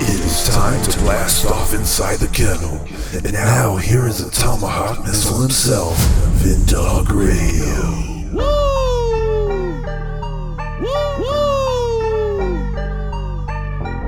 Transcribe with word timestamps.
It 0.00 0.20
is 0.20 0.48
time 0.48 0.80
to 0.84 0.98
blast 1.00 1.46
off 1.46 1.74
inside 1.74 2.18
the 2.18 2.28
kennel. 2.28 2.86
And 3.12 3.32
now 3.32 3.76
here 3.76 4.06
is 4.06 4.20
a 4.20 4.30
tomahawk 4.30 5.04
missile 5.04 5.40
himself, 5.40 5.96
VinnDogg 6.38 7.08
Radio. 7.10 8.06
Woo! 8.32 8.68
Woo! 10.80 11.38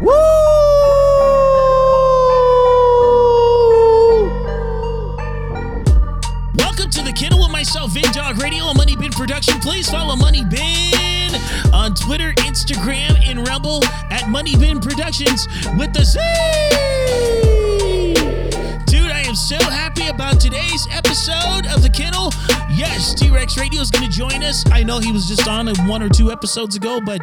Woo! 0.03 0.31
Welcome 6.57 6.91
to 6.91 7.03
the 7.03 7.13
Kennel 7.15 7.41
with 7.41 7.51
myself, 7.51 7.93
VinnDogg 7.93 8.39
Radio, 8.39 8.65
a 8.67 8.75
Money 8.75 8.97
Bin 8.97 9.11
production. 9.11 9.59
Please 9.61 9.91
follow 9.91 10.15
Money 10.15 10.45
Bin 10.45 11.20
on 11.73 11.95
Twitter, 11.95 12.33
Instagram, 12.39 13.19
and 13.27 13.47
Rumble 13.47 13.85
at 14.11 14.29
Money 14.29 14.57
Bin 14.57 14.81
Productions 14.81 15.47
with 15.79 15.93
the 15.93 16.05
Z. 16.05 16.19
Dude, 18.87 19.11
I 19.11 19.23
am 19.27 19.35
so 19.35 19.57
happy 19.57 20.09
about 20.09 20.41
today's 20.41 20.87
episode 20.91 21.67
of 21.73 21.83
the 21.83 21.91
Kennel. 21.93 22.33
Yes, 22.73 23.15
TeeRex 23.15 23.59
Radio 23.59 23.81
is 23.81 23.91
going 23.91 24.09
to 24.09 24.11
join 24.11 24.43
us. 24.43 24.65
I 24.71 24.83
know 24.83 24.99
he 24.99 25.13
was 25.13 25.27
just 25.27 25.47
on 25.47 25.69
one 25.87 26.03
or 26.03 26.09
two 26.09 26.33
episodes 26.33 26.77
ago, 26.77 27.01
but 27.01 27.21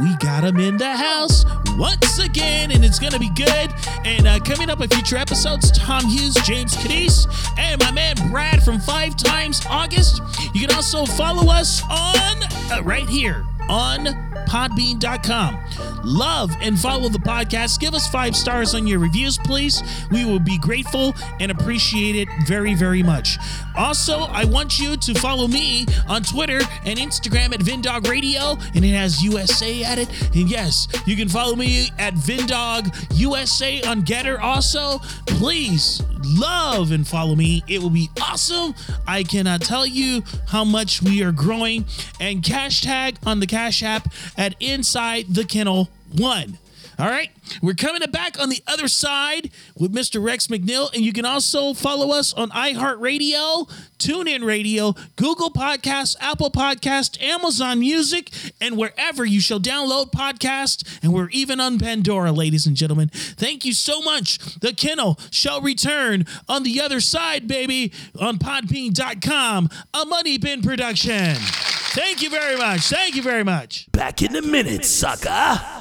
we 0.00 0.16
got 0.16 0.44
him 0.44 0.58
in 0.58 0.76
the 0.76 0.90
house 0.90 1.44
once 1.76 2.18
again, 2.18 2.70
and 2.70 2.84
it's 2.84 2.98
going 2.98 3.12
to 3.12 3.18
be 3.18 3.30
good. 3.30 3.74
And 4.04 4.26
uh, 4.26 4.38
coming 4.40 4.70
up 4.70 4.80
in 4.80 4.88
future 4.88 5.16
episodes, 5.16 5.70
Tom 5.72 6.06
Hughes, 6.06 6.34
James 6.44 6.76
Cadiz, 6.76 7.26
and 7.58 7.80
my 7.80 7.90
man 7.90 8.14
Brad 8.30 8.62
from 8.62 8.80
Five 8.80 9.16
Times 9.16 9.60
August. 9.68 10.22
You 10.54 10.66
can 10.66 10.76
also 10.76 11.04
follow 11.04 11.50
us 11.52 11.82
on 11.90 12.42
uh, 12.70 12.82
right 12.82 13.08
here 13.08 13.46
on 13.70 14.06
podbean.com. 14.48 15.56
Love 16.04 16.50
and 16.60 16.78
follow 16.78 17.08
the 17.08 17.18
podcast. 17.18 17.78
Give 17.78 17.94
us 17.94 18.08
five 18.08 18.34
stars 18.34 18.74
on 18.74 18.86
your 18.86 18.98
reviews, 18.98 19.38
please. 19.38 19.82
We 20.10 20.24
will 20.24 20.40
be 20.40 20.58
grateful 20.58 21.14
and 21.38 21.52
appreciate 21.52 22.16
it 22.16 22.28
very, 22.46 22.74
very 22.74 23.02
much. 23.02 23.38
Also, 23.76 24.20
I 24.22 24.44
want 24.44 24.80
you 24.80 24.96
to 24.96 25.14
follow 25.14 25.46
me 25.46 25.86
on 26.08 26.22
Twitter 26.22 26.60
and 26.84 26.98
Instagram 26.98 27.54
at 27.54 27.60
VinnDogg 27.60 28.08
Radio, 28.08 28.56
and 28.74 28.84
it 28.84 28.92
has 28.92 29.22
USA 29.22 29.84
at 29.84 29.98
it. 29.98 30.08
And 30.34 30.50
yes, 30.50 30.88
you 31.06 31.14
can 31.16 31.28
follow 31.28 31.54
me 31.54 31.90
at 31.98 32.14
VinnDogg 32.14 33.18
USA 33.18 33.82
on 33.82 34.02
Gettr. 34.02 34.40
Also, 34.40 34.98
please 35.26 36.02
love 36.24 36.92
and 36.92 37.06
follow 37.06 37.34
me. 37.34 37.62
It 37.68 37.82
will 37.82 37.90
be 37.90 38.08
awesome. 38.20 38.74
I 39.06 39.22
cannot 39.22 39.62
tell 39.62 39.86
you 39.86 40.22
how 40.48 40.64
much 40.64 41.02
we 41.02 41.22
are 41.22 41.32
growing. 41.32 41.84
And 42.20 42.42
cash 42.42 42.82
tag 42.82 43.16
on 43.24 43.40
the 43.40 43.46
Cash 43.46 43.82
App 43.82 44.12
at 44.36 44.54
Inside 44.60 45.26
the 45.34 45.44
Kennel 45.44 45.88
One. 46.16 46.58
All 47.00 47.08
right, 47.08 47.30
we're 47.62 47.72
coming 47.72 48.02
back 48.10 48.38
on 48.38 48.50
the 48.50 48.62
other 48.66 48.86
side 48.86 49.50
with 49.74 49.90
Mr. 49.90 50.22
Rex 50.22 50.48
McNeil, 50.48 50.92
and 50.94 51.02
you 51.02 51.14
can 51.14 51.24
also 51.24 51.72
follow 51.72 52.10
us 52.10 52.34
on 52.34 52.50
iHeartRadio, 52.50 53.70
TuneIn 53.98 54.44
Radio, 54.44 54.94
Google 55.16 55.50
Podcasts, 55.50 56.14
Apple 56.20 56.50
Podcast, 56.50 57.22
Amazon 57.22 57.80
Music, 57.80 58.30
and 58.60 58.76
wherever 58.76 59.24
you 59.24 59.40
shall 59.40 59.58
download 59.58 60.10
podcasts. 60.10 60.98
And 61.02 61.14
we're 61.14 61.30
even 61.30 61.58
on 61.58 61.78
Pandora, 61.78 62.32
ladies 62.32 62.66
and 62.66 62.76
gentlemen. 62.76 63.08
Thank 63.08 63.64
you 63.64 63.72
so 63.72 64.02
much. 64.02 64.60
The 64.60 64.74
Kennel 64.74 65.18
shall 65.30 65.62
return 65.62 66.26
on 66.50 66.64
the 66.64 66.82
other 66.82 67.00
side, 67.00 67.48
baby, 67.48 67.94
on 68.18 68.36
Podbean.com, 68.36 69.70
a 69.94 70.04
Money 70.04 70.36
Bin 70.36 70.60
production. 70.60 71.36
Thank 71.36 72.20
you 72.20 72.28
very 72.28 72.58
much. 72.58 72.82
Thank 72.82 73.16
you 73.16 73.22
very 73.22 73.42
much. 73.42 73.90
Back 73.90 74.20
in 74.20 74.36
a 74.36 74.42
minute, 74.42 74.84
sucker. 74.84 75.79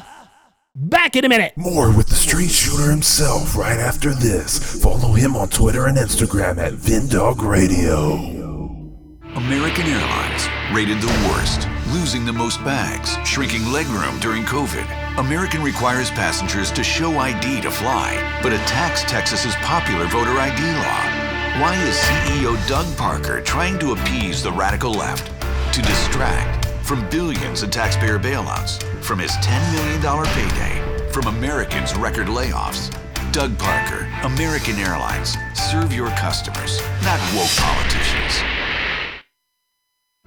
Back 0.75 1.15
in 1.15 1.25
a 1.25 1.29
minute. 1.29 1.53
More 1.57 1.91
with 1.91 2.07
the 2.07 2.15
street 2.15 2.51
shooter 2.51 2.91
himself 2.91 3.57
right 3.57 3.79
after 3.79 4.13
this. 4.13 4.81
Follow 4.81 5.13
him 5.13 5.35
on 5.35 5.49
Twitter 5.49 5.87
and 5.87 5.97
Instagram 5.97 6.59
at 6.59 6.73
VinnDogg 6.73 7.41
Radio. 7.41 8.13
American 9.35 9.87
Airlines 9.87 10.47
rated 10.71 11.01
the 11.01 11.27
worst, 11.27 11.67
losing 11.91 12.23
the 12.23 12.31
most 12.31 12.63
bags, 12.63 13.17
shrinking 13.27 13.61
legroom 13.61 14.21
during 14.21 14.43
COVID. 14.43 15.17
American 15.17 15.63
requires 15.63 16.11
passengers 16.11 16.71
to 16.71 16.83
show 16.83 17.17
ID 17.17 17.61
to 17.61 17.71
fly, 17.71 18.39
but 18.43 18.53
attacks 18.53 19.03
Texas's 19.03 19.55
popular 19.55 20.05
voter 20.05 20.37
ID 20.37 20.61
law. 20.61 21.61
Why 21.61 21.75
is 21.81 21.97
CEO 21.97 22.67
Doug 22.67 22.85
Parker 22.95 23.41
trying 23.41 23.79
to 23.79 23.93
appease 23.93 24.43
the 24.43 24.51
radical 24.51 24.91
left? 24.91 25.31
To 25.73 25.81
distract 25.81 26.58
from 26.89 27.07
billions 27.11 27.61
in 27.61 27.69
taxpayer 27.69 28.17
bailouts, 28.17 28.81
from 29.03 29.19
his 29.19 29.29
$10 29.43 30.01
million 30.01 30.25
payday, 30.33 31.11
from 31.11 31.27
Americans' 31.27 31.95
record 31.95 32.25
layoffs. 32.25 32.89
Doug 33.31 33.55
Parker, 33.59 34.11
American 34.23 34.73
Airlines. 34.73 35.37
Serve 35.53 35.93
your 35.93 36.09
customers, 36.17 36.81
not 37.03 37.19
woke 37.35 37.51
politicians. 37.57 38.58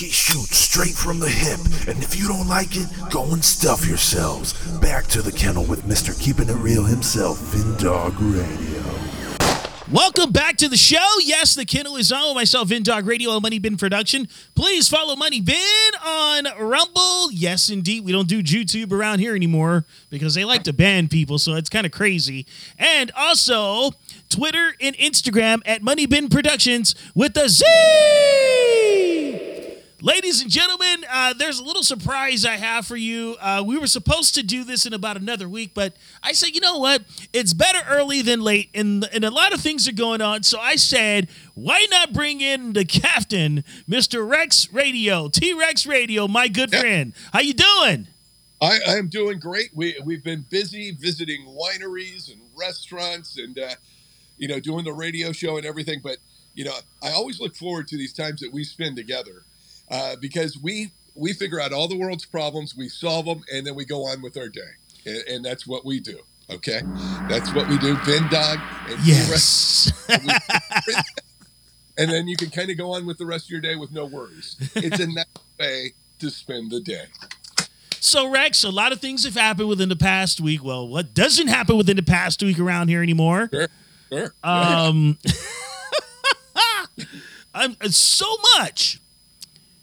He 0.00 0.08
shoots 0.08 0.56
straight 0.56 0.94
from 0.94 1.18
the 1.18 1.28
hip, 1.28 1.60
and 1.86 2.02
if 2.02 2.18
you 2.18 2.26
don't 2.26 2.48
like 2.48 2.74
it, 2.74 2.88
go 3.10 3.34
and 3.34 3.44
stuff 3.44 3.86
yourselves. 3.86 4.54
Back 4.78 5.04
to 5.08 5.20
the 5.20 5.30
kennel 5.30 5.66
with 5.66 5.82
Mr. 5.82 6.18
Keeping 6.18 6.48
It 6.48 6.54
Real 6.54 6.84
himself, 6.84 7.38
VinnDogg 7.52 8.14
Radio. 8.18 8.80
Welcome 9.92 10.32
back 10.32 10.56
to 10.56 10.70
the 10.70 10.78
show. 10.78 11.06
Yes, 11.20 11.54
the 11.54 11.66
kennel 11.66 11.96
is 11.96 12.10
on 12.12 12.28
with 12.28 12.34
myself, 12.34 12.68
VinnDogg 12.68 13.06
Radio, 13.06 13.32
a 13.32 13.42
Money 13.42 13.58
Bin 13.58 13.76
production. 13.76 14.26
Please 14.54 14.88
follow 14.88 15.16
Money 15.16 15.42
Bin 15.42 15.92
on 16.02 16.46
Rumble. 16.58 17.30
Yes, 17.30 17.68
indeed. 17.68 18.02
We 18.02 18.12
don't 18.12 18.26
do 18.26 18.42
YouTube 18.42 18.92
around 18.92 19.18
here 19.18 19.36
anymore 19.36 19.84
because 20.08 20.34
they 20.34 20.46
like 20.46 20.62
to 20.62 20.72
ban 20.72 21.08
people, 21.08 21.38
so 21.38 21.56
it's 21.56 21.68
kind 21.68 21.84
of 21.84 21.92
crazy. 21.92 22.46
And 22.78 23.12
also 23.14 23.90
Twitter 24.30 24.72
and 24.80 24.96
Instagram 24.96 25.60
at 25.66 25.82
Money 25.82 26.06
Bin 26.06 26.30
Productions 26.30 26.94
with 27.14 27.34
the 27.34 27.50
Z. 27.50 28.89
Ladies 30.02 30.40
and 30.40 30.50
gentlemen, 30.50 31.04
uh, 31.10 31.34
there's 31.34 31.58
a 31.58 31.64
little 31.64 31.82
surprise 31.82 32.46
I 32.46 32.56
have 32.56 32.86
for 32.86 32.96
you. 32.96 33.36
Uh, 33.38 33.62
we 33.66 33.76
were 33.76 33.86
supposed 33.86 34.34
to 34.36 34.42
do 34.42 34.64
this 34.64 34.86
in 34.86 34.94
about 34.94 35.18
another 35.18 35.46
week, 35.46 35.72
but 35.74 35.94
I 36.22 36.32
said, 36.32 36.54
you 36.54 36.60
know 36.62 36.78
what? 36.78 37.02
It's 37.34 37.52
better 37.52 37.80
early 37.86 38.22
than 38.22 38.40
late, 38.40 38.70
and, 38.74 39.06
and 39.12 39.24
a 39.24 39.30
lot 39.30 39.52
of 39.52 39.60
things 39.60 39.86
are 39.86 39.92
going 39.92 40.22
on. 40.22 40.42
So 40.42 40.58
I 40.58 40.76
said, 40.76 41.28
why 41.52 41.86
not 41.90 42.14
bring 42.14 42.40
in 42.40 42.72
the 42.72 42.86
captain, 42.86 43.62
Mr. 43.86 44.26
Rex 44.26 44.72
Radio, 44.72 45.28
TeeRex 45.28 45.86
Radio, 45.86 46.26
my 46.26 46.48
good 46.48 46.70
friend? 46.70 47.12
How 47.34 47.40
you 47.40 47.52
doing? 47.52 48.06
I, 48.62 48.78
I 48.88 48.96
am 48.96 49.08
doing 49.08 49.38
great. 49.38 49.68
We 49.74 50.00
we've 50.04 50.24
been 50.24 50.46
busy 50.50 50.92
visiting 50.92 51.46
wineries 51.46 52.32
and 52.32 52.40
restaurants 52.58 53.38
and 53.38 53.58
uh, 53.58 53.74
you 54.38 54.48
know 54.48 54.60
doing 54.60 54.84
the 54.84 54.92
radio 54.92 55.32
show 55.32 55.56
and 55.56 55.64
everything. 55.64 56.00
But 56.02 56.18
you 56.54 56.64
know, 56.64 56.74
I 57.02 57.10
always 57.12 57.40
look 57.40 57.54
forward 57.56 57.88
to 57.88 57.96
these 57.96 58.12
times 58.12 58.40
that 58.40 58.52
we 58.52 58.64
spend 58.64 58.96
together 58.96 59.44
uh, 59.90 60.16
because 60.20 60.58
we 60.58 60.90
we 61.14 61.32
figure 61.32 61.60
out 61.60 61.72
all 61.72 61.88
the 61.88 61.98
world's 61.98 62.24
problems, 62.24 62.76
we 62.76 62.88
solve 62.88 63.26
them, 63.26 63.42
and 63.52 63.66
then 63.66 63.74
we 63.74 63.84
go 63.84 64.06
on 64.06 64.22
with 64.22 64.36
our 64.36 64.48
day, 64.48 64.60
and, 65.04 65.22
and 65.28 65.44
that's 65.44 65.66
what 65.66 65.84
we 65.84 66.00
do. 66.00 66.18
Okay, 66.50 66.80
that's 67.28 67.54
what 67.54 67.68
we 67.68 67.78
do. 67.78 67.94
VinnDogg 67.96 68.60
and 68.90 69.06
Yes. 69.06 69.92
and 71.96 72.10
then 72.10 72.26
you 72.26 72.36
can 72.36 72.50
kind 72.50 72.70
of 72.70 72.76
go 72.76 72.92
on 72.92 73.06
with 73.06 73.18
the 73.18 73.26
rest 73.26 73.44
of 73.46 73.50
your 73.50 73.60
day 73.60 73.76
with 73.76 73.92
no 73.92 74.06
worries. 74.06 74.56
It's 74.74 74.98
a 74.98 75.06
nice 75.06 75.26
way 75.58 75.92
to 76.18 76.30
spend 76.30 76.70
the 76.70 76.80
day. 76.80 77.04
So 78.00 78.30
Rex, 78.30 78.64
a 78.64 78.70
lot 78.70 78.92
of 78.92 79.00
things 79.00 79.24
have 79.24 79.34
happened 79.34 79.68
within 79.68 79.88
the 79.90 79.96
past 79.96 80.40
week. 80.40 80.64
Well, 80.64 80.88
what 80.88 81.14
doesn't 81.14 81.48
happen 81.48 81.76
within 81.76 81.96
the 81.96 82.02
past 82.02 82.42
week 82.42 82.58
around 82.58 82.88
here 82.88 83.02
anymore? 83.02 83.48
Sure. 83.52 83.68
Sure. 84.10 84.34
Um, 84.42 85.18
I'm 87.54 87.76
uh, 87.80 87.88
so 87.88 88.26
much. 88.58 88.99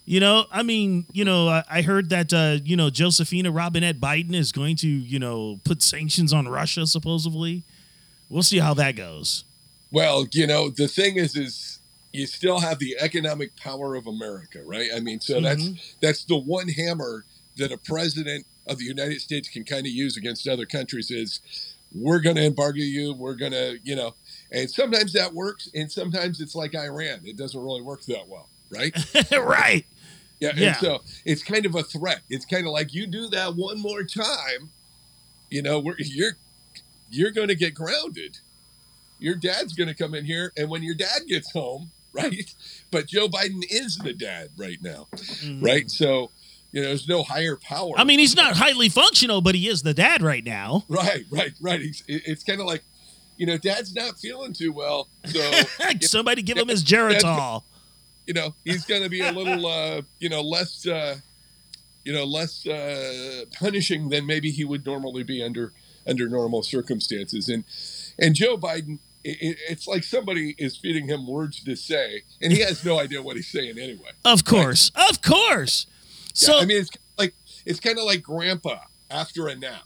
You 0.10 0.22
know, 0.22 0.46
I 0.54 0.64
mean, 0.64 1.06
you 1.12 1.26
know, 1.26 1.50
I, 1.50 1.64
I 1.70 1.82
heard 1.82 2.10
that 2.12 2.32
uh, 2.32 2.60
you 2.64 2.78
know 2.78 2.90
Josephina 2.90 3.52
Robinette 3.52 4.00
Biden 4.00 4.34
is 4.34 4.54
going 4.54 4.78
to, 4.78 4.88
you 4.88 5.20
know, 5.20 5.60
put 5.66 5.84
sanctions 5.84 6.32
on 6.32 6.48
Russia. 6.48 6.88
Supposedly, 6.88 7.64
we'll 8.30 8.42
see 8.42 8.60
how 8.60 8.74
that 8.76 8.96
goes. 8.96 9.44
Well, 9.92 10.26
you 10.32 10.48
know, 10.48 10.70
the 10.70 10.88
thing 10.88 11.18
is, 11.18 11.36
is 11.36 11.80
you 12.14 12.26
still 12.26 12.62
have 12.62 12.80
the 12.80 12.96
economic 13.02 13.54
power 13.58 13.96
of 13.96 14.08
America, 14.08 14.62
right? 14.64 14.90
I 14.96 15.02
mean, 15.02 15.20
so 15.20 15.42
that's 15.42 15.96
that's 16.02 16.24
the 16.24 16.38
one 16.38 16.70
hammer 16.70 17.26
that 17.58 17.74
a 17.74 17.78
president 17.78 18.46
of 18.66 18.78
the 18.78 18.86
United 18.86 19.20
States 19.20 19.50
can 19.50 19.66
kind 19.66 19.86
of 19.86 19.92
use 19.92 20.16
against 20.16 20.48
other 20.48 20.66
countries 20.66 21.12
is 21.12 21.42
we're 21.94 22.22
going 22.22 22.38
to 22.38 22.46
embargo 22.46 22.80
you, 22.80 23.14
we're 23.14 23.36
going 23.36 23.52
to, 23.52 23.78
you 23.84 23.98
know, 23.98 24.14
and 24.54 24.72
sometimes 24.72 25.12
that 25.14 25.34
works, 25.34 25.70
and 25.76 25.92
sometimes 25.92 26.40
it's 26.40 26.56
like 26.56 26.76
Iran, 26.76 27.20
it 27.26 27.36
doesn't 27.36 27.62
really 27.62 27.82
work 27.82 28.04
that 28.04 28.26
well, 28.30 28.48
right? 28.70 28.96
right. 29.32 29.86
Yeah, 30.40 30.52
Yeah. 30.56 30.68
and 30.68 30.78
so 30.78 31.02
it's 31.26 31.44
kind 31.44 31.66
of 31.66 31.76
a 31.76 31.84
threat. 31.84 32.22
It's 32.30 32.46
kind 32.46 32.68
of 32.68 32.74
like 32.74 32.94
you 32.94 33.08
do 33.08 33.28
that 33.30 33.56
one 33.56 33.80
more 33.80 34.04
time, 34.04 34.70
you 35.50 35.62
know, 35.62 35.80
we're, 35.80 35.96
you're 35.98 36.34
you're 37.10 37.32
going 37.32 37.48
to 37.48 37.56
get 37.56 37.74
grounded. 37.74 38.38
Your 39.20 39.36
dad's 39.36 39.74
going 39.74 39.88
to 39.88 39.96
come 39.96 40.14
in 40.14 40.26
here, 40.26 40.52
and 40.58 40.70
when 40.70 40.84
your 40.84 40.94
dad 40.94 41.22
gets 41.28 41.52
home, 41.52 41.92
right? 42.14 42.54
But 42.92 43.08
Joe 43.08 43.28
Biden 43.28 43.64
is 43.70 43.98
the 43.98 44.14
dad 44.14 44.50
right 44.58 44.78
now, 44.82 45.08
right? 45.60 45.90
So 45.90 46.32
you 46.72 46.82
know, 46.82 46.90
there's 46.90 47.08
no 47.08 47.24
higher 47.24 47.56
power. 47.56 47.94
Mm. 47.94 48.00
I 48.00 48.04
mean, 48.04 48.20
he's 48.20 48.36
not 48.36 48.58
highly 48.58 48.90
functional, 48.90 49.42
but 49.42 49.56
he 49.56 49.68
is 49.68 49.82
the 49.84 49.94
dad 49.94 50.22
right 50.22 50.44
now. 50.44 50.84
right, 50.90 51.24
right, 51.32 51.54
right. 51.62 51.82
It's, 51.82 52.04
it's 52.08 52.44
kind 52.44 52.60
of 52.60 52.68
like, 52.68 52.84
you 53.38 53.46
know, 53.46 53.58
dad's 53.58 53.96
not 53.96 54.18
feeling 54.20 54.52
too 54.54 54.72
well, 54.74 55.08
so 55.26 55.40
Somebody 56.02 56.42
give 56.42 56.58
him 56.58 56.68
his 56.68 56.84
Geritol. 56.84 57.64
You 58.28 58.34
know 58.34 58.54
he's 58.66 58.86
going 58.86 59.02
to 59.04 59.10
be 59.10 59.22
a 59.22 59.32
little 59.32 59.66
uh 59.66 60.02
you 60.20 60.30
know 60.30 60.42
less 60.42 60.86
uh 60.86 61.16
you 62.04 62.14
know 62.14 62.24
less 62.26 62.66
uh 62.68 63.46
punishing 63.60 64.10
than 64.10 64.26
maybe 64.26 64.52
he 64.52 64.64
would 64.66 64.86
normally 64.86 65.24
be 65.24 65.42
under 65.44 65.74
under 66.06 66.30
normal 66.30 66.62
circumstances. 66.64 67.50
And 67.50 67.64
and 68.20 68.36
joe 68.36 68.58
biden 68.58 69.00
i 69.26 69.30
i- 69.30 69.58
it's 69.70 69.88
like 69.88 70.04
somebody 70.04 70.56
is 70.58 70.78
feeding 70.78 71.08
him 71.08 71.28
words 71.28 71.64
to 71.64 71.76
say 71.76 72.24
and 72.42 72.54
he 72.54 72.60
has 72.62 72.84
no 72.86 73.00
idea 73.00 73.22
what 73.22 73.36
he's 73.36 73.50
saying 73.50 73.78
anyway. 73.80 74.12
Of 74.24 74.46
course, 74.46 74.92
of 75.10 75.22
course. 75.22 75.86
Yeah, 75.88 76.32
So 76.34 76.60
i 76.60 76.66
mean 76.66 76.78
it's 76.82 76.92
like 77.18 77.34
it's 77.66 77.80
kind 77.80 77.98
of 77.98 78.06
like 78.06 78.22
grandpa 78.24 78.78
after 79.10 79.48
a 79.48 79.56
nap 79.56 79.84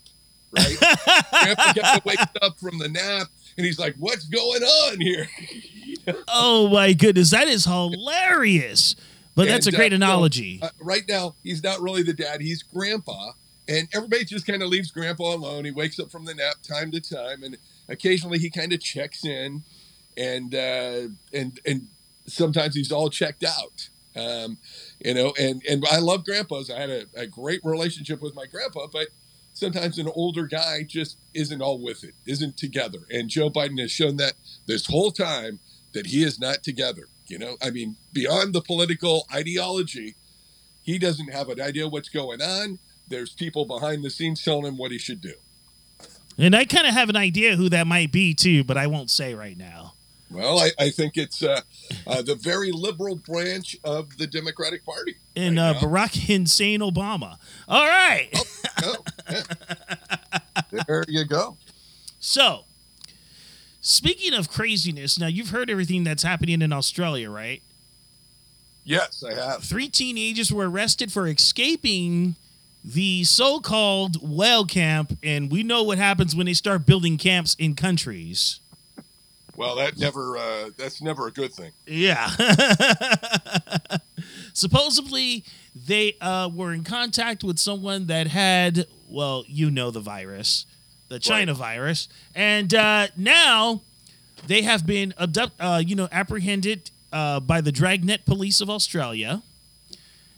right? 0.51 0.77
Grandpa 1.31 1.99
wakes 2.03 2.25
up 2.41 2.59
from 2.59 2.77
the 2.77 2.89
nap 2.89 3.27
and 3.57 3.65
he's 3.65 3.79
like 3.79 3.95
what's 3.97 4.25
going 4.25 4.61
on 4.63 4.99
here 4.99 5.27
Oh 6.27 6.69
my 6.69 6.93
goodness, 6.93 7.31
that 7.31 7.47
is 7.47 7.65
hilarious. 7.65 8.95
But 9.35 9.47
that's 9.47 9.65
a 9.65 9.69
And, 9.69 9.75
uh, 9.75 9.79
great 9.79 9.91
so, 9.91 9.95
analogy. 9.95 10.59
uh, 10.61 10.69
right 10.79 11.03
now, 11.07 11.35
he's 11.43 11.63
not 11.63 11.81
really 11.81 12.03
the 12.03 12.13
dad; 12.13 12.41
he's 12.41 12.63
grandpa, 12.63 13.31
and 13.67 13.87
everybody 13.93 14.25
just 14.25 14.45
kind 14.45 14.61
of 14.61 14.69
leaves 14.69 14.91
grandpa 14.91 15.35
alone. 15.35 15.63
He 15.65 15.71
wakes 15.71 15.99
up 15.99 16.11
from 16.11 16.25
the 16.25 16.33
nap 16.35 16.55
time 16.63 16.91
to 16.91 16.99
time, 16.99 17.43
and 17.43 17.57
occasionally 17.87 18.39
he 18.39 18.49
kind 18.49 18.73
of 18.73 18.81
checks 18.81 19.25
in, 19.25 19.63
and 20.17 20.53
uh, 20.53 21.07
and 21.33 21.59
and 21.65 21.87
sometimes 22.27 22.75
he's 22.75 22.91
all 22.91 23.09
checked 23.09 23.43
out. 23.45 23.89
Um, 24.15 24.57
you 25.03 25.13
know, 25.13 25.33
and 25.39 25.61
and 25.69 25.85
I 25.89 25.99
love 25.99 26.25
grandpas. 26.25 26.69
I 26.69 26.79
had 26.79 26.89
a, 26.89 27.05
a 27.15 27.25
great 27.27 27.61
relationship 27.63 28.21
with 28.21 28.35
my 28.35 28.45
grandpa, 28.45 28.87
but 28.91 29.07
sometimes 29.53 29.97
an 29.97 30.09
older 30.13 30.45
guy 30.45 30.83
just 30.83 31.17
isn't 31.33 31.61
all 31.61 31.81
with 31.81 32.03
it, 32.03 32.13
isn't 32.25 32.57
together. 32.57 32.99
And 33.09 33.29
Joe 33.29 33.49
Biden 33.49 33.79
has 33.79 33.91
shown 33.91 34.17
that 34.17 34.33
this 34.65 34.87
whole 34.87 35.11
time 35.11 35.59
that 35.93 36.07
he 36.07 36.23
is 36.23 36.39
not 36.39 36.63
together. 36.63 37.07
You 37.27 37.39
know, 37.39 37.55
I 37.61 37.69
mean, 37.69 37.95
beyond 38.13 38.53
the 38.53 38.61
political 38.61 39.25
ideology, 39.33 40.15
he 40.83 40.97
doesn't 40.97 41.31
have 41.31 41.49
an 41.49 41.61
idea 41.61 41.87
what's 41.87 42.09
going 42.09 42.41
on. 42.41 42.79
There's 43.07 43.33
people 43.33 43.65
behind 43.65 44.03
the 44.03 44.09
scenes 44.09 44.43
telling 44.43 44.65
him 44.65 44.77
what 44.77 44.91
he 44.91 44.97
should 44.97 45.21
do. 45.21 45.33
and 46.37 46.55
I 46.55 46.65
kind 46.65 46.87
of 46.87 46.93
have 46.93 47.09
an 47.09 47.15
idea 47.15 47.55
who 47.55 47.69
that 47.69 47.87
might 47.87 48.11
be 48.11 48.33
too, 48.33 48.63
but 48.63 48.77
I 48.77 48.87
won't 48.87 49.09
say 49.09 49.33
right 49.33 49.57
now. 49.57 49.93
Well, 50.31 50.59
I, 50.59 50.71
I 50.79 50.89
think 50.91 51.17
it's 51.17 51.43
uh, 51.43 51.61
uh, 52.07 52.21
the 52.21 52.35
very 52.35 52.71
liberal 52.71 53.17
branch 53.17 53.75
of 53.83 54.17
the 54.17 54.27
Democratic 54.27 54.85
Party. 54.85 55.17
And 55.35 55.57
right 55.57 55.75
uh. 55.75 55.79
Barack 55.79 56.15
Hussein 56.25 56.79
Obama. 56.79 57.37
All 57.67 57.85
right. 57.85 58.29
Oh, 58.83 59.03
yeah. 59.29 59.43
there 60.87 61.03
you 61.07 61.25
go. 61.25 61.57
So, 62.19 62.63
speaking 63.81 64.33
of 64.33 64.49
craziness, 64.49 65.19
now 65.19 65.27
you've 65.27 65.49
heard 65.49 65.69
everything 65.69 66.03
that's 66.03 66.23
happening 66.23 66.61
in 66.61 66.71
Australia, 66.71 67.29
right? 67.29 67.61
Yes, 68.83 69.23
I 69.23 69.33
have. 69.33 69.63
Three 69.63 69.89
teenagers 69.89 70.51
were 70.51 70.69
arrested 70.69 71.11
for 71.11 71.27
escaping 71.27 72.35
the 72.83 73.23
so-called 73.23 74.17
whale 74.27 74.65
camp, 74.65 75.17
and 75.23 75.51
we 75.51 75.61
know 75.61 75.83
what 75.83 75.97
happens 75.97 76.35
when 76.35 76.45
they 76.47 76.53
start 76.53 76.85
building 76.85 77.17
camps 77.17 77.55
in 77.59 77.75
countries. 77.75 78.59
Well, 79.55 79.75
that 79.75 79.97
never 79.99 80.37
uh, 80.37 80.69
that's 80.77 81.01
never 81.01 81.27
a 81.27 81.31
good 81.31 81.53
thing. 81.53 81.71
Yeah. 81.85 82.29
Supposedly, 84.53 85.43
they 85.75 86.15
uh, 86.19 86.49
were 86.51 86.73
in 86.73 86.83
contact 86.83 87.43
with 87.43 87.59
someone 87.59 88.07
that 88.07 88.27
had, 88.27 88.85
well, 89.07 89.43
you 89.47 89.69
know 89.69 89.91
the 89.91 89.99
virus, 89.99 90.65
the 91.11 91.19
China 91.19 91.53
virus, 91.53 92.07
and 92.33 92.73
uh, 92.73 93.07
now 93.17 93.81
they 94.47 94.61
have 94.61 94.85
been 94.87 95.13
abduct, 95.19 95.53
uh, 95.59 95.81
you 95.85 95.93
know, 95.95 96.07
apprehended 96.11 96.89
uh, 97.11 97.39
by 97.41 97.59
the 97.59 97.71
Dragnet 97.71 98.25
Police 98.25 98.61
of 98.61 98.69
Australia. 98.69 99.41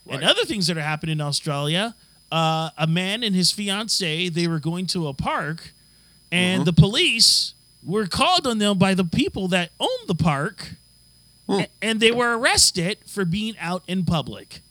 And 0.10 0.24
other 0.24 0.46
things 0.46 0.66
that 0.68 0.78
are 0.78 0.82
happening 0.82 1.14
in 1.14 1.22
Australia, 1.22 1.94
uh, 2.32 2.72
a 2.78 2.88
man 2.88 3.24
and 3.24 3.36
his 3.36 3.52
fiance 3.52 4.28
they 4.30 4.48
were 4.48 4.60
going 4.60 4.88
to 4.88 5.08
a 5.08 5.14
park, 5.14 5.72
and 6.32 6.66
the 6.66 6.74
police 6.74 7.54
were 7.86 8.08
called 8.08 8.48
on 8.48 8.58
them 8.58 8.78
by 8.80 8.96
the 8.96 9.06
people 9.06 9.48
that 9.50 9.70
own 9.80 10.00
the 10.08 10.16
park, 10.16 10.72
a- 11.48 11.68
and 11.82 12.00
they 12.00 12.12
were 12.12 12.36
arrested 12.38 12.98
for 13.06 13.24
being 13.26 13.56
out 13.60 13.84
in 13.88 14.04
public. 14.06 14.62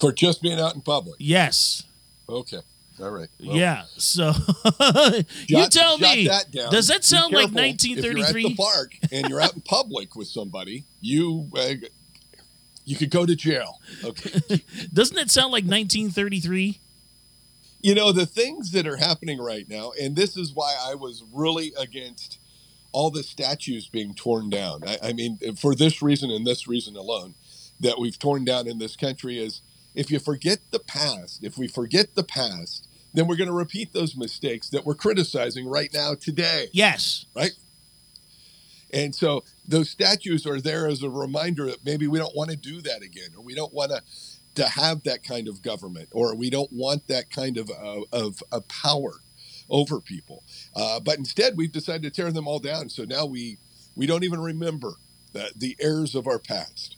For 0.00 0.10
just 0.12 0.42
being 0.42 0.58
out 0.58 0.74
in 0.74 0.80
public. 0.82 1.14
Yes. 1.20 1.84
Okay. 2.28 2.58
All 3.00 3.10
right. 3.10 3.28
Well, 3.44 3.56
yeah. 3.56 3.84
So 3.96 4.32
you 5.46 5.68
tell 5.68 5.98
jot 5.98 6.16
me, 6.16 6.28
that 6.28 6.50
down. 6.52 6.70
does 6.70 6.88
that 6.88 7.04
sound 7.04 7.32
like 7.32 7.52
careful. 7.52 7.64
If 7.64 8.04
you're 8.04 8.18
at 8.18 8.34
the 8.34 8.54
park 8.54 8.96
and 9.10 9.28
you're 9.28 9.40
out 9.40 9.54
in 9.54 9.62
public 9.62 10.14
with 10.14 10.28
somebody, 10.28 10.84
you 11.00 11.50
uh, 11.56 11.74
you 12.84 12.96
could 12.96 13.10
go 13.10 13.26
to 13.26 13.34
jail. 13.34 13.80
Okay. 14.04 14.64
Doesn't 14.92 15.18
it 15.18 15.30
sound 15.30 15.52
like 15.52 15.64
1933? 15.64 16.80
you 17.84 17.94
know 17.94 18.12
the 18.12 18.24
things 18.24 18.70
that 18.70 18.86
are 18.86 18.96
happening 18.96 19.38
right 19.38 19.68
now, 19.68 19.92
and 20.00 20.16
this 20.16 20.38
is 20.38 20.54
why 20.54 20.74
I 20.82 20.94
was 20.94 21.22
really 21.30 21.74
against 21.78 22.38
all 22.92 23.10
the 23.10 23.22
statues 23.22 23.88
being 23.88 24.14
torn 24.14 24.48
down. 24.48 24.84
I, 24.86 24.98
I 25.02 25.12
mean, 25.12 25.36
for 25.60 25.74
this 25.74 26.00
reason 26.00 26.30
and 26.30 26.46
this 26.46 26.66
reason 26.66 26.96
alone, 26.96 27.34
that 27.80 27.98
we've 27.98 28.18
torn 28.18 28.42
down 28.46 28.66
in 28.66 28.78
this 28.78 28.96
country 28.96 29.38
is 29.38 29.60
if 29.94 30.10
you 30.10 30.18
forget 30.18 30.58
the 30.70 30.78
past, 30.78 31.42
if 31.42 31.56
we 31.56 31.68
forget 31.68 32.14
the 32.14 32.24
past, 32.24 32.88
then 33.12 33.26
we're 33.26 33.36
going 33.36 33.48
to 33.48 33.54
repeat 33.54 33.92
those 33.92 34.16
mistakes 34.16 34.68
that 34.70 34.84
we're 34.84 34.94
criticizing 34.94 35.68
right 35.68 35.92
now 35.94 36.14
today. 36.14 36.68
Yes. 36.72 37.26
right? 37.34 37.52
And 38.92 39.14
so 39.14 39.44
those 39.66 39.90
statues 39.90 40.46
are 40.46 40.60
there 40.60 40.86
as 40.86 41.02
a 41.02 41.10
reminder 41.10 41.66
that 41.66 41.84
maybe 41.84 42.06
we 42.06 42.18
don't 42.18 42.34
want 42.36 42.50
to 42.50 42.56
do 42.56 42.80
that 42.82 43.02
again, 43.02 43.30
or 43.36 43.42
we 43.42 43.54
don't 43.54 43.72
want 43.72 43.90
to 43.90 44.02
to 44.54 44.68
have 44.68 45.02
that 45.02 45.24
kind 45.24 45.48
of 45.48 45.62
government, 45.62 46.08
or 46.12 46.36
we 46.36 46.48
don't 46.48 46.72
want 46.72 47.08
that 47.08 47.28
kind 47.28 47.56
of 47.56 47.68
uh, 47.70 48.02
of, 48.12 48.40
of 48.52 48.68
power 48.68 49.14
over 49.68 50.00
people. 50.00 50.44
Uh, 50.76 51.00
but 51.00 51.18
instead, 51.18 51.56
we've 51.56 51.72
decided 51.72 52.02
to 52.04 52.10
tear 52.10 52.30
them 52.30 52.46
all 52.46 52.60
down. 52.60 52.88
So 52.88 53.04
now 53.04 53.26
we 53.26 53.58
we 53.96 54.06
don't 54.06 54.22
even 54.22 54.40
remember 54.40 54.92
the, 55.32 55.50
the 55.56 55.76
errors 55.80 56.14
of 56.14 56.26
our 56.26 56.38
past. 56.38 56.96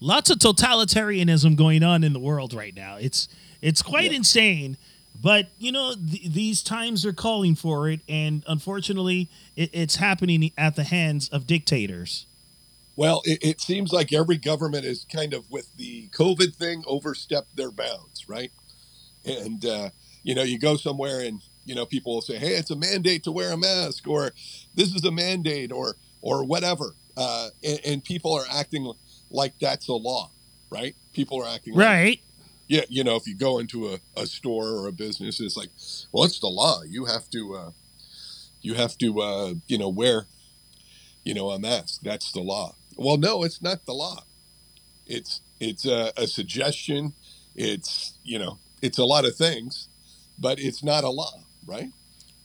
Lots 0.00 0.30
of 0.30 0.38
totalitarianism 0.38 1.56
going 1.56 1.82
on 1.82 2.04
in 2.04 2.12
the 2.12 2.20
world 2.20 2.54
right 2.54 2.74
now. 2.74 2.96
It's 2.96 3.28
it's 3.60 3.82
quite 3.82 4.10
Yeah. 4.10 4.18
insane. 4.18 4.76
But 5.20 5.48
you 5.58 5.72
know 5.72 5.94
th- 5.94 6.30
these 6.30 6.62
times 6.62 7.04
are 7.04 7.12
calling 7.12 7.56
for 7.56 7.88
it, 7.90 8.00
and 8.08 8.44
unfortunately, 8.46 9.28
it, 9.56 9.70
it's 9.72 9.96
happening 9.96 10.52
at 10.56 10.76
the 10.76 10.84
hands 10.84 11.28
of 11.30 11.46
dictators. 11.46 12.26
Well, 12.94 13.22
it, 13.24 13.38
it 13.42 13.60
seems 13.60 13.92
like 13.92 14.12
every 14.12 14.36
government 14.38 14.84
is 14.84 15.04
kind 15.12 15.34
of 15.34 15.50
with 15.50 15.74
the 15.76 16.08
COVID 16.08 16.54
thing 16.54 16.84
overstepped 16.86 17.56
their 17.56 17.70
bounds, 17.72 18.28
right? 18.28 18.52
And 19.24 19.64
uh, 19.64 19.90
you 20.22 20.34
know, 20.36 20.42
you 20.44 20.58
go 20.58 20.76
somewhere 20.76 21.18
and 21.20 21.42
you 21.64 21.74
know 21.74 21.84
people 21.84 22.14
will 22.14 22.20
say, 22.22 22.38
"Hey, 22.38 22.54
it's 22.54 22.70
a 22.70 22.76
mandate 22.76 23.24
to 23.24 23.32
wear 23.32 23.50
a 23.52 23.56
mask," 23.56 24.06
or 24.06 24.32
"This 24.76 24.94
is 24.94 25.04
a 25.04 25.10
mandate," 25.10 25.72
or 25.72 25.96
or 26.22 26.44
whatever, 26.44 26.94
uh, 27.16 27.48
and, 27.64 27.80
and 27.84 28.04
people 28.04 28.32
are 28.34 28.44
acting 28.50 28.92
like 29.30 29.58
that's 29.58 29.88
a 29.88 29.94
law, 29.94 30.30
right? 30.70 30.94
People 31.12 31.42
are 31.42 31.48
acting 31.48 31.74
like 31.74 31.84
Right. 31.86 32.20
yeah, 32.68 32.82
you 32.88 33.04
know, 33.04 33.16
if 33.16 33.26
you 33.26 33.34
go 33.34 33.58
into 33.58 33.88
a, 33.88 33.98
a 34.16 34.26
store 34.26 34.68
or 34.68 34.88
a 34.88 34.92
business, 34.92 35.40
it's 35.40 35.56
like, 35.56 35.70
well, 36.12 36.24
it's 36.24 36.38
the 36.40 36.48
law. 36.48 36.82
You 36.82 37.06
have 37.06 37.28
to, 37.30 37.54
uh, 37.54 37.70
you 38.62 38.74
have 38.74 38.96
to, 38.98 39.20
uh, 39.20 39.54
you 39.66 39.78
know, 39.78 39.88
wear, 39.88 40.26
you 41.24 41.34
know, 41.34 41.50
a 41.50 41.58
mask. 41.58 42.00
That's 42.02 42.32
the 42.32 42.40
law. 42.40 42.74
Well, 42.96 43.16
no, 43.16 43.44
it's 43.44 43.62
not 43.62 43.86
the 43.86 43.94
law. 43.94 44.24
It's 45.06 45.40
it's 45.60 45.84
a, 45.86 46.12
a 46.16 46.26
suggestion. 46.26 47.12
It's 47.54 48.14
you 48.24 48.38
know, 48.38 48.58
it's 48.82 48.98
a 48.98 49.04
lot 49.04 49.24
of 49.24 49.34
things, 49.36 49.88
but 50.38 50.58
it's 50.58 50.82
not 50.82 51.04
a 51.04 51.10
law, 51.10 51.42
right? 51.66 51.90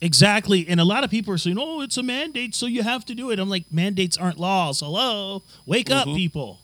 Exactly. 0.00 0.66
And 0.68 0.80
a 0.80 0.84
lot 0.84 1.02
of 1.04 1.10
people 1.10 1.32
are 1.32 1.38
saying, 1.38 1.56
oh, 1.58 1.80
it's 1.80 1.96
a 1.96 2.02
mandate, 2.02 2.54
so 2.54 2.66
you 2.66 2.82
have 2.82 3.04
to 3.06 3.14
do 3.14 3.30
it. 3.30 3.38
I'm 3.38 3.48
like, 3.48 3.64
mandates 3.72 4.18
aren't 4.18 4.38
laws. 4.38 4.80
Hello. 4.80 5.42
Wake 5.66 5.90
up, 5.90 6.06
Mhm. 6.06 6.16
people. 6.16 6.60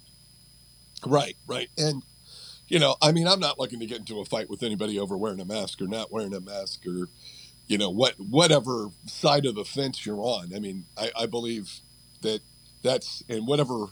Right, 1.07 1.37
right. 1.47 1.71
And, 1.79 2.03
you 2.69 2.79
know, 2.79 2.97
I 3.03 3.13
mean, 3.13 3.27
I'm 3.27 3.41
not 3.41 3.59
looking 3.59 3.81
to 3.81 3.87
get 3.87 3.99
into 3.99 4.21
a 4.21 4.25
fight 4.25 4.51
with 4.51 4.63
anybody 4.63 4.99
over 4.99 5.17
wearing 5.17 5.41
a 5.41 5.45
mask 5.45 5.81
or 5.81 5.89
not 5.89 6.13
wearing 6.13 6.35
a 6.35 6.41
mask 6.41 6.87
or, 6.87 7.09
you 7.69 7.79
know, 7.79 7.91
what 7.91 8.15
whatever 8.19 8.91
side 9.07 9.47
of 9.47 9.55
the 9.55 9.65
fence 9.65 10.05
you're 10.05 10.23
on. 10.23 10.53
I 10.55 10.61
mean, 10.61 10.85
I, 10.97 11.11
I 11.17 11.27
believe 11.27 11.81
that 12.23 12.41
that's, 12.83 13.23
and 13.29 13.47
whatever 13.47 13.87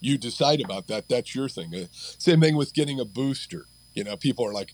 you 0.00 0.16
decide 0.18 0.60
about 0.60 0.86
that, 0.88 1.08
that's 1.08 1.34
your 1.34 1.48
thing. 1.48 1.74
Uh, 1.74 1.86
same 1.92 2.40
thing 2.40 2.56
with 2.56 2.74
getting 2.74 3.00
a 3.00 3.04
booster. 3.04 3.66
You 3.94 4.04
know, 4.04 4.16
people 4.16 4.46
are 4.46 4.52
like, 4.52 4.72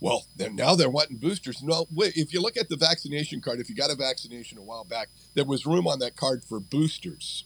well, 0.00 0.26
then 0.36 0.56
now 0.56 0.74
they're 0.74 0.90
wanting 0.90 1.16
boosters. 1.18 1.62
No, 1.62 1.86
wait, 1.92 2.16
if 2.16 2.32
you 2.32 2.40
look 2.40 2.56
at 2.56 2.68
the 2.68 2.76
vaccination 2.76 3.40
card, 3.40 3.60
if 3.60 3.68
you 3.68 3.74
got 3.74 3.90
a 3.90 3.96
vaccination 3.96 4.58
a 4.58 4.62
while 4.62 4.84
back, 4.84 5.08
there 5.34 5.44
was 5.44 5.66
room 5.66 5.86
on 5.86 5.98
that 6.00 6.16
card 6.16 6.44
for 6.44 6.60
boosters. 6.60 7.44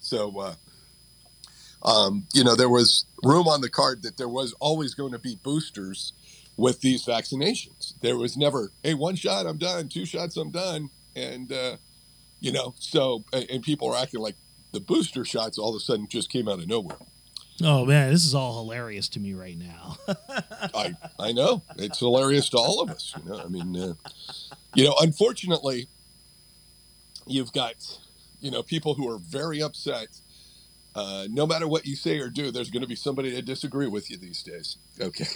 So, 0.00 0.38
uh, 0.38 0.54
um, 1.82 2.26
you 2.32 2.44
know, 2.44 2.54
there 2.54 2.68
was 2.68 3.06
room 3.22 3.48
on 3.48 3.60
the 3.60 3.70
card 3.70 4.02
that 4.02 4.16
there 4.16 4.28
was 4.28 4.54
always 4.60 4.94
going 4.94 5.12
to 5.12 5.18
be 5.18 5.38
boosters 5.42 6.12
with 6.56 6.80
these 6.80 7.04
vaccinations. 7.04 7.94
There 8.00 8.16
was 8.16 8.36
never, 8.36 8.70
hey, 8.82 8.94
one 8.94 9.16
shot, 9.16 9.46
I'm 9.46 9.56
done, 9.56 9.88
two 9.88 10.04
shots, 10.04 10.36
I'm 10.36 10.50
done. 10.50 10.90
And, 11.16 11.50
uh, 11.52 11.76
you 12.40 12.52
know, 12.52 12.74
so, 12.78 13.24
and 13.32 13.62
people 13.62 13.92
are 13.92 13.96
acting 14.00 14.20
like 14.20 14.36
the 14.72 14.80
booster 14.80 15.24
shots 15.24 15.58
all 15.58 15.70
of 15.70 15.76
a 15.76 15.80
sudden 15.80 16.06
just 16.08 16.30
came 16.30 16.48
out 16.48 16.58
of 16.58 16.68
nowhere. 16.68 16.98
Oh, 17.62 17.84
man, 17.84 18.10
this 18.10 18.24
is 18.24 18.34
all 18.34 18.56
hilarious 18.62 19.08
to 19.10 19.20
me 19.20 19.34
right 19.34 19.58
now. 19.58 19.96
I, 20.74 20.94
I 21.18 21.32
know 21.32 21.62
it's 21.76 21.98
hilarious 21.98 22.48
to 22.50 22.58
all 22.58 22.80
of 22.80 22.90
us. 22.90 23.14
You 23.22 23.30
know, 23.30 23.38
I 23.38 23.48
mean, 23.48 23.76
uh, 23.76 23.94
you 24.74 24.84
know, 24.84 24.94
unfortunately, 25.00 25.88
you've 27.26 27.52
got, 27.52 27.74
you 28.40 28.50
know, 28.50 28.62
people 28.62 28.94
who 28.94 29.08
are 29.10 29.18
very 29.18 29.62
upset. 29.62 30.08
Uh, 30.94 31.26
no 31.30 31.46
matter 31.46 31.68
what 31.68 31.86
you 31.86 31.94
say 31.94 32.18
or 32.18 32.28
do, 32.28 32.50
there's 32.50 32.70
going 32.70 32.82
to 32.82 32.88
be 32.88 32.96
somebody 32.96 33.30
that 33.34 33.44
disagree 33.44 33.86
with 33.86 34.10
you 34.10 34.16
these 34.16 34.42
days. 34.42 34.76
Okay, 35.00 35.26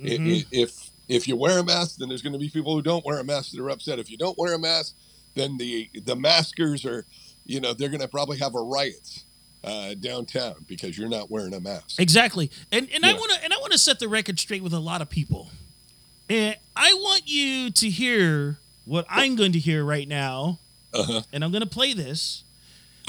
Mhm. 0.00 0.46
If 0.50 0.90
if 1.08 1.28
you 1.28 1.36
wear 1.36 1.58
a 1.58 1.64
mask, 1.64 1.96
then 1.98 2.08
there's 2.08 2.22
going 2.22 2.32
to 2.32 2.38
be 2.38 2.48
people 2.48 2.74
who 2.74 2.82
don't 2.82 3.04
wear 3.04 3.18
a 3.18 3.24
mask 3.24 3.52
that 3.52 3.60
are 3.60 3.70
upset. 3.70 3.98
If 3.98 4.10
you 4.10 4.16
don't 4.16 4.36
wear 4.38 4.54
a 4.54 4.58
mask, 4.58 4.94
then 5.34 5.56
the 5.58 5.90
the 6.04 6.16
maskers 6.16 6.84
are, 6.84 7.06
you 7.44 7.60
know, 7.60 7.74
they're 7.74 7.88
going 7.88 8.00
to 8.00 8.08
probably 8.08 8.38
have 8.38 8.54
a 8.54 8.60
riot 8.60 9.24
uh, 9.64 9.94
downtown 9.94 10.64
because 10.66 10.98
you're 10.98 11.08
not 11.08 11.30
wearing 11.30 11.54
a 11.54 11.60
mask. 11.60 12.00
Exactly. 12.00 12.50
And 12.70 12.88
and 12.92 13.04
I 13.04 13.12
want 13.12 13.32
to 13.32 13.44
and 13.44 13.52
I 13.52 13.58
want 13.58 13.72
to 13.72 13.78
set 13.78 14.00
the 14.00 14.08
record 14.08 14.38
straight 14.38 14.62
with 14.62 14.72
a 14.72 14.80
lot 14.80 15.02
of 15.02 15.08
people. 15.08 15.50
And 16.28 16.56
I 16.74 16.94
want 16.94 17.22
you 17.26 17.70
to 17.70 17.90
hear 17.90 18.58
what 18.84 19.06
I'm 19.08 19.36
going 19.36 19.52
to 19.52 19.58
hear 19.58 19.84
right 19.84 20.08
now. 20.08 20.58
Uh-huh. 20.94 21.22
And 21.32 21.44
I'm 21.44 21.50
going 21.52 21.62
to 21.62 21.68
play 21.68 21.94
this 21.94 22.44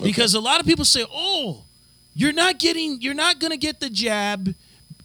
because 0.01 0.33
a 0.33 0.39
lot 0.39 0.59
of 0.59 0.65
people 0.65 0.85
say, 0.85 1.05
"Oh, 1.11 1.63
you're 2.15 2.33
not 2.33 2.59
getting 2.59 3.01
you're 3.01 3.13
not 3.13 3.39
going 3.39 3.51
to 3.51 3.57
get 3.57 3.79
the 3.79 3.89
jab. 3.89 4.55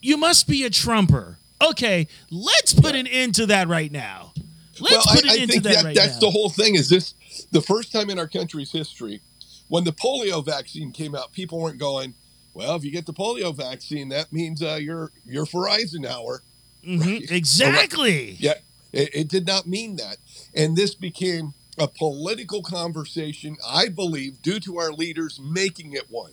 You 0.00 0.16
must 0.16 0.47
be 0.49 0.64
a 0.64 0.71
trumper." 0.71 1.37
Okay, 1.61 2.07
let's 2.30 2.73
put 2.73 2.95
an 2.95 3.07
end 3.07 3.35
to 3.37 3.47
that 3.47 3.68
right 3.68 3.90
now. 3.90 4.33
Let's 4.80 5.07
well, 5.07 5.16
put 5.16 5.25
I, 5.25 5.33
an 5.35 5.38
I 5.38 5.42
end 5.42 5.50
think 5.50 5.62
to 5.64 5.68
that, 5.68 5.75
that, 5.76 5.85
right 5.85 5.97
that's 5.97 6.14
now. 6.14 6.21
the 6.21 6.30
whole 6.30 6.50
thing. 6.50 6.76
Is 6.76 6.88
this 6.88 7.14
the 7.50 7.61
first 7.61 7.92
time 7.92 8.11
in 8.11 8.18
our 8.18 8.28
country's 8.28 8.71
history 8.71 9.21
when 9.68 9.85
the 9.85 9.92
polio 9.92 10.45
vaccine 10.45 10.92
came 10.92 11.14
out? 11.14 11.33
People 11.33 11.59
weren't 11.61 11.78
going, 11.78 12.14
"Well, 12.54 12.76
if 12.76 12.85
you 12.85 12.90
get 12.92 13.07
the 13.07 13.12
polio 13.12 13.54
vaccine, 13.54 14.09
that 14.11 14.33
means 14.33 14.62
uh, 14.62 14.78
you're 14.80 15.11
you're 15.26 15.47
for 15.47 15.68
Eisenhower." 15.68 16.42
Mhm, 16.87 17.00
right. 17.00 17.30
Exactly. 17.30 18.37
Yeah, 18.38 18.54
it, 18.92 19.11
it 19.12 19.28
did 19.28 19.47
not 19.47 19.66
mean 19.66 19.97
that, 19.97 20.18
and 20.54 20.76
this 20.76 20.95
became 20.95 21.54
a 21.78 21.88
political 21.88 22.62
conversation. 22.62 23.56
I 23.66 23.88
believe 23.88 24.42
due 24.42 24.61
to 24.61 24.78
our 24.78 24.92
leaders 24.92 25.40
making 25.42 25.92
it 25.92 26.11
one, 26.11 26.32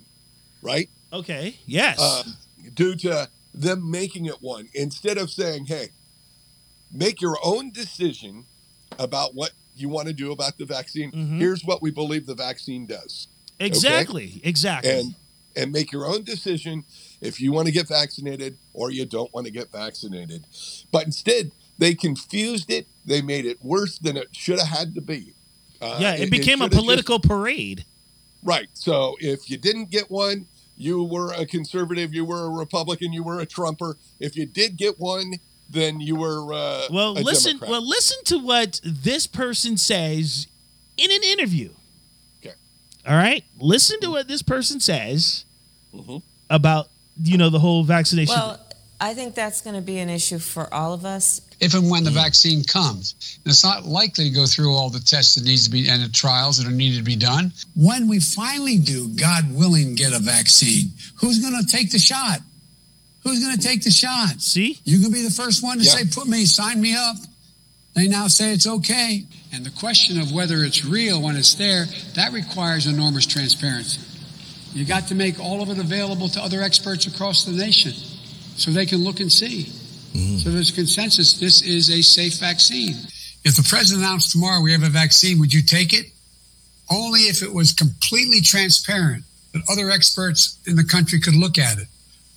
right? 0.61 0.89
Okay. 1.13 1.55
Yes. 1.65 1.99
um, 2.01 2.35
due 2.73 2.95
to 2.95 3.29
them 3.53 3.89
making 3.89 4.25
it 4.25 4.41
one 4.41 4.69
instead 4.73 5.17
of 5.17 5.29
saying, 5.29 5.65
"Hey, 5.67 5.89
make 6.91 7.21
your 7.21 7.37
own 7.43 7.71
decision 7.71 8.45
about 8.99 9.35
what 9.35 9.51
you 9.77 9.89
want 9.89 10.07
to 10.07 10.13
do 10.13 10.31
about 10.31 10.57
the 10.57 10.65
vaccine. 10.65 11.11
Mhm. 11.11 11.37
Here's 11.37 11.63
what 11.63 11.81
we 11.81 11.91
believe 11.91 12.25
the 12.25 12.35
vaccine 12.35 12.85
does, 12.85 13.27
exactly. 13.59 14.41
Exactly. 14.43 14.91
and 14.91 15.15
and 15.57 15.71
make 15.71 15.91
your 15.93 16.05
own 16.05 16.23
decision 16.23 16.83
if 17.21 17.39
you 17.39 17.53
want 17.53 17.65
to 17.67 17.71
get 17.71 17.87
vaccinated 17.87 18.57
or 18.73 18.91
you 18.91 19.05
don't 19.05 19.33
want 19.33 19.45
to 19.45 19.51
get 19.51 19.71
vaccinated." 19.71 20.43
But 20.91 21.05
instead, 21.05 21.51
they 21.77 21.93
confused 21.93 22.71
it. 22.71 22.87
They 23.05 23.21
made 23.21 23.45
it 23.45 23.63
worse 23.63 23.97
than 23.99 24.17
it 24.17 24.29
should 24.31 24.59
have 24.59 24.67
had 24.69 24.95
to 24.95 25.01
be. 25.01 25.33
Uh, 25.81 25.97
yeah, 25.99 26.15
it, 26.15 26.31
became 26.31 26.61
a 26.61 26.65
should 26.65 26.71
have 26.71 26.71
just- 26.71 26.81
political 26.83 27.19
parade. 27.19 27.85
Right. 28.43 28.67
So 28.73 29.15
if 29.19 29.49
you 29.49 29.57
didn't 29.57 29.89
get 29.89 30.09
one, 30.11 30.45
you 30.77 31.03
were 31.03 31.33
a 31.33 31.45
conservative, 31.45 32.13
you 32.13 32.25
were 32.25 32.45
a 32.45 32.49
Republican, 32.49 33.11
you 33.13 33.23
were 33.23 33.39
a 33.39 33.45
Trumper. 33.45 33.97
If 34.19 34.35
you 34.35 34.45
did 34.45 34.77
get 34.77 34.99
one, 34.99 35.33
then 35.69 35.99
you 35.99 36.15
were 36.15 36.53
uh, 36.53 36.83
Well, 36.91 37.17
a 37.17 37.21
listen. 37.21 37.53
Democrat. 37.53 37.71
Well, 37.71 37.87
listen 37.87 38.17
to 38.25 38.37
what 38.39 38.81
this 38.83 39.25
person 39.25 39.77
says 39.77 40.47
in 40.97 41.11
an 41.11 41.23
interview. 41.23 41.71
Okay. 42.39 42.53
All 43.07 43.15
right. 43.15 43.43
Listen 43.59 43.99
to 44.01 44.09
what 44.11 44.27
this 44.27 44.41
person 44.43 44.79
says 44.79 45.45
Mhm. 45.93 46.21
about 46.49 46.89
you 47.23 47.37
know 47.37 47.49
the 47.49 47.59
whole 47.59 47.83
vaccination. 47.83 48.35
Well, 48.35 48.59
I 48.99 49.13
think 49.13 49.33
that's 49.35 49.61
going 49.61 49.75
to 49.75 49.81
be 49.81 49.97
an 49.99 50.09
issue 50.09 50.37
for 50.39 50.71
all 50.73 50.93
of 50.93 51.05
us. 51.05 51.41
If 51.59 51.73
and 51.73 51.89
when 51.89 52.03
the 52.03 52.09
mm. 52.09 52.15
vaccine 52.15 52.63
comes. 52.63 53.15
And 53.43 53.51
it's 53.51 53.63
not 53.63 53.85
likely 53.85 54.25
to 54.25 54.35
go 54.35 54.45
through 54.45 54.73
all 54.73 54.89
the 54.89 54.99
tests 54.99 55.35
that 55.35 55.45
needs 55.45 55.65
to 55.65 55.71
be 55.71 55.87
and 55.89 56.01
the 56.03 56.09
trials 56.09 56.57
that 56.57 56.67
are 56.67 56.71
needed 56.71 56.97
to 56.97 57.03
be 57.03 57.15
done. 57.15 57.51
When 57.75 58.07
we 58.07 58.19
finally 58.19 58.77
do, 58.77 59.09
God 59.09 59.53
willing, 59.53 59.95
get 59.95 60.13
a 60.13 60.19
vaccine, 60.19 60.91
who's 61.15 61.39
going 61.39 61.59
to 61.59 61.67
take 61.67 61.91
the 61.91 61.99
shot? 61.99 62.39
Who's 63.23 63.43
going 63.43 63.57
to 63.57 63.61
take 63.61 63.83
the 63.83 63.91
shot? 63.91 64.39
See, 64.39 64.77
You 64.83 64.99
can 64.99 65.11
be 65.11 65.23
the 65.23 65.31
first 65.31 65.63
one 65.63 65.79
to 65.79 65.83
Yeah. 65.83 65.93
say, 65.93 66.05
"Put 66.05 66.27
me, 66.27 66.45
sign 66.45 66.79
me 66.79 66.93
up." 66.93 67.17
They 67.95 68.07
now 68.07 68.27
say 68.27 68.53
it's 68.53 68.67
okay. 68.67 69.25
And 69.51 69.65
the 69.65 69.71
question 69.71 70.19
of 70.19 70.31
whether 70.31 70.63
it's 70.63 70.83
real 70.85 71.21
when 71.21 71.35
it's 71.35 71.53
there, 71.55 71.87
that 72.13 72.33
requires 72.33 72.85
enormous 72.85 73.25
transparency. 73.25 74.01
You 74.73 74.83
got 74.83 75.07
to 75.07 75.15
make 75.15 75.39
all 75.39 75.61
of 75.61 75.69
it 75.69 75.79
available 75.79 76.27
to 76.29 76.41
other 76.41 76.61
experts 76.61 77.07
across 77.07 77.45
the 77.45 77.53
nation 77.53 77.93
so 78.57 78.71
they 78.71 78.85
can 78.85 79.03
look 79.03 79.21
and 79.21 79.31
see. 79.31 79.71
Mm-hmm. 80.15 80.37
So 80.37 80.49
there's 80.49 80.71
consensus 80.71 81.33
this 81.39 81.61
is 81.61 81.89
a 81.89 82.01
safe 82.01 82.39
vaccine. 82.39 82.95
If 83.43 83.55
the 83.55 83.67
president 83.67 84.05
announced 84.05 84.31
tomorrow 84.31 84.61
we 84.61 84.71
have 84.71 84.83
a 84.83 84.89
vaccine, 84.89 85.39
would 85.39 85.53
you 85.53 85.61
take 85.61 85.93
it? 85.93 86.05
Only 86.89 87.21
if 87.21 87.43
it 87.43 87.53
was 87.53 87.73
completely 87.73 88.41
transparent 88.41 89.23
that 89.53 89.61
other 89.69 89.89
experts 89.91 90.57
in 90.65 90.75
the 90.75 90.83
country 90.83 91.19
could 91.19 91.35
look 91.35 91.57
at 91.57 91.77
it. 91.77 91.87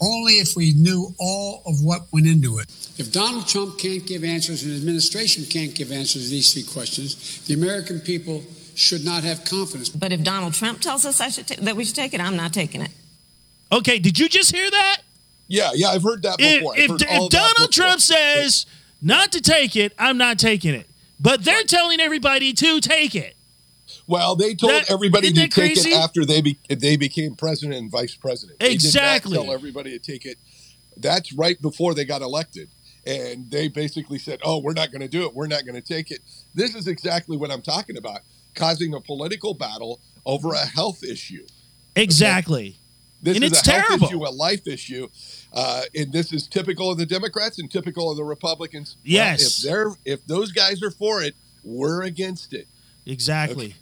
Only 0.00 0.34
if 0.34 0.54
we 0.56 0.74
knew 0.74 1.14
all 1.18 1.62
of 1.66 1.82
what 1.82 2.02
went 2.12 2.26
into 2.26 2.58
it. 2.58 2.66
If 2.98 3.12
Donald 3.12 3.46
Trump 3.48 3.78
can't 3.78 4.06
give 4.06 4.22
answers 4.24 4.62
and 4.62 4.72
the 4.72 4.76
administration 4.76 5.44
can't 5.44 5.74
give 5.74 5.90
answers 5.90 6.24
to 6.24 6.30
these 6.30 6.52
three 6.52 6.62
questions, 6.62 7.44
the 7.46 7.54
American 7.54 8.00
people 8.00 8.42
should 8.74 9.04
not 9.04 9.24
have 9.24 9.44
confidence. 9.44 9.88
But 9.88 10.12
if 10.12 10.22
Donald 10.22 10.54
Trump 10.54 10.80
tells 10.80 11.04
us 11.04 11.20
I 11.20 11.30
should 11.30 11.48
ta- 11.48 11.62
that 11.62 11.74
we 11.74 11.84
should 11.84 11.96
take 11.96 12.14
it, 12.14 12.20
I'm 12.20 12.36
not 12.36 12.52
taking 12.52 12.82
it. 12.82 12.90
okay. 13.72 13.98
Did 13.98 14.18
you 14.18 14.28
just 14.28 14.54
hear 14.54 14.70
that? 14.70 14.98
Yeah, 15.48 15.70
yeah, 15.74 15.88
I've 15.88 16.02
heard 16.02 16.22
that 16.22 16.38
before. 16.38 16.76
If, 16.76 16.90
heard 16.90 17.02
if 17.02 17.30
Donald. 17.30 17.72
Trump 17.72 18.00
says 18.00 18.66
not 19.02 19.32
to 19.32 19.40
take 19.40 19.74
it, 19.76 19.92
I'm 19.98 20.18
not 20.18 20.38
taking 20.38 20.74
it. 20.74 20.88
But 21.20 21.44
they're 21.44 21.64
telling 21.64 22.00
everybody 22.00 22.52
to 22.52 22.80
take 22.80 23.14
it. 23.16 23.34
well, 24.06 24.36
they 24.36 24.54
told 24.54 24.72
That- 24.72 24.90
everybody 24.90 25.30
to 25.32 25.40
take 25.40 25.52
crazy? 25.52 25.90
it 25.90 25.96
after 25.96 26.24
they 26.24 26.40
be, 26.40 26.58
they 26.68 26.96
became 26.96 27.34
president 27.34 27.78
and 27.78 27.90
vice 27.90 28.14
president. 28.14 28.58
They 28.60 28.72
Exactly. 28.72 29.36
not 29.36 29.44
tell 29.44 29.52
everybody 29.54 29.90
to 29.90 29.98
take 29.98 30.24
it. 30.24 30.38
That's 30.96 31.32
right 31.32 31.60
before 31.60 31.94
they 31.94 32.04
got 32.04 32.22
elected. 32.22 32.68
And 33.06 33.50
they 33.50 33.68
basically 33.68 34.18
said, 34.18 34.38
"Oh, 34.44 34.58
we're 34.58 34.74
not 34.74 34.90
going 34.92 35.00
to 35.00 35.08
do 35.08 35.24
it. 35.24 35.34
We're 35.34 35.46
not 35.46 35.64
going 35.64 35.80
to 35.80 35.86
take 35.94 36.10
it." 36.10 36.20
This 36.54 36.74
is 36.74 36.86
exactly 36.86 37.36
what 37.36 37.50
I'm 37.50 37.62
talking 37.62 37.96
about, 37.96 38.20
causing 38.54 38.92
a 38.94 39.00
political 39.00 39.54
battle 39.54 40.00
over 40.26 40.52
a 40.52 40.66
health 40.66 41.02
issue. 41.02 41.46
Exactly. 41.96 42.76
This 43.22 43.36
And 43.36 43.44
is 43.44 43.52
it's 43.52 43.66
a 43.66 43.70
health 43.72 43.86
terrible. 43.86 44.06
issue, 44.08 44.24
a 44.26 44.30
life 44.30 44.66
issue, 44.66 45.08
uh, 45.52 45.82
and 45.94 46.12
this 46.12 46.32
is 46.32 46.46
typical 46.46 46.90
of 46.90 46.98
the 46.98 47.06
Democrats 47.06 47.58
and 47.58 47.70
typical 47.70 48.10
of 48.10 48.16
the 48.16 48.24
Republicans. 48.24 48.96
Well, 48.98 49.02
Yes. 49.12 49.64
if 49.64 49.70
they're 49.70 49.92
if 50.04 50.26
those 50.26 50.52
guys 50.52 50.82
are 50.82 50.90
for 50.90 51.22
it, 51.22 51.34
we're 51.64 52.02
against 52.02 52.52
it. 52.54 52.68
Exactly. 53.06 53.74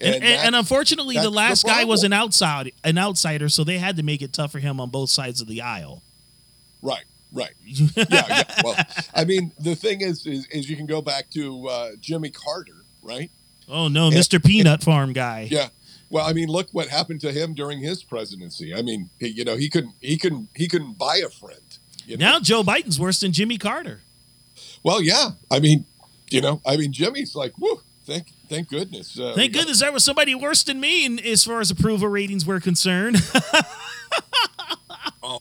And 0.00 0.14
And, 0.14 0.24
and, 0.24 0.46
and 0.46 0.56
unfortunately, 0.56 1.16
the 1.16 1.22
that's 1.22 1.30
the 1.30 1.36
last 1.36 1.66
guy 1.66 1.84
was 1.84 2.04
an 2.04 2.12
outside, 2.12 2.70
an 2.84 2.98
outsider, 2.98 3.48
so 3.48 3.64
they 3.64 3.78
had 3.78 3.96
to 3.96 4.02
make 4.04 4.22
it 4.22 4.32
tough 4.32 4.52
for 4.52 4.60
him 4.60 4.80
on 4.80 4.90
both 4.90 5.10
sides 5.10 5.40
of 5.40 5.48
the 5.48 5.60
aisle. 5.62 6.02
Right, 6.82 7.04
Right. 7.32 7.54
Yeah, 7.66 8.04
yeah. 8.10 8.42
Well, 8.62 8.76
I 9.14 9.24
mean, 9.24 9.52
the 9.58 9.74
thing 9.74 10.00
is, 10.02 10.24
is, 10.26 10.46
is 10.46 10.70
you 10.70 10.76
can 10.76 10.86
go 10.86 11.02
back 11.02 11.28
to 11.30 11.68
uh, 11.68 11.90
Jimmy 12.00 12.30
Carter, 12.30 12.76
right? 13.02 13.30
Oh 13.68 13.88
no, 13.88 14.08
Mr. 14.10 14.42
Peanut 14.42 14.82
Farm 14.82 15.12
guy. 15.12 15.48
Yeah. 15.50 15.68
Well, 16.10 16.24
I 16.26 16.32
mean, 16.32 16.48
look 16.48 16.68
what 16.72 16.88
happened 16.88 17.20
to 17.22 17.32
him 17.32 17.52
during 17.54 17.80
his 17.80 18.02
presidency. 18.02 18.74
I 18.74 18.82
mean, 18.82 19.10
he, 19.20 19.28
you 19.28 19.44
know, 19.44 19.56
he 19.56 19.68
couldn't, 19.68 19.94
he 20.00 20.16
couldn't, 20.16 20.48
he 20.56 20.66
couldn't 20.68 20.96
buy 20.98 21.16
a 21.18 21.28
friend. 21.28 21.60
You 22.06 22.16
know? 22.16 22.24
Now 22.24 22.40
Joe 22.40 22.62
Biden's 22.62 22.98
worse 22.98 23.20
than 23.20 23.32
Jimmy 23.32 23.58
Carter. 23.58 24.00
Well, 24.82 25.02
yeah. 25.02 25.30
I 25.50 25.60
mean, 25.60 25.84
you 26.30 26.40
know, 26.40 26.60
I 26.66 26.76
mean, 26.78 26.92
Jimmy's 26.92 27.34
like, 27.34 27.52
whoo, 27.58 27.80
thank, 28.06 28.28
thank 28.48 28.68
goodness. 28.68 29.18
Uh, 29.18 29.34
Thank 29.34 29.36
we 29.36 29.48
got- 29.48 29.58
goodness 29.60 29.80
there 29.80 29.92
was 29.92 30.04
somebody 30.04 30.34
worse 30.34 30.62
than 30.62 30.80
me 30.80 31.04
in, 31.04 31.18
as 31.18 31.44
far 31.44 31.60
as 31.60 31.70
approval 31.70 32.08
ratings 32.08 32.46
were 32.46 32.60
concerned. 32.60 33.16
Oh, 35.22 35.38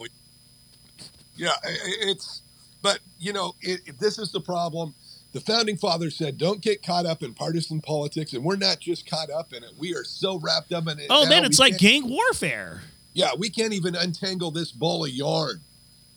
yeah, 1.38 1.54
it's, 1.64 2.42
but 2.82 3.00
you 3.20 3.32
know, 3.32 3.54
it- 3.62 3.98
this 4.00 4.20
is 4.20 4.32
the 4.34 4.42
problem. 4.42 4.94
The 5.38 5.42
founding 5.54 5.78
fathers 5.78 6.16
said, 6.16 6.40
"Don't 6.40 6.62
get 6.62 6.82
caught 6.82 7.06
up 7.06 7.22
in 7.22 7.36
partisan 7.36 7.80
politics," 7.80 8.34
and 8.34 8.44
we're 8.44 8.56
not 8.56 8.80
just 8.80 9.06
caught 9.06 9.30
up 9.30 9.54
in 9.54 9.64
it. 9.64 9.70
We 9.78 9.94
are 9.94 10.04
so 10.04 10.40
wrapped 10.40 10.74
up 10.74 10.88
in 10.88 10.98
it. 10.98 11.06
oh 11.12 11.26
now, 11.26 11.30
man, 11.30 11.46
it's 11.46 11.60
like 11.60 11.78
gang 11.78 12.10
warfare. 12.10 12.82
yeah, 13.14 13.30
we 13.38 13.52
can't 13.52 13.72
even 13.72 13.94
untangle 13.96 14.50
this 14.50 14.72
ball 14.72 15.06
of 15.06 15.12
yarn. 15.12 15.62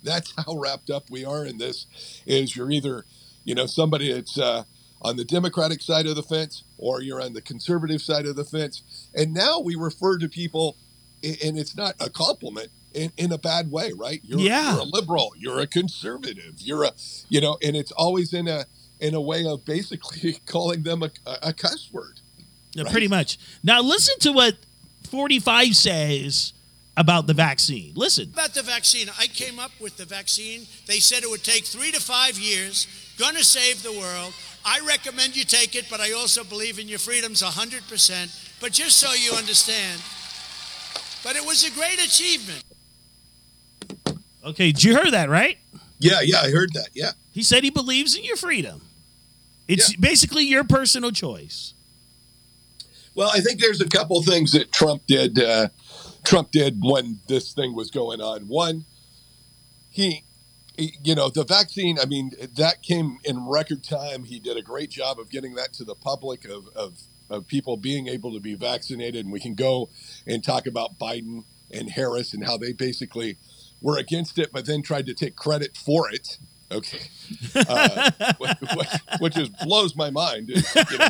That's 0.02 0.32
how 0.46 0.56
wrapped 0.56 0.88
up 0.88 1.10
we 1.10 1.22
are 1.22 1.44
in 1.44 1.58
this. 1.58 1.84
Is 2.24 2.56
you're 2.56 2.70
either, 2.70 3.04
you 3.44 3.54
know, 3.54 3.66
somebody 3.66 4.10
that's 4.10 4.38
uh, 4.38 4.64
on 5.02 5.18
the 5.18 5.24
Democratic 5.26 5.82
side 5.82 6.06
of 6.06 6.16
the 6.16 6.22
fence, 6.22 6.64
or 6.78 7.02
you're 7.02 7.20
on 7.20 7.34
the 7.34 7.42
conservative 7.42 8.00
side 8.00 8.24
of 8.24 8.36
the 8.36 8.44
fence. 8.44 8.82
And 9.14 9.34
now 9.34 9.60
we 9.60 9.74
refer 9.74 10.16
to 10.16 10.30
people, 10.30 10.76
and 11.22 11.58
it's 11.58 11.76
not 11.76 11.94
a 12.00 12.08
compliment 12.08 12.68
in, 12.94 13.12
in 13.18 13.32
a 13.32 13.38
bad 13.38 13.70
way, 13.70 13.92
right? 13.94 14.22
You're, 14.24 14.40
Yeah. 14.40 14.72
you're 14.72 14.80
a 14.80 14.84
liberal, 14.84 15.32
you're 15.38 15.60
a 15.60 15.66
conservative, 15.66 16.54
you're 16.58 16.84
a, 16.84 16.92
you 17.28 17.42
know, 17.42 17.58
and 17.62 17.76
it's 17.76 17.92
always 17.92 18.32
in 18.32 18.48
a 18.48 18.64
in 19.00 19.14
a 19.14 19.20
way 19.20 19.44
of 19.46 19.64
basically 19.64 20.32
calling 20.46 20.82
them 20.82 21.02
a, 21.02 21.10
a, 21.26 21.38
a 21.48 21.52
cuss 21.52 21.88
word. 21.92 22.20
Yeah, 22.72 22.84
Right. 22.84 22.92
Pretty 22.92 23.08
much. 23.08 23.38
Now 23.64 23.82
listen 23.82 24.18
to 24.20 24.32
what 24.32 24.54
45 25.08 25.74
says 25.74 26.52
about 26.96 27.26
the 27.26 27.34
vaccine. 27.34 27.92
Listen. 27.96 28.30
About 28.32 28.54
the 28.54 28.62
vaccine, 28.62 29.08
I 29.18 29.26
came 29.26 29.58
up 29.58 29.72
with 29.80 29.96
the 29.96 30.04
vaccine. 30.04 30.66
They 30.86 31.00
said 31.00 31.22
it 31.22 31.30
would 31.30 31.42
take 31.42 31.64
three 31.64 31.90
to 31.90 32.00
five 32.00 32.38
years, 32.38 32.86
gonna 33.18 33.42
save 33.42 33.82
the 33.82 33.92
world. 33.92 34.34
I 34.64 34.80
recommend 34.86 35.36
you 35.36 35.44
take 35.44 35.74
it, 35.74 35.86
but 35.90 36.00
I 36.00 36.12
also 36.12 36.44
believe 36.44 36.78
in 36.78 36.86
your 36.86 36.98
freedoms 36.98 37.42
100%. 37.42 38.60
But 38.60 38.72
just 38.72 38.98
so 38.98 39.12
you 39.14 39.32
understand, 39.32 40.00
but 41.24 41.34
it 41.36 41.44
was 41.44 41.64
a 41.64 41.70
great 41.70 41.98
achievement. 41.98 42.62
Okay, 44.44 44.72
did 44.72 44.84
you 44.84 44.94
hear 44.96 45.10
that, 45.10 45.28
right? 45.28 45.58
Yeah, 45.98 46.20
yeah, 46.22 46.40
I 46.40 46.50
heard 46.50 46.72
that. 46.74 46.88
Yeah. 46.94 47.12
He 47.32 47.42
said 47.42 47.62
he 47.64 47.70
believes 47.70 48.14
in 48.16 48.24
your 48.24 48.36
freedom. 48.36 48.82
It's 49.70 49.96
basically 49.96 50.44
your 50.44 50.64
personal 50.64 51.12
choice. 51.12 51.74
Well, 53.14 53.30
I 53.32 53.40
think 53.40 53.60
there's 53.60 53.80
a 53.80 53.88
couple 53.88 54.22
things 54.22 54.52
that 54.52 54.72
Trump 54.72 55.02
did. 55.06 55.38
Uh, 55.38 55.68
Trump 56.24 56.50
did 56.50 56.78
when 56.80 57.20
this 57.28 57.52
thing 57.52 57.74
was 57.74 57.90
going 57.90 58.20
on. 58.20 58.42
One, 58.42 58.84
he, 59.90 60.24
he, 60.76 60.94
you 61.02 61.14
know, 61.14 61.28
the 61.28 61.44
vaccine. 61.44 61.98
I 62.00 62.06
mean, 62.06 62.30
that 62.56 62.82
came 62.82 63.18
in 63.24 63.46
record 63.46 63.82
time. 63.82 64.24
He 64.24 64.38
did 64.38 64.56
a 64.56 64.62
great 64.62 64.90
job 64.90 65.18
of 65.18 65.30
getting 65.30 65.54
that 65.54 65.72
to 65.74 65.84
the 65.84 65.94
public 65.94 66.44
of 66.44 66.68
of, 66.74 66.98
of 67.28 67.46
people 67.46 67.76
being 67.76 68.08
able 68.08 68.32
to 68.32 68.40
be 68.40 68.54
vaccinated. 68.54 69.24
And 69.24 69.32
we 69.32 69.40
can 69.40 69.54
go 69.54 69.88
and 70.26 70.42
talk 70.42 70.66
about 70.66 70.98
Biden 70.98 71.44
and 71.70 71.90
Harris 71.90 72.34
and 72.34 72.44
how 72.44 72.56
they 72.56 72.72
basically 72.72 73.36
were 73.80 73.98
against 73.98 74.38
it, 74.38 74.50
but 74.52 74.66
then 74.66 74.82
tried 74.82 75.06
to 75.06 75.14
take 75.14 75.36
credit 75.36 75.76
for 75.76 76.10
it. 76.10 76.38
Okay, 76.72 77.00
uh, 77.68 78.10
which, 78.38 78.86
which 79.18 79.34
just 79.34 79.58
blows 79.58 79.96
my 79.96 80.10
mind. 80.10 80.48
You 80.50 80.62
know, 80.98 81.08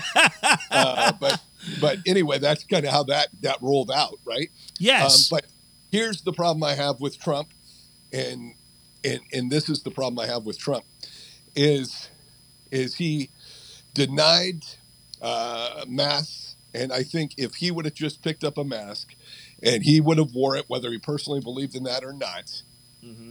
uh, 0.71 1.13
but 1.21 1.41
but 1.81 1.99
anyway, 2.07 2.39
that's 2.39 2.65
kind 2.65 2.87
of 2.87 2.91
how 2.91 3.05
that 3.05 3.29
that 3.43 3.61
rolled 3.61 3.91
out, 3.91 4.19
right? 4.25 4.51
Yes. 4.79 5.31
Um, 5.31 5.37
but 5.37 5.51
here's 5.93 6.23
the 6.23 6.33
problem 6.33 6.63
I 6.63 6.75
have 6.75 7.01
with 7.01 7.19
Trump, 7.19 7.49
and 8.13 8.55
and 9.05 9.21
and 9.33 9.51
this 9.51 9.69
is 9.69 9.83
the 9.83 9.91
problem 9.91 10.19
I 10.19 10.27
have 10.33 10.47
with 10.47 10.59
Trump, 10.59 10.85
is 11.55 12.09
is 12.71 12.95
he 12.97 13.29
denied 13.93 14.65
uh, 15.21 15.85
masks, 15.87 16.57
and 16.73 16.93
I 16.93 17.03
think 17.03 17.35
if 17.37 17.57
he 17.57 17.71
would 17.71 17.85
have 17.85 17.95
just 17.95 18.23
picked 18.23 18.45
up 18.45 18.57
a 18.57 18.65
mask, 18.65 19.15
and 19.63 19.83
he 19.83 20.01
would 20.01 20.19
have 20.19 20.33
wore 20.33 20.57
it, 20.57 20.65
whether 20.69 20.91
he 20.91 20.99
personally 20.99 21.41
believed 21.41 21.75
in 21.75 21.85
that 21.85 22.03
or 22.03 22.13
not. 22.13 22.63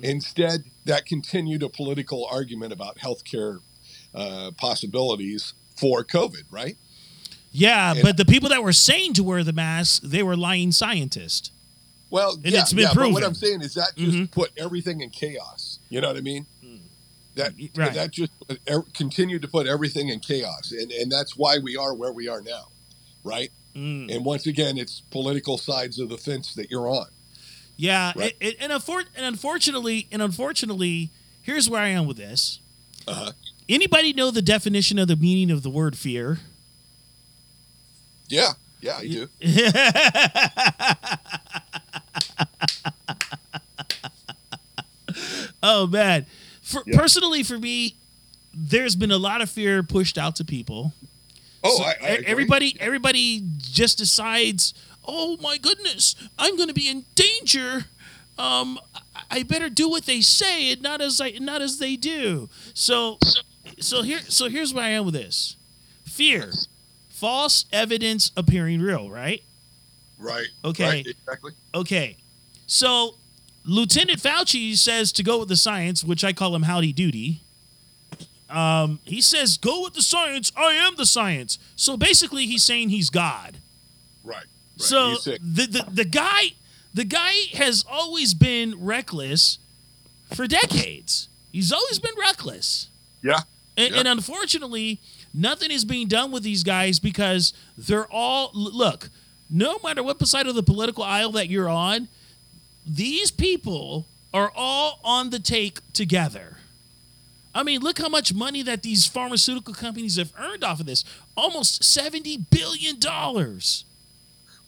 Instead, 0.02 0.64
that 0.86 1.06
continued 1.06 1.62
a 1.64 1.70
political 1.70 2.26
argument 2.26 2.74
about 2.74 2.98
healthcare 2.98 3.60
uh, 4.16 4.52
possibilities 4.58 5.54
for 5.78 6.04
COVID, 6.04 6.44
right? 6.52 6.78
yeah, 7.52 7.94
and- 7.94 8.02
but 8.02 8.18
the 8.18 8.26
people 8.26 8.50
that 8.50 8.64
were 8.64 8.74
saying 8.74 9.14
to 9.16 9.24
wear 9.24 9.44
the 9.44 9.54
mask, 9.54 10.02
they 10.04 10.24
were 10.24 10.36
lying 10.38 10.72
scientists. 10.72 11.52
Well, 12.12 12.34
And 12.44 12.54
yeah, 12.54 12.62
it's 12.62 12.74
been 12.74 12.84
yeah, 12.88 12.94
But 12.96 13.12
what. 13.12 13.24
I'm 13.24 13.36
saying 13.36 13.62
is 13.62 13.76
that 13.76 13.92
just 13.96 14.18
Mhm. 14.18 14.32
put 14.32 14.52
everything 14.58 15.02
in 15.02 15.10
chaos. 15.12 15.78
You 15.90 16.02
know 16.02 16.08
what 16.08 16.18
I 16.18 16.22
mean? 16.22 16.46
That 17.36 17.54
Right. 17.76 17.94
that 17.94 18.12
just 18.12 18.32
er, 18.70 18.82
continued 18.94 19.44
to 19.44 19.48
put 19.48 19.68
everything 19.68 20.10
in 20.10 20.20
chaos, 20.20 20.72
and 20.72 20.92
and 20.92 21.12
that's 21.12 21.38
why 21.38 21.60
we 21.60 21.78
are 21.78 21.94
where 21.94 22.12
we 22.12 22.28
are 22.28 22.42
now, 22.42 22.68
right? 23.24 23.52
Mm. 23.76 24.14
And 24.14 24.26
once 24.26 24.46
again, 24.48 24.78
it's 24.78 25.02
political 25.12 25.58
sides 25.58 26.00
of 26.00 26.10
the 26.10 26.18
fence 26.18 26.54
that 26.56 26.70
you're 26.72 26.90
on. 26.90 27.08
Yeah, 27.82 28.12
Right. 28.14 28.36
it, 28.42 28.46
it, 28.46 28.56
and, 28.60 28.74
and 28.74 29.26
unfortunately, 29.26 30.08
and 30.12 30.22
unfortunately, 30.22 31.12
here's 31.42 31.70
where 31.70 31.82
I 31.82 31.88
am 31.88 32.08
with 32.08 32.18
this. 32.18 32.60
Uh-huh. 33.08 33.32
Anybody 33.70 34.12
know 34.12 34.32
the 34.32 34.42
definition 34.42 35.00
of 35.00 35.08
the 35.08 35.16
meaning 35.16 35.50
of 35.50 35.64
the 35.64 35.70
word 35.70 35.98
fear? 35.98 36.40
Yeah, 38.28 38.52
yeah, 38.82 38.98
I 38.98 39.08
do. 39.08 39.30
Oh 45.62 45.88
man, 45.88 46.26
for, 46.62 46.84
Yeah. 46.86 46.98
personally 46.98 47.44
for 47.44 47.58
me, 47.58 47.96
there's 48.54 48.96
been 48.96 49.12
a 49.12 49.18
lot 49.18 49.42
of 49.42 49.50
fear 49.50 49.84
pushed 49.84 50.18
out 50.18 50.36
to 50.38 50.46
people. 50.46 50.94
Oh, 51.64 51.78
So 51.78 51.84
I, 51.84 51.96
I 52.02 52.08
agree. 52.10 52.26
everybody, 52.28 52.78
everybody 52.80 53.44
just 53.58 53.98
decides, 53.98 54.74
oh 55.10 55.38
my 55.42 55.58
goodness, 55.58 56.16
I'm 56.38 56.56
going 56.56 56.68
to 56.68 56.74
be 56.74 56.88
in 56.90 57.06
danger. 57.16 57.86
Um, 58.38 58.80
I- 59.32 59.44
better 59.44 59.70
do 59.70 59.90
what 59.90 60.06
they 60.06 60.22
say 60.22 60.72
and 60.72 60.82
not 60.82 61.02
as 61.02 61.20
I 61.20 61.32
not 61.40 61.62
as 61.62 61.80
they 61.80 61.96
do. 61.96 62.50
So, 62.74 63.18
so 63.80 64.02
here, 64.02 64.20
so 64.28 64.50
here's 64.50 64.74
where 64.74 64.86
I 64.86 64.90
am 64.90 65.06
with 65.06 65.14
this: 65.16 65.56
fear, 66.06 66.52
false 67.10 67.66
evidence 67.74 68.32
appearing 68.38 68.82
real. 68.82 69.10
Right? 69.10 69.44
Right. 70.18 70.48
Okay. 70.64 70.84
Right, 70.84 71.08
exactly. 71.08 71.52
Okay. 71.74 72.18
So, 72.68 73.16
Lieutenant 73.66 74.20
Fauci 74.20 74.78
says 74.78 75.12
to 75.14 75.24
go 75.24 75.40
with 75.40 75.50
the 75.50 75.56
science, 75.56 76.04
which 76.04 76.24
I 76.24 76.34
call 76.34 76.56
him 76.56 76.64
howdy 76.64 76.94
doody. 76.94 77.40
Um, 78.50 79.00
he 79.06 79.22
says, 79.22 79.58
go 79.58 79.84
with 79.84 79.94
the 79.94 80.02
science. 80.02 80.52
I 80.58 80.74
am 80.74 80.96
the 80.96 81.06
science. 81.06 81.60
So 81.76 81.96
basically, 81.98 82.48
he's 82.48 82.64
saying 82.64 82.90
he's 82.90 83.10
God. 83.10 83.58
Right. 84.24 84.46
So 84.80 85.16
the, 85.16 85.38
the 85.42 85.86
the 85.92 86.06
guy 86.06 86.54
the 86.94 87.04
guy 87.06 87.34
has 87.54 87.86
always 87.90 88.34
been 88.34 88.76
reckless 88.84 89.60
for 90.34 90.48
decades. 90.48 91.28
He's 91.52 91.72
always 91.72 92.00
been 92.00 92.16
reckless. 92.20 92.90
yeah. 93.24 93.42
And, 93.78 93.94
Yeah. 93.94 94.00
and 94.00 94.08
unfortunately, 94.08 95.00
nothing 95.34 95.72
is 95.72 95.86
being 95.86 96.08
done 96.08 96.32
with 96.32 96.44
these 96.44 96.64
guys 96.64 97.00
because 97.00 97.54
they're 97.78 98.12
all 98.12 98.52
look. 98.54 99.10
No 99.50 99.80
matter 99.84 100.04
what 100.04 100.26
side 100.28 100.48
of 100.48 100.56
the 100.56 100.64
political 100.64 101.04
aisle 101.04 101.32
that 101.34 101.50
you're 101.50 101.70
on, 101.70 102.08
these 102.86 103.32
people 103.32 104.06
are 104.34 104.52
all 104.56 105.00
on 105.04 105.30
the 105.32 105.40
take 105.40 105.80
together. 105.94 106.58
I 107.56 107.64
mean, 107.64 107.82
look 107.82 107.98
how 107.98 108.10
much 108.10 108.32
money 108.34 108.62
that 108.64 108.84
these 108.84 109.08
pharmaceutical 109.08 109.74
companies 109.74 110.18
have 110.18 110.32
earned 110.38 110.64
off 110.64 110.80
of 110.80 110.86
this. 110.86 111.04
Almost 111.36 111.82
$70 111.82 112.46
billion. 112.52 113.00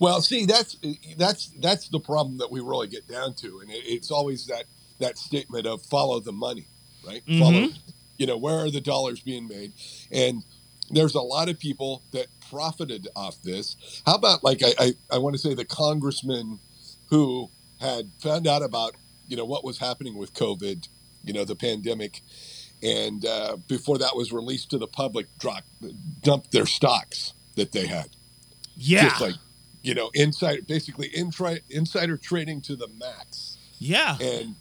Well, 0.02 0.20
see, 0.20 0.46
that's 0.46 0.76
that's 1.16 1.52
that's 1.60 1.88
the 1.88 2.00
problem 2.00 2.38
that 2.38 2.50
we 2.50 2.58
really 2.58 2.88
get 2.88 3.06
down 3.06 3.34
to, 3.34 3.60
and 3.60 3.70
it, 3.70 3.84
it's 3.86 4.10
always 4.10 4.46
that 4.48 4.64
that 4.98 5.16
statement 5.16 5.64
of 5.64 5.80
follow 5.82 6.18
the 6.18 6.32
money, 6.32 6.66
right? 7.06 7.22
Mhm. 7.24 7.38
Follow, 7.38 7.68
you 8.18 8.26
know, 8.26 8.36
where 8.36 8.56
are 8.64 8.70
the 8.70 8.80
dollars 8.80 9.20
being 9.20 9.46
made? 9.46 9.72
And 10.10 10.42
there's 10.90 11.14
a 11.14 11.20
lot 11.20 11.48
of 11.48 11.60
people 11.60 12.02
that 12.10 12.26
profited 12.50 13.06
off 13.14 13.40
this. 13.42 13.76
How 14.04 14.16
about 14.16 14.42
like 14.42 14.60
I 14.64 14.72
I, 14.86 14.92
I 15.12 15.18
want 15.18 15.36
to 15.36 15.38
say 15.38 15.54
the 15.54 15.64
congressman 15.64 16.58
who 17.10 17.48
had 17.80 18.10
found 18.20 18.48
out 18.48 18.62
about 18.64 18.96
you 19.28 19.36
know 19.36 19.44
what 19.44 19.62
was 19.62 19.78
happening 19.78 20.18
with 20.18 20.34
COVID, 20.34 20.88
you 21.22 21.32
know, 21.32 21.44
the 21.44 21.54
pandemic, 21.54 22.22
and 22.82 23.24
uh, 23.24 23.56
before 23.68 23.98
that 23.98 24.16
was 24.16 24.32
released 24.32 24.70
to 24.70 24.78
the 24.78 24.88
public, 24.88 25.26
dropped 25.38 25.68
dumped 26.22 26.50
their 26.50 26.66
stocks 26.66 27.34
that 27.54 27.70
they 27.70 27.86
had 27.86 28.08
Yeah. 28.76 29.08
just 29.08 29.20
like 29.20 29.34
you 29.82 29.94
know 29.94 30.10
inside 30.14 30.66
basically 30.66 31.08
intri- 31.10 31.60
insider 31.70 32.16
trading 32.16 32.60
to 32.60 32.76
the 32.76 32.88
max 32.98 33.58
yeah. 33.78 34.16
and 34.20 34.54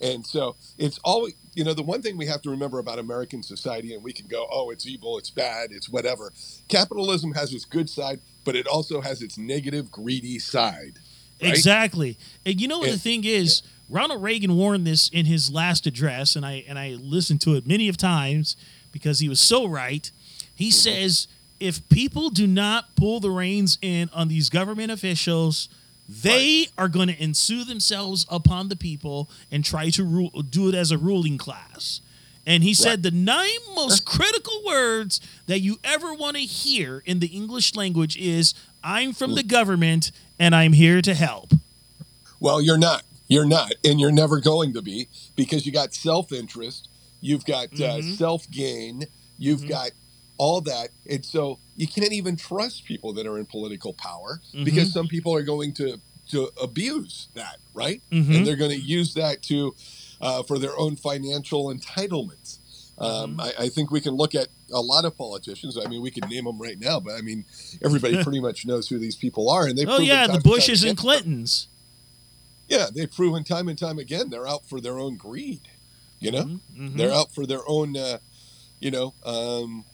and 0.00 0.26
so 0.26 0.54
it's 0.78 0.98
always 1.04 1.34
you 1.56 1.64
know, 1.64 1.72
the 1.72 1.82
one 1.82 2.02
thing 2.02 2.18
we 2.18 2.26
have 2.26 2.42
to 2.42 2.50
remember 2.50 2.78
about 2.78 2.98
American 2.98 3.42
society, 3.42 3.94
and 3.94 4.04
we 4.04 4.12
can 4.12 4.26
go, 4.26 4.46
oh, 4.52 4.68
it's 4.68 4.86
evil, 4.86 5.16
it's 5.16 5.30
bad, 5.30 5.70
it's 5.72 5.88
whatever. 5.88 6.30
Capitalism 6.68 7.32
has 7.32 7.50
its 7.54 7.64
good 7.64 7.88
side, 7.88 8.20
but 8.44 8.54
it 8.54 8.66
also 8.66 9.00
has 9.00 9.22
its 9.22 9.38
negative, 9.38 9.90
greedy 9.90 10.38
side. 10.38 10.98
right? 11.42 11.48
Exactly. 11.50 12.18
And 12.44 12.60
you 12.60 12.68
know 12.68 12.78
what 12.80 12.90
the 12.90 12.98
thing 12.98 13.24
is? 13.24 13.62
Ronald 13.88 14.22
Reagan 14.22 14.54
warned 14.54 14.86
this 14.86 15.08
in 15.08 15.24
his 15.24 15.50
last 15.50 15.86
address, 15.86 16.36
and 16.36 16.44
I 16.44 16.62
and 16.68 16.78
I 16.78 16.90
listened 17.00 17.40
to 17.42 17.54
it 17.54 17.66
many 17.66 17.88
of 17.88 17.96
times 17.96 18.54
because 18.92 19.20
he 19.20 19.28
was 19.30 19.40
so 19.40 19.66
right. 19.66 20.10
He 20.54 20.66
Mm-hmm. 20.68 20.72
says 20.72 21.26
if 21.60 21.88
people 21.88 22.30
do 22.30 22.46
not 22.46 22.94
pull 22.96 23.20
the 23.20 23.30
reins 23.30 23.78
in 23.80 24.10
on 24.12 24.28
these 24.28 24.50
government 24.50 24.90
officials, 24.90 25.68
they 26.08 26.66
are 26.78 26.88
going 26.88 27.08
to 27.08 27.22
ensue 27.22 27.64
themselves 27.64 28.26
upon 28.28 28.68
the 28.68 28.76
people 28.76 29.28
and 29.50 29.64
try 29.64 29.90
to 29.90 30.04
rule, 30.04 30.30
do 30.30 30.68
it 30.68 30.74
as 30.74 30.90
a 30.90 30.98
ruling 30.98 31.38
class. 31.38 32.00
And 32.46 32.62
he 32.62 32.74
said 32.74 33.02
the 33.02 33.10
nine 33.10 33.58
most 33.74 34.04
critical 34.04 34.62
words 34.64 35.20
that 35.46 35.60
you 35.60 35.80
ever 35.82 36.14
want 36.14 36.36
to 36.36 36.42
hear 36.42 37.02
in 37.04 37.18
the 37.18 37.26
English 37.26 37.74
language 37.74 38.16
is 38.16 38.54
I'm 38.84 39.12
from 39.12 39.34
the 39.34 39.42
government 39.42 40.12
and 40.38 40.54
I'm 40.54 40.72
here 40.72 41.02
to 41.02 41.14
help. 41.14 41.52
Well, 42.38 42.60
you're 42.60 42.78
not. 42.78 43.02
You're 43.28 43.46
not, 43.46 43.72
and 43.84 43.98
you're 43.98 44.12
never 44.12 44.38
going 44.38 44.72
to 44.74 44.82
be 44.82 45.08
because 45.34 45.66
you 45.66 45.72
got 45.72 45.92
self 45.92 46.30
interest, 46.30 46.88
you've 47.20 47.44
got 47.44 47.80
uh, 47.80 48.00
self 48.02 48.48
gain, 48.52 49.06
you've 49.36 49.68
got 49.68 49.90
all 50.38 50.60
that, 50.62 50.88
and 51.08 51.24
so 51.24 51.58
you 51.76 51.86
can't 51.86 52.12
even 52.12 52.36
trust 52.36 52.84
people 52.84 53.12
that 53.14 53.26
are 53.26 53.38
in 53.38 53.46
political 53.46 53.92
power 53.92 54.40
because 54.64 54.92
some 54.92 55.08
people 55.08 55.34
are 55.34 55.42
going 55.42 55.72
to 55.74 55.98
to 56.30 56.50
abuse 56.60 57.28
that, 57.34 57.58
right? 57.74 58.02
Mhm. 58.10 58.34
And 58.36 58.46
they're 58.46 58.56
going 58.56 58.72
to 58.72 58.80
use 58.80 59.14
that 59.14 59.42
to 59.44 59.74
uh, 60.20 60.42
for 60.42 60.58
their 60.58 60.76
own 60.78 60.96
financial 60.96 61.66
entitlements. 61.72 62.58
Um, 62.98 63.38
I, 63.38 63.52
I 63.58 63.68
think 63.68 63.90
we 63.90 64.00
can 64.00 64.14
look 64.14 64.34
at 64.34 64.48
a 64.72 64.80
lot 64.80 65.04
of 65.04 65.16
politicians. 65.18 65.76
I 65.78 65.86
mean, 65.86 66.00
we 66.00 66.10
could 66.10 66.28
name 66.30 66.44
them 66.46 66.58
right 66.58 66.80
now, 66.80 66.98
but 66.98 67.14
I 67.14 67.20
mean, 67.20 67.44
everybody 67.84 68.22
pretty 68.24 68.40
much 68.40 68.64
knows 68.64 68.88
who 68.88 68.98
these 68.98 69.14
people 69.16 69.50
are, 69.50 69.66
and 69.66 69.76
they. 69.76 69.84
Oh 69.86 69.98
yeah, 70.00 70.26
the 70.26 70.40
Bushes 70.40 70.82
and 70.82 70.96
Clintons. 70.96 71.68
Yeah, 72.68 72.86
they've 72.92 73.12
proven 73.12 73.44
time 73.44 73.68
and 73.68 73.78
time 73.78 73.98
again 73.98 74.30
they're 74.30 74.48
out 74.48 74.64
for 74.66 74.80
their 74.80 74.98
own 74.98 75.16
greed. 75.16 75.60
You 76.18 76.30
know, 76.32 76.44
Mhm. 76.76 76.96
they're 76.96 77.12
out 77.12 77.30
for 77.34 77.44
their 77.46 77.60
own, 77.68 77.96
uh, 77.96 78.18
you 78.80 78.90
know, 78.90 79.12
um, 79.24 79.84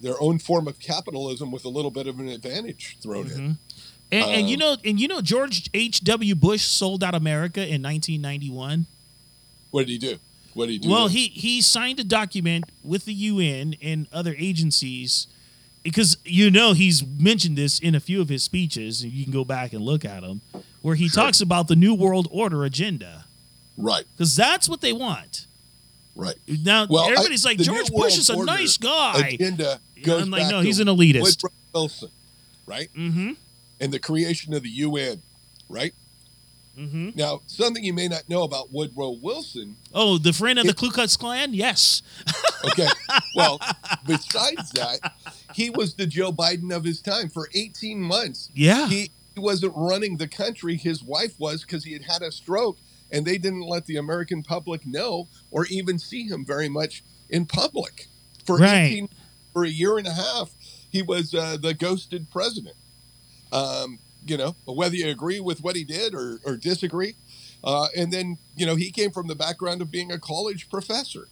their 0.00 0.20
own 0.20 0.38
form 0.38 0.68
of 0.68 0.78
capitalism 0.78 1.50
with 1.50 1.64
a 1.64 1.68
little 1.68 1.90
bit 1.90 2.06
of 2.06 2.18
an 2.20 2.28
advantage 2.28 2.96
thrown 3.02 3.30
in. 3.30 3.58
And, 4.10 4.24
and 4.30 4.48
you 4.48 4.54
Um, 4.56 4.60
know, 4.60 4.76
and 4.84 4.98
you 5.00 5.06
know, 5.08 5.20
George 5.20 5.68
H. 5.74 6.02
W. 6.04 6.34
Bush 6.34 6.62
sold 6.62 7.04
out 7.04 7.14
America 7.14 7.60
in 7.60 7.82
1991. 7.82 8.86
What 9.70 9.86
did 9.86 9.92
he 9.92 9.98
do? 9.98 10.18
What 10.54 10.66
did 10.66 10.72
he 10.72 10.78
do? 10.78 10.88
Well, 10.88 11.08
then? 11.08 11.16
he 11.16 11.28
he 11.28 11.60
signed 11.62 12.00
a 12.00 12.04
document 12.04 12.64
with 12.82 13.04
the 13.04 13.12
UN 13.12 13.74
and 13.82 14.06
other 14.12 14.34
agencies 14.38 15.26
because 15.82 16.16
you 16.24 16.50
know 16.50 16.72
he's 16.72 17.04
mentioned 17.06 17.56
this 17.58 17.78
in 17.78 17.94
a 17.94 18.00
few 18.00 18.20
of 18.20 18.28
his 18.28 18.42
speeches. 18.42 19.02
and 19.02 19.12
You 19.12 19.24
can 19.24 19.32
go 19.32 19.44
back 19.44 19.72
and 19.74 19.82
look 19.84 20.04
at 20.04 20.22
them, 20.22 20.40
where 20.80 20.94
he 20.94 21.08
talks 21.10 21.40
about 21.42 21.68
the 21.68 21.76
New 21.76 21.94
World 21.94 22.28
Order 22.30 22.64
agenda 22.64 23.26
right, 23.76 24.04
because 24.16 24.34
that's 24.34 24.68
what 24.70 24.80
they 24.80 24.92
want. 24.92 25.46
right. 26.16 26.34
Now 26.64 26.86
Well, 26.88 27.04
I- 27.04 27.12
everybody's 27.12 27.44
like 27.44 27.58
George 27.58 27.90
Bush 27.90 28.16
is 28.16 28.30
a 28.30 28.42
nice 28.42 28.78
guy. 28.78 29.36
Agenda 29.38 29.80
goes 30.08 30.22
I'm 30.22 30.30
like, 30.30 30.50
no, 30.50 30.60
he's 30.60 30.80
an 30.80 30.88
elitist. 30.88 31.22
Woodrow 31.22 31.50
Wilson, 31.74 32.10
right? 32.66 32.88
Mm-hmm. 32.96 33.32
And 33.80 33.92
the 33.92 33.98
creation 33.98 34.54
of 34.54 34.62
the 34.62 34.68
UN, 34.70 35.22
right? 35.68 35.92
Mm-hmm. 36.78 37.10
Now, 37.16 37.40
something 37.48 37.82
you 37.82 37.92
may 37.92 38.06
not 38.06 38.28
know 38.28 38.44
about 38.44 38.72
Woodrow 38.72 39.10
Wilson 39.20 39.74
Oh, 39.92 40.16
the 40.16 40.32
friend 40.32 40.60
of 40.60 40.64
the 40.64 40.70
It- 40.70 40.76
Ku 40.76 40.90
Klux 40.90 41.16
Klan? 41.16 41.52
Yes. 41.54 42.02
Okay. 42.72 42.88
Well, 43.36 43.60
besides 44.04 44.72
that, 44.72 45.12
he 45.54 45.70
was 45.70 45.94
the 45.94 46.06
Joe 46.08 46.32
Biden 46.32 46.74
of 46.74 46.82
his 46.82 47.00
time 47.00 47.28
for 47.28 47.48
18 47.54 48.00
months. 48.00 48.50
Yeah. 48.52 48.88
He, 48.88 49.10
he 49.36 49.40
wasn't 49.40 49.74
running 49.76 50.16
the 50.16 50.26
country. 50.26 50.74
His 50.76 51.00
wife 51.04 51.38
was 51.38 51.62
because 51.62 51.84
he 51.84 51.92
had 51.92 52.02
had 52.02 52.22
a 52.22 52.32
stroke, 52.32 52.78
and 53.12 53.24
they 53.24 53.38
didn't 53.38 53.62
let 53.62 53.86
the 53.86 53.96
American 53.96 54.42
public 54.42 54.84
know 54.84 55.28
or 55.52 55.66
even 55.66 56.00
see 56.00 56.24
him 56.24 56.44
very 56.44 56.68
much 56.68 57.04
in 57.30 57.46
public. 57.46 58.08
For 58.44 58.56
Right. 58.58 58.86
18, 58.86 59.08
for 59.58 59.64
a 59.64 59.68
year 59.68 59.98
and 59.98 60.06
a 60.06 60.12
half, 60.12 60.50
he 60.88 61.02
was 61.02 61.34
uh, 61.34 61.56
the 61.60 61.74
ghosted 61.74 62.30
president. 62.30 62.76
Um, 63.50 63.98
you 64.24 64.36
know, 64.36 64.54
whether 64.66 64.94
you 64.94 65.08
agree 65.08 65.40
with 65.40 65.62
what 65.62 65.74
he 65.74 65.82
did 65.84 66.14
or, 66.14 66.38
or 66.44 66.56
disagree. 66.56 67.14
Uh, 67.64 67.88
and 67.96 68.12
then, 68.12 68.38
you 68.56 68.64
know, 68.66 68.76
he 68.76 68.90
came 68.92 69.10
from 69.10 69.26
the 69.26 69.34
background 69.34 69.80
of 69.82 69.90
being 69.90 70.12
a 70.12 70.18
college 70.18 70.68
professor. 70.70 71.26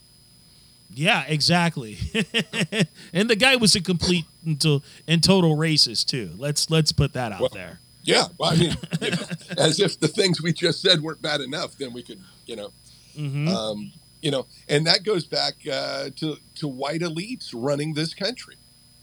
Yeah, 0.93 1.25
exactly. 1.29 1.99
and 3.13 3.31
the 3.31 3.37
guy 3.37 3.55
was 3.57 3.75
a 3.77 3.81
complete 3.81 4.25
and, 4.45 4.61
to, 4.63 4.83
and 5.07 5.23
total 5.23 5.57
racist 5.57 6.07
too. 6.07 6.31
Let's 6.37 6.69
let's 6.71 6.91
put 6.93 7.13
that 7.13 7.33
out 7.33 7.41
Well, 7.41 7.51
there. 7.53 7.79
Yeah, 8.03 8.25
well, 8.39 8.53
I 8.53 8.57
mean, 8.57 8.77
you 9.03 9.11
know, 9.11 9.17
as 9.59 9.79
if 9.79 10.01
the 10.01 10.09
things 10.09 10.41
we 10.43 10.53
just 10.53 10.81
said 10.81 11.01
weren't 11.01 11.21
bad 11.23 11.41
enough, 11.41 11.77
then 11.77 11.93
we 11.93 12.03
could, 12.03 12.21
you 12.47 12.57
know, 12.57 12.73
Mhm. 13.17 13.49
um, 13.49 13.93
you 14.23 14.31
know, 14.31 14.47
and 14.69 14.87
that 14.87 15.05
goes 15.05 15.25
back 15.27 15.55
uh, 15.71 16.11
to 16.17 16.37
to 16.57 16.69
white 16.69 17.01
elites 17.03 17.51
running 17.55 17.95
this 17.95 18.15
country, 18.15 18.57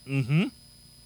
Mm-hmm. 0.08 0.47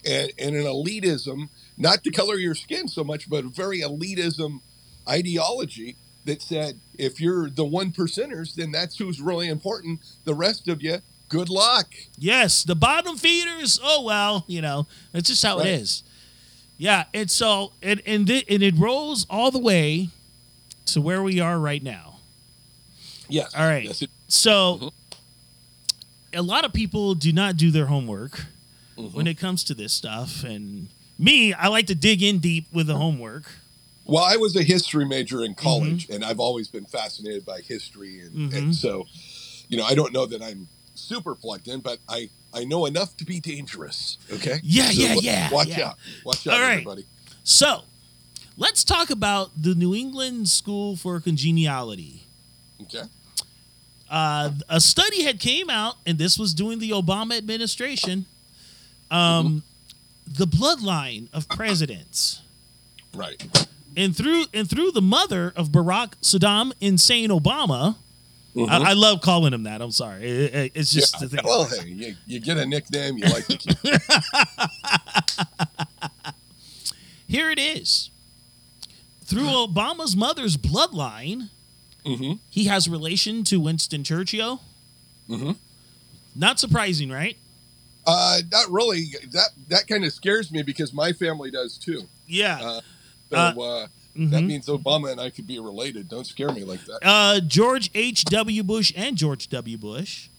and 0.06 0.32
and 0.40 0.56
an 0.56 0.64
elitism, 0.66 1.50
not 1.78 2.04
the 2.04 2.12
color 2.12 2.36
your 2.36 2.56
skin 2.56 2.88
so 2.88 3.04
much, 3.04 3.30
but 3.30 3.46
a 3.46 3.50
very 3.50 3.82
elitism 3.82 4.62
ideology 5.08 5.96
that 6.26 6.42
said 6.42 6.80
if 6.98 7.22
you're 7.22 7.50
the 7.50 7.64
one 7.66 7.92
percenters, 7.92 8.56
then 8.56 8.72
that's 8.72 8.98
who's 8.98 9.22
really 9.22 9.48
important. 9.48 10.00
The 10.26 10.34
rest 10.34 10.68
of 10.68 10.82
you, 10.82 10.98
good 11.30 11.50
luck. 11.50 11.88
Yes, 12.18 12.64
the 12.64 12.76
bottom 12.76 13.18
feeders. 13.18 13.80
Oh 13.82 14.04
well, 14.04 14.44
you 14.48 14.62
know 14.62 14.88
that's 15.12 15.30
just 15.30 15.44
how 15.44 15.58
Right. 15.60 15.68
it 15.68 15.82
is. 15.82 16.04
Yeah, 16.78 17.06
and 17.14 17.30
so 17.32 17.72
and 17.82 18.02
and, 18.06 18.28
thi- 18.28 18.46
and 18.50 18.62
it 18.64 18.76
rolls 18.78 19.26
all 19.30 19.52
the 19.52 19.60
way 19.60 20.10
to 20.88 21.02
where 21.02 21.24
we 21.24 21.40
are 21.40 21.60
right 21.60 21.82
now. 21.84 22.07
Yes. 23.30 23.54
All 23.56 23.66
right. 23.66 23.84
Yes, 23.86 24.02
it- 24.02 24.10
So 24.28 24.92
a 26.34 26.42
lot 26.42 26.66
of 26.66 26.74
people 26.74 27.16
do 27.16 27.32
not 27.32 27.58
do 27.58 27.72
their 27.72 27.88
homework 27.88 28.46
Mm-hmm. 28.98 29.16
when 29.16 29.28
it 29.28 29.38
comes 29.38 29.64
to 29.66 29.76
this 29.76 29.94
stuff, 29.94 30.44
and 30.44 30.88
me, 31.20 31.54
I 31.54 31.68
like 31.68 31.86
to 31.86 31.94
dig 31.94 32.24
in 32.24 32.40
deep 32.40 32.66
with 32.74 32.88
the 32.88 32.96
homework. 32.96 33.44
Well, 34.06 34.24
I 34.24 34.38
was 34.38 34.56
a 34.56 34.64
history 34.64 35.06
major 35.06 35.44
in 35.44 35.54
Mm-hmm. 35.54 35.64
college, 35.64 36.10
and 36.10 36.26
I've 36.26 36.40
always 36.40 36.68
been 36.68 36.86
fascinated 36.86 37.46
by 37.46 37.62
history, 37.62 38.22
and, 38.22 38.52
and 38.52 38.74
so, 38.76 39.06
you 39.70 39.78
know, 39.78 39.86
I 39.86 39.94
don't 39.94 40.14
know 40.14 40.26
that 40.26 40.42
I'm 40.42 40.68
super 40.96 41.36
plugged 41.36 41.68
in, 41.68 41.82
but 41.82 42.00
I 42.10 42.30
I 42.56 42.64
know 42.64 42.88
enough 42.88 43.16
to 43.18 43.24
be 43.26 43.40
dangerous. 43.40 44.18
Okay. 44.34 44.60
Yeah, 44.64 44.90
yeah, 44.90 45.14
wa- 45.14 45.22
yeah, 45.22 45.50
Watch 45.52 45.68
yeah. 45.68 45.90
out! 45.90 45.98
Watch 46.26 46.48
out, 46.48 46.54
All 46.56 46.62
right. 46.62 46.72
everybody. 46.72 47.06
So, 47.44 47.84
let's 48.58 48.84
talk 48.84 49.12
about 49.12 49.52
the 49.62 49.76
New 49.76 49.94
England 49.94 50.50
School 50.50 50.96
for 50.96 51.20
Congeniality. 51.20 52.24
Okay. 52.82 53.04
Uh, 54.10 54.52
a 54.70 54.80
study 54.80 55.24
had 55.24 55.40
came 55.40 55.70
out, 55.70 55.96
and 56.06 56.18
this 56.18 56.38
was 56.40 56.54
during 56.54 56.80
the 56.80 56.92
Obama 56.92 57.38
administration. 57.38 58.26
Um, 59.12 59.64
Mm-hmm. 60.28 60.34
the 60.40 60.46
bloodline 60.48 61.28
of 61.34 61.48
presidents, 61.50 62.42
Right. 63.14 63.42
and 63.96 64.16
through 64.16 64.46
and 64.54 64.70
through 64.70 64.92
the 64.92 65.02
mother 65.02 65.54
of 65.56 65.70
Barack 65.70 66.14
Saddam 66.22 66.74
Insane 66.82 67.30
Obama. 67.30 67.96
I, 68.58 68.90
I 68.90 68.94
love 68.94 69.22
calling 69.22 69.54
him 69.54 69.64
that. 69.64 69.82
I'm 69.82 69.92
sorry. 69.92 70.24
It- 70.24 70.54
it- 70.56 70.72
it's 70.76 70.92
just 70.92 71.16
Mm-hmm. 71.16 71.24
Yeah. 71.24 71.30
the 71.30 71.36
thing. 71.38 71.46
Well, 71.46 71.66
hey, 71.66 71.88
you, 71.90 72.16
you 72.26 72.40
get 72.42 72.58
a 72.58 72.66
nickname, 72.66 73.18
you 73.18 73.26
like 73.26 73.46
to 73.48 73.58
keep. 73.58 73.78
Here 77.28 77.50
it 77.52 77.60
is. 77.60 78.10
Through 79.26 79.48
Obama's 79.48 80.16
mother's 80.16 80.56
bloodline, 80.58 81.50
hmm 82.08 82.34
he 82.50 82.66
has 82.66 82.88
relation 82.88 83.44
to 83.46 83.60
Winston 83.60 84.04
Churchill. 84.04 84.62
Mhm. 85.30 85.58
Not 86.36 86.60
surprising, 86.60 87.10
right? 87.10 87.38
Uh, 88.06 88.40
not 88.52 88.70
really. 88.72 89.08
That 89.32 89.50
that 89.68 89.88
kind 89.88 90.06
of 90.06 90.14
scares 90.14 90.52
me 90.52 90.62
because 90.64 90.94
my 90.94 91.12
family 91.14 91.52
does 91.52 91.78
too. 91.78 92.04
Yeah. 92.28 92.60
Uh, 92.62 92.82
so 93.30 93.38
Uh, 93.38 93.40
uh, 93.62 93.88
that 94.16 94.42
mhm. 94.44 94.48
means 94.48 94.68
Obama 94.68 95.12
and 95.12 95.20
I 95.20 95.30
could 95.30 95.46
be 95.48 95.60
related. 95.60 96.08
Don't 96.10 96.26
scare 96.26 96.52
me 96.52 96.64
like 96.64 96.84
that. 96.86 97.00
Uh, 97.04 97.40
George 97.42 97.92
H. 97.94 98.24
W. 98.26 98.64
Bush 98.64 98.94
and 98.96 99.18
George 99.18 99.50
W. 99.50 99.78
Bush. 99.78 100.30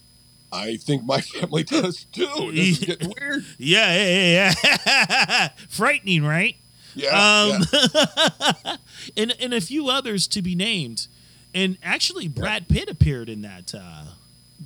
I 0.50 0.76
think 0.78 1.04
my 1.04 1.20
family 1.34 1.62
does 1.64 2.04
too. 2.10 2.50
This 2.54 2.78
is 2.80 2.86
getting 2.86 3.12
weird. 3.20 3.44
Yeah, 3.58 3.94
yeah, 3.94 4.54
yeah, 4.64 4.78
yeah. 4.86 5.48
Frightening, 5.68 6.24
right? 6.24 6.56
Yeah. 6.94 7.10
Um, 7.10 7.66
yeah. 7.72 8.76
and 9.16 9.34
and 9.38 9.52
a 9.52 9.60
few 9.60 9.88
others 9.90 10.26
to 10.28 10.40
be 10.42 10.54
named. 10.54 11.06
And 11.54 11.78
actually, 11.82 12.28
Brad 12.28 12.68
Pitt 12.68 12.88
appeared 12.88 13.28
in 13.28 13.42
that 13.42 13.74
uh, 13.74 14.04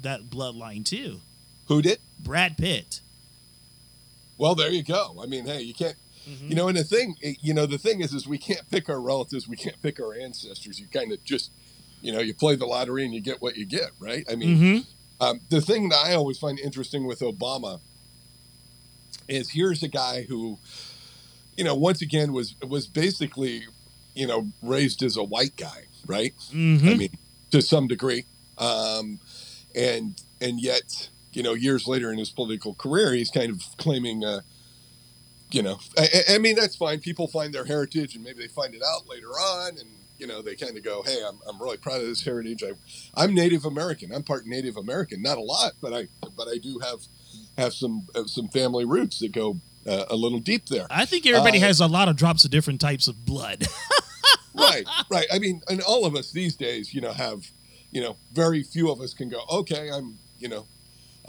that 0.03 0.25
bloodline 0.25 0.85
too. 0.85 1.21
Who 1.68 1.81
did? 1.83 1.99
Brad 2.18 2.57
Pitt. 2.59 3.01
Well, 4.38 4.55
there 4.55 4.71
you 4.71 4.83
go. 4.83 5.21
I 5.23 5.27
mean, 5.27 5.47
hey, 5.47 5.62
you 5.62 5.75
can't. 5.75 5.97
Mm-hmm. 6.29 6.49
You 6.49 6.55
know, 6.55 6.68
and 6.68 6.77
the 6.77 6.85
thing, 6.85 7.16
you 7.21 7.53
know, 7.55 7.66
the 7.66 7.79
thing 7.79 8.01
is, 8.01 8.12
is 8.12 8.27
we 8.29 8.38
can't 8.38 8.68
pick 8.71 8.88
our 8.88 9.01
relatives. 9.01 9.49
We 9.49 9.57
can't 9.57 9.81
pick 9.83 10.01
our 10.01 10.14
ancestors. 10.14 10.79
You 10.81 10.87
kind 10.88 11.12
of 11.12 11.23
just 11.25 11.51
you 12.03 12.12
know, 12.12 12.18
you 12.18 12.35
play 12.35 12.57
the 12.57 12.66
lottery 12.66 13.05
and 13.05 13.14
you 13.14 13.21
get 13.21 13.40
what 13.40 13.57
you 13.57 13.64
get, 13.64 13.90
right? 14.01 14.25
I 14.31 14.35
mean, 14.35 14.57
Mm-hmm. 14.59 15.25
um, 15.25 15.40
the 15.51 15.61
thing 15.61 15.88
that 15.90 15.99
I 16.05 16.14
always 16.14 16.37
find 16.38 16.59
interesting 16.59 17.07
with 17.07 17.21
Obama 17.21 17.79
is 19.29 19.51
here's 19.51 19.83
a 19.85 19.88
guy 19.88 20.23
who, 20.23 20.59
you 21.57 21.62
know, 21.64 21.75
once 21.77 22.03
again 22.03 22.33
was 22.33 22.57
was 22.66 22.87
basically, 22.88 23.62
you 24.14 24.27
know, 24.27 24.49
raised 24.62 25.03
as 25.03 25.16
a 25.16 25.23
white 25.23 25.57
guy, 25.57 25.85
right? 26.07 26.35
Mm-hmm. 26.53 26.88
I 26.88 26.95
mean, 26.95 27.11
to 27.51 27.62
some 27.62 27.87
degree, 27.87 28.25
um, 28.59 29.19
and 29.75 30.21
and 30.41 30.61
yet, 30.61 31.09
you 31.33 31.43
know, 31.43 31.55
years 31.55 31.87
later 31.87 32.12
in 32.12 32.19
his 32.19 32.31
political 32.31 32.75
career, 32.75 33.12
he's 33.15 33.31
kind 33.31 33.51
of 33.51 33.62
claiming, 33.79 34.25
uh, 34.25 34.41
you 35.51 35.62
know, 35.62 35.79
I, 35.99 36.09
I 36.31 36.38
mean, 36.38 36.57
that's 36.57 36.77
fine. 36.77 37.01
People 37.01 37.27
find 37.29 37.53
their 37.55 37.65
heritage, 37.65 38.15
and 38.15 38.25
maybe 38.25 38.41
they 38.41 38.49
find 38.49 38.75
it 38.75 38.83
out 38.83 39.09
later 39.09 39.29
on, 39.29 39.79
and 39.79 39.88
you 40.19 40.27
know, 40.27 40.41
they 40.41 40.55
kind 40.55 40.77
of 40.77 40.85
go, 40.85 41.03
"Hey, 41.03 41.19
I'm, 41.27 41.38
I'm 41.49 41.61
really 41.61 41.77
proud 41.79 42.01
of 42.01 42.07
this 42.07 42.25
heritage. 42.25 42.62
I, 42.62 42.73
I'm 43.15 43.35
Native 43.35 43.65
American. 43.65 44.12
I'm 44.12 44.23
part 44.23 44.47
Native 44.47 44.77
American. 44.77 45.21
Not 45.21 45.37
a 45.37 45.43
lot, 45.43 45.73
but 45.81 45.93
I 45.93 46.09
but 46.37 46.49
I 46.49 46.59
do 46.59 46.79
have 46.79 47.01
have 47.59 47.73
some 47.75 48.07
some 48.27 48.49
family 48.49 48.85
roots 48.85 49.19
that 49.19 49.33
go 49.33 49.57
uh, 49.87 50.05
a 50.09 50.17
little 50.17 50.38
deep 50.38 50.67
there." 50.67 50.87
I 50.91 51.05
think 51.07 51.27
everybody 51.27 51.59
Uh, 51.59 51.67
has 51.67 51.81
a 51.81 51.87
lot 51.87 52.09
of 52.09 52.17
drops 52.17 52.45
of 52.45 52.51
different 52.51 52.81
types 52.81 53.09
of 53.09 53.27
blood. 53.27 53.67
right, 54.62 54.85
right. 55.11 55.27
I 55.33 55.38
mean, 55.38 55.62
and 55.68 55.81
all 55.83 56.05
of 56.05 56.14
us 56.14 56.33
these 56.33 56.57
days, 56.57 56.94
you 56.94 57.01
know, 57.01 57.12
have, 57.12 57.51
you 57.90 58.01
know, 58.01 58.16
very 58.33 58.62
few 58.62 58.90
of 58.90 59.01
us 59.01 59.14
can 59.14 59.29
go, 59.29 59.40
okay, 59.51 59.90
I'm, 59.90 60.18
you 60.38 60.48
know, 60.48 60.66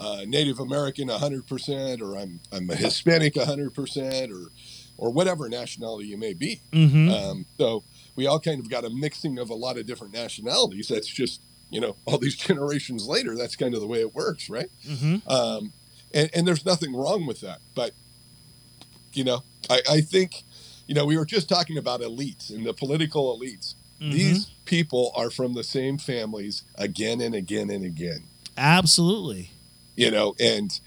uh, 0.00 0.22
Native 0.26 0.58
American 0.58 1.08
100%, 1.08 2.00
or 2.00 2.16
I'm, 2.16 2.40
I'm 2.52 2.68
a 2.70 2.74
Hispanic 2.74 3.34
100%, 3.34 4.30
or, 4.32 4.50
or 4.96 5.10
whatever 5.10 5.48
nationality 5.48 6.08
you 6.08 6.18
may 6.18 6.34
be. 6.34 6.60
mm-hmm. 6.72 7.10
Um, 7.10 7.46
so 7.58 7.84
we 8.16 8.26
all 8.26 8.40
kind 8.40 8.60
of 8.60 8.70
got 8.70 8.84
a 8.84 8.90
mixing 8.90 9.38
of 9.38 9.50
a 9.50 9.54
lot 9.54 9.78
of 9.78 9.86
different 9.86 10.14
nationalities. 10.14 10.88
That's 10.88 11.06
just, 11.06 11.40
you 11.70 11.80
know, 11.80 11.96
all 12.06 12.18
these 12.18 12.36
generations 12.48 13.06
later, 13.06 13.36
that's 13.36 13.56
kind 13.56 13.74
of 13.74 13.80
the 13.80 13.86
way 13.86 14.00
it 14.00 14.14
works, 14.14 14.48
right? 14.50 14.70
Mm-hmm. 14.86 15.28
um, 15.28 15.72
and, 16.12 16.30
and 16.32 16.46
there's 16.46 16.64
nothing 16.64 16.94
wrong 16.94 17.26
with 17.26 17.40
that. 17.40 17.58
But 17.74 17.92
you 19.14 19.24
know, 19.24 19.42
I, 19.70 19.80
I 19.90 20.00
think, 20.00 20.42
you 20.86 20.94
know, 20.94 21.04
we 21.06 21.16
were 21.16 21.24
just 21.24 21.48
talking 21.48 21.78
about 21.78 22.00
elites 22.00 22.50
and 22.50 22.64
the 22.66 22.74
political 22.74 23.36
elites. 23.38 23.74
Mm-hmm. 24.00 24.10
These 24.10 24.46
people 24.64 25.12
are 25.16 25.30
from 25.30 25.54
the 25.54 25.64
same 25.64 25.98
families 25.98 26.62
again 26.76 27.20
and 27.20 27.34
again 27.34 27.70
and 27.70 27.84
again. 27.84 28.24
Absolutely. 28.56 29.50
You 29.96 30.10
know, 30.10 30.34
and 30.40 30.78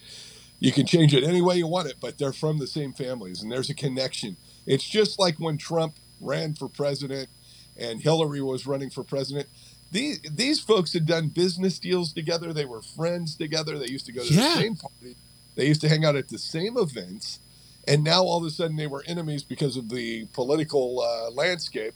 you 0.59 0.71
can 0.71 0.85
change 0.85 1.13
it 1.13 1.23
any 1.23 1.41
way 1.41 1.55
you 1.57 1.67
want 1.67 1.87
it, 1.87 1.95
but 2.01 2.17
they're 2.17 2.33
from 2.33 2.57
the 2.57 2.67
same 2.67 2.93
families, 2.93 3.41
and 3.41 3.51
there's 3.51 3.69
a 3.69 3.73
connection. 3.75 4.37
It's 4.65 4.83
just 4.83 5.19
like 5.19 5.39
when 5.39 5.57
Trump 5.57 5.95
ran 6.19 6.53
for 6.53 6.67
president 6.67 7.29
and 7.77 8.01
Hillary 8.01 8.41
was 8.41 8.65
running 8.65 8.89
for 8.89 9.03
president. 9.03 9.47
These 9.91 10.19
these 10.31 10.59
folks 10.59 10.91
had 10.93 11.05
done 11.05 11.29
business 11.29 11.79
deals 11.79 12.11
together. 12.11 12.51
They 12.51 12.65
were 12.65 12.81
friends 12.81 13.35
together. 13.35 13.77
They 13.77 13.87
used 13.87 14.05
to 14.07 14.11
go 14.11 14.25
to 14.25 14.33
Yeah. 14.33 14.55
the 14.55 14.61
same 14.61 14.75
party. 14.75 15.15
They 15.55 15.67
used 15.67 15.81
to 15.81 15.89
hang 15.89 16.03
out 16.03 16.15
at 16.15 16.27
the 16.27 16.37
same 16.37 16.77
events. 16.77 17.39
And 17.87 18.03
now 18.03 18.23
all 18.23 18.37
of 18.37 18.43
a 18.45 18.49
sudden 18.49 18.75
they 18.75 18.87
were 18.87 19.03
enemies 19.07 19.43
because 19.43 19.77
of 19.77 19.89
the 19.89 20.25
political 20.33 21.01
uh, 21.01 21.31
landscape. 21.31 21.93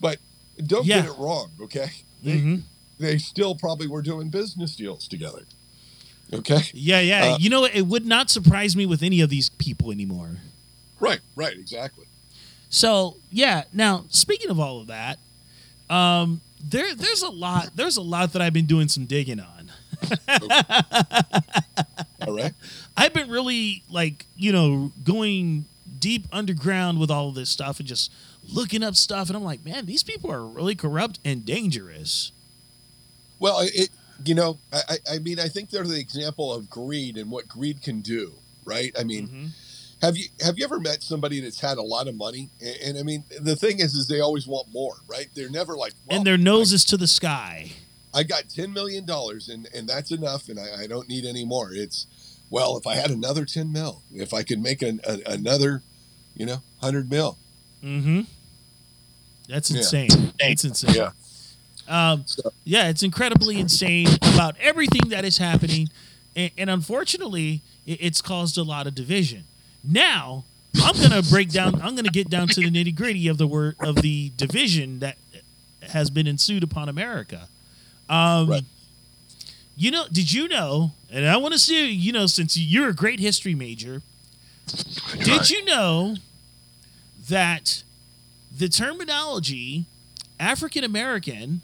But 0.00 0.18
don't 0.66 0.84
Yeah. 0.86 1.00
get 1.02 1.10
it 1.10 1.18
wrong, 1.18 1.50
okay? 1.62 1.90
They, 2.22 2.36
Mm-hmm. 2.36 2.56
they 2.98 3.16
still 3.18 3.54
probably 3.54 3.86
were 3.86 4.02
doing 4.02 4.28
business 4.28 4.76
deals 4.76 5.08
together. 5.08 5.44
Okay? 6.32 6.58
Yeah, 6.74 7.00
yeah. 7.00 7.32
Uh, 7.34 7.38
you 7.38 7.48
know, 7.50 7.64
it 7.64 7.82
would 7.82 8.06
not 8.06 8.30
surprise 8.30 8.76
me 8.76 8.86
with 8.86 9.02
any 9.02 9.20
of 9.20 9.30
these 9.30 9.48
people 9.48 9.90
anymore. 9.90 10.36
Right, 11.00 11.20
right, 11.34 11.56
exactly. 11.56 12.04
So 12.68 13.16
yeah. 13.32 13.64
Now 13.72 14.04
speaking 14.10 14.50
of 14.50 14.60
all 14.60 14.80
of 14.80 14.86
that, 14.88 15.18
um, 15.88 16.40
there 16.62 16.94
there's 16.94 17.22
a 17.22 17.30
lot 17.30 17.70
there's 17.74 17.96
a 17.96 18.02
lot 18.02 18.32
that 18.34 18.42
I've 18.42 18.52
been 18.52 18.66
doing 18.66 18.86
some 18.88 19.06
digging 19.06 19.40
on. 19.40 19.72
All 22.26 22.34
right. 22.36 22.52
I've 22.96 23.12
been 23.14 23.30
really 23.30 23.82
like 23.90 24.26
you 24.36 24.52
know 24.52 24.92
going 25.04 25.64
deep 25.98 26.26
underground 26.32 26.98
with 27.00 27.10
all 27.10 27.28
of 27.28 27.34
this 27.34 27.50
stuff 27.50 27.78
and 27.78 27.88
just 27.88 28.12
looking 28.52 28.82
up 28.82 28.94
stuff, 28.96 29.28
and 29.28 29.36
I'm 29.36 29.44
like, 29.44 29.64
man, 29.64 29.86
these 29.86 30.02
people 30.02 30.30
are 30.32 30.44
really 30.44 30.74
corrupt 30.74 31.18
and 31.24 31.44
dangerous. 31.44 32.32
Well, 33.38 33.60
it, 33.62 33.90
you 34.24 34.34
know, 34.34 34.58
I, 34.72 34.98
I- 35.14 35.18
mean, 35.18 35.38
I 35.40 35.48
think 35.48 35.70
they're 35.70 35.84
the 35.84 35.98
example 36.00 36.52
of 36.52 36.68
greed 36.70 37.16
and 37.16 37.30
what 37.30 37.48
greed 37.48 37.82
can 37.82 38.00
do, 38.00 38.32
right? 38.64 38.94
I 38.98 39.04
mean, 39.04 39.28
Mhm. 39.28 39.48
have 40.02 40.16
you 40.16 40.26
have 40.40 40.58
you 40.58 40.64
ever 40.64 40.78
met 40.80 41.02
somebody 41.02 41.40
that's 41.40 41.60
had 41.60 41.78
a 41.78 41.82
lot 41.82 42.06
of 42.08 42.16
money? 42.16 42.48
And, 42.60 42.76
and 42.84 42.98
I 42.98 43.02
mean, 43.02 43.24
the 43.40 43.56
thing 43.56 43.80
is, 43.80 43.94
is 43.94 44.08
they 44.08 44.20
always 44.20 44.46
want 44.46 44.68
more, 44.72 44.96
right? 45.08 45.28
They're 45.34 45.50
never 45.50 45.76
like, 45.76 45.92
well, 46.06 46.18
and 46.18 46.26
their 46.26 46.38
nose 46.38 46.72
is 46.72 46.84
to 46.86 46.96
the 46.96 47.06
sky. 47.06 47.72
I 48.12 48.22
got 48.24 48.48
ten 48.48 48.72
million 48.72 49.04
dollars, 49.04 49.48
and 49.48 49.68
and 49.74 49.88
that's 49.88 50.10
enough, 50.10 50.48
and 50.48 50.58
I, 50.58 50.82
I 50.82 50.86
don't 50.86 51.08
need 51.08 51.24
any 51.24 51.44
more. 51.44 51.70
It's 51.72 52.06
well, 52.50 52.76
if 52.76 52.86
I 52.86 52.96
had 52.96 53.10
another 53.10 53.44
ten 53.44 53.72
mil, 53.72 54.02
if 54.12 54.34
I 54.34 54.42
could 54.42 54.60
make 54.60 54.82
an, 54.82 55.00
a, 55.06 55.20
another, 55.26 55.82
you 56.34 56.46
know, 56.46 56.62
hundred 56.80 57.10
mil, 57.10 57.38
Mm-hmm. 57.84 58.22
That's 59.48 59.70
Yeah. 59.70 59.78
insane. 59.78 60.32
It's 60.38 60.64
insane. 60.64 60.94
Yeah. 60.94 61.10
Um, 61.88 62.24
yeah, 62.64 62.88
it's 62.88 63.02
incredibly 63.02 63.58
insane 63.58 64.06
about 64.22 64.54
everything 64.60 65.08
that 65.10 65.24
is 65.24 65.38
happening, 65.38 65.88
and, 66.36 66.50
and 66.56 66.70
unfortunately, 66.70 67.62
it, 67.86 67.98
it's 68.00 68.20
caused 68.22 68.56
a 68.58 68.62
lot 68.62 68.86
of 68.86 68.94
division. 68.94 69.44
Now, 69.82 70.44
I'm 70.82 70.94
gonna 71.00 71.22
break 71.22 71.50
down. 71.50 71.80
I'm 71.80 71.96
gonna 71.96 72.10
get 72.10 72.28
down 72.30 72.46
to 72.48 72.60
the 72.60 72.70
nitty 72.70 72.94
gritty 72.94 73.26
of 73.28 73.38
the 73.38 73.46
word 73.46 73.74
of 73.80 73.96
the 74.02 74.30
division 74.36 75.00
that 75.00 75.16
has 75.82 76.10
been 76.10 76.26
ensued 76.28 76.62
upon 76.62 76.88
America. 76.88 77.48
Um, 78.10 78.50
Right. 78.50 78.64
You 79.76 79.90
know, 79.90 80.04
did 80.12 80.30
you 80.30 80.46
know? 80.48 80.92
And 81.10 81.26
I 81.26 81.38
want 81.38 81.54
to 81.54 81.58
see 81.58 81.90
you 81.90 82.12
know, 82.12 82.26
since 82.26 82.56
you're 82.56 82.90
a 82.90 82.94
great 82.94 83.18
history 83.18 83.54
major, 83.54 84.02
did 85.24 85.48
you 85.48 85.64
know 85.64 86.16
that 87.28 87.82
the 88.54 88.68
terminology 88.68 89.86
African 90.38 90.84
American 90.84 91.62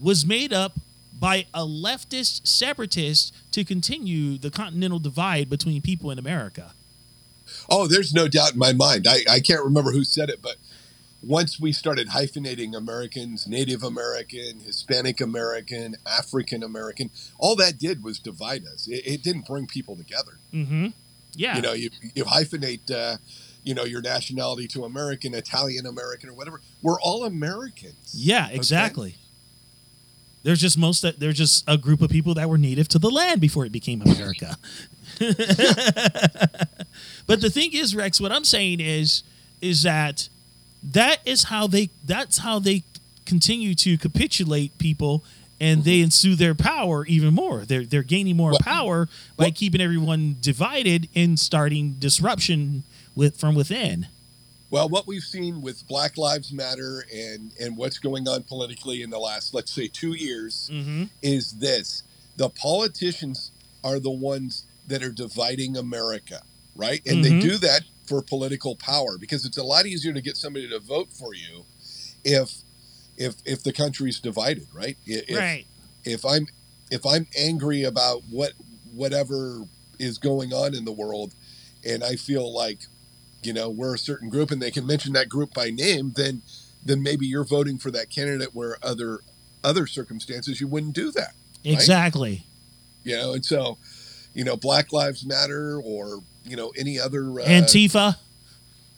was 0.00 0.26
made 0.26 0.52
up 0.52 0.78
by 1.20 1.46
a 1.52 1.60
leftist 1.60 2.46
separatist 2.46 3.34
to 3.52 3.62
continue 3.62 4.38
the 4.38 4.50
continental 4.50 4.98
divide 4.98 5.50
between 5.50 5.82
people 5.82 6.10
in 6.10 6.18
America. 6.18 6.72
Oh, 7.68 7.86
there's 7.86 8.14
no 8.14 8.26
doubt 8.26 8.54
in 8.54 8.58
my 8.58 8.72
mind. 8.72 9.06
I, 9.06 9.18
I 9.30 9.40
can't 9.40 9.62
remember 9.62 9.92
who 9.92 10.02
said 10.02 10.30
it, 10.30 10.40
but 10.40 10.56
once 11.22 11.60
we 11.60 11.72
started 11.72 12.08
hyphenating 12.08 12.74
Americans, 12.74 13.46
Native 13.46 13.82
American, 13.82 14.60
Hispanic 14.60 15.20
American, 15.20 15.96
African 16.06 16.62
American, 16.62 17.10
all 17.38 17.56
that 17.56 17.78
did 17.78 18.02
was 18.02 18.18
divide 18.18 18.64
us. 18.66 18.88
It, 18.88 19.06
it 19.06 19.22
didn't 19.22 19.46
bring 19.46 19.66
people 19.66 19.96
together. 19.96 20.38
Mm-hmm. 20.52 20.88
Yeah. 21.34 21.56
You 21.56 21.62
know, 21.62 21.72
you, 21.72 21.90
you 22.14 22.24
hyphenate, 22.24 22.90
uh, 22.90 23.18
you 23.62 23.74
know, 23.74 23.84
your 23.84 24.00
nationality 24.00 24.66
to 24.68 24.84
American, 24.84 25.34
Italian 25.34 25.86
American, 25.86 26.30
or 26.30 26.34
whatever. 26.34 26.60
We're 26.82 27.00
all 27.00 27.24
Americans. 27.24 28.14
yeah, 28.14 28.48
exactly. 28.50 29.16
There's 30.42 30.60
just 30.60 30.78
most 30.78 31.02
that 31.02 31.20
there's 31.20 31.36
just 31.36 31.64
a 31.68 31.76
group 31.76 32.00
of 32.00 32.08
people 32.08 32.32
that 32.34 32.48
were 32.48 32.56
native 32.56 32.88
to 32.88 32.98
the 32.98 33.10
land 33.10 33.42
before 33.42 33.66
it 33.66 33.72
became 33.72 34.00
America. 34.00 34.56
but 37.26 37.42
the 37.42 37.50
thing 37.50 37.74
is, 37.74 37.94
Rex, 37.94 38.18
what 38.22 38.32
I'm 38.32 38.44
saying 38.44 38.80
is, 38.80 39.22
is 39.60 39.82
that 39.82 40.30
that 40.82 41.18
is 41.26 41.44
how 41.44 41.66
they 41.66 41.90
that's 42.04 42.38
how 42.38 42.58
they 42.58 42.82
continue 43.26 43.74
to 43.76 43.96
capitulate 43.98 44.76
people 44.78 45.22
and 45.60 45.84
they 45.84 46.00
ensue 46.00 46.34
their 46.34 46.54
power 46.54 47.04
even 47.06 47.34
more. 47.34 47.64
They're 47.66 47.84
they're 47.84 48.02
gaining 48.02 48.36
more 48.36 48.54
power 48.60 49.08
by 49.36 49.50
keeping 49.50 49.80
everyone 49.80 50.36
divided 50.40 51.08
and 51.14 51.38
starting 51.38 51.92
disruption 51.98 52.82
with 53.14 53.36
from 53.38 53.54
within. 53.54 54.06
Well, 54.70 54.88
what 54.88 55.06
we've 55.06 55.22
seen 55.22 55.60
with 55.62 55.86
Black 55.88 56.16
Lives 56.16 56.52
Matter 56.52 57.04
and 57.14 57.52
and 57.60 57.76
what's 57.76 57.98
going 57.98 58.26
on 58.28 58.44
politically 58.44 59.02
in 59.02 59.10
the 59.10 59.18
last, 59.18 59.52
let's 59.52 59.72
say, 59.72 59.88
two 59.88 60.12
years, 60.14 60.70
Mm-hmm. 60.72 61.04
is 61.22 61.52
this: 61.58 62.04
the 62.36 62.48
politicians 62.48 63.50
are 63.84 63.98
the 63.98 64.10
ones 64.10 64.64
that 64.86 65.02
are 65.02 65.10
dividing 65.12 65.76
America, 65.76 66.42
right? 66.74 67.02
And 67.06 67.18
Mhm. 67.18 67.22
they 67.22 67.38
do 67.40 67.58
that 67.58 67.82
for 68.10 68.20
political 68.20 68.74
power 68.74 69.16
because 69.16 69.46
it's 69.46 69.56
a 69.56 69.62
lot 69.62 69.86
easier 69.86 70.12
to 70.12 70.20
get 70.20 70.36
somebody 70.36 70.68
to 70.68 70.80
vote 70.80 71.12
for 71.12 71.32
you 71.32 71.64
if 72.24 72.52
if 73.16 73.36
if 73.44 73.62
the 73.62 73.72
country's 73.72 74.18
divided, 74.18 74.66
right? 74.74 74.96
If, 75.06 75.38
right. 75.38 75.64
if 76.04 76.26
I'm 76.26 76.48
if 76.90 77.06
I'm 77.06 77.28
angry 77.38 77.84
about 77.84 78.22
what 78.28 78.54
whatever 78.92 79.62
is 80.00 80.18
going 80.18 80.52
on 80.52 80.74
in 80.74 80.84
the 80.84 80.90
world 80.90 81.34
and 81.86 82.02
I 82.02 82.16
feel 82.16 82.52
like 82.52 82.80
you 83.44 83.52
know 83.52 83.70
we're 83.70 83.94
a 83.94 83.98
certain 83.98 84.28
group 84.28 84.50
and 84.50 84.60
they 84.60 84.72
can 84.72 84.84
mention 84.84 85.12
that 85.12 85.28
group 85.28 85.54
by 85.54 85.70
name 85.70 86.12
then 86.16 86.42
then 86.84 87.04
maybe 87.04 87.26
you're 87.26 87.44
voting 87.44 87.78
for 87.78 87.92
that 87.92 88.10
candidate 88.10 88.54
where 88.54 88.76
other 88.82 89.20
other 89.62 89.86
circumstances 89.86 90.60
you 90.60 90.66
wouldn't 90.66 90.94
do 90.94 91.12
that 91.12 91.34
right? 91.64 91.74
Exactly. 91.74 92.44
you 93.04 93.16
know 93.16 93.34
and 93.34 93.44
so 93.44 93.78
you 94.34 94.44
know 94.44 94.56
black 94.56 94.92
lives 94.92 95.24
matter 95.24 95.80
or 95.80 96.22
you 96.44 96.56
know 96.56 96.72
any 96.78 96.98
other 96.98 97.40
uh, 97.40 97.44
Antifa. 97.44 98.16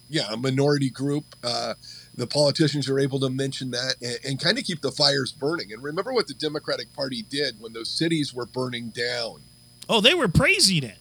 yeah 0.08 0.26
a 0.30 0.36
minority 0.36 0.90
group 0.90 1.24
uh 1.42 1.74
the 2.14 2.26
politicians 2.26 2.88
are 2.88 2.98
able 2.98 3.18
to 3.20 3.30
mention 3.30 3.70
that 3.70 3.94
and, 4.02 4.18
and 4.24 4.40
kind 4.40 4.58
of 4.58 4.64
keep 4.64 4.80
the 4.80 4.92
fires 4.92 5.32
burning. 5.32 5.72
And 5.72 5.82
remember 5.82 6.12
what 6.12 6.26
the 6.26 6.34
Democratic 6.34 6.92
Party 6.94 7.22
did 7.22 7.60
when 7.60 7.72
those 7.72 7.90
cities 7.90 8.34
were 8.34 8.46
burning 8.46 8.90
down. 8.90 9.42
Oh, 9.88 10.00
they 10.00 10.14
were 10.14 10.28
praising 10.28 10.84
it. 10.84 10.98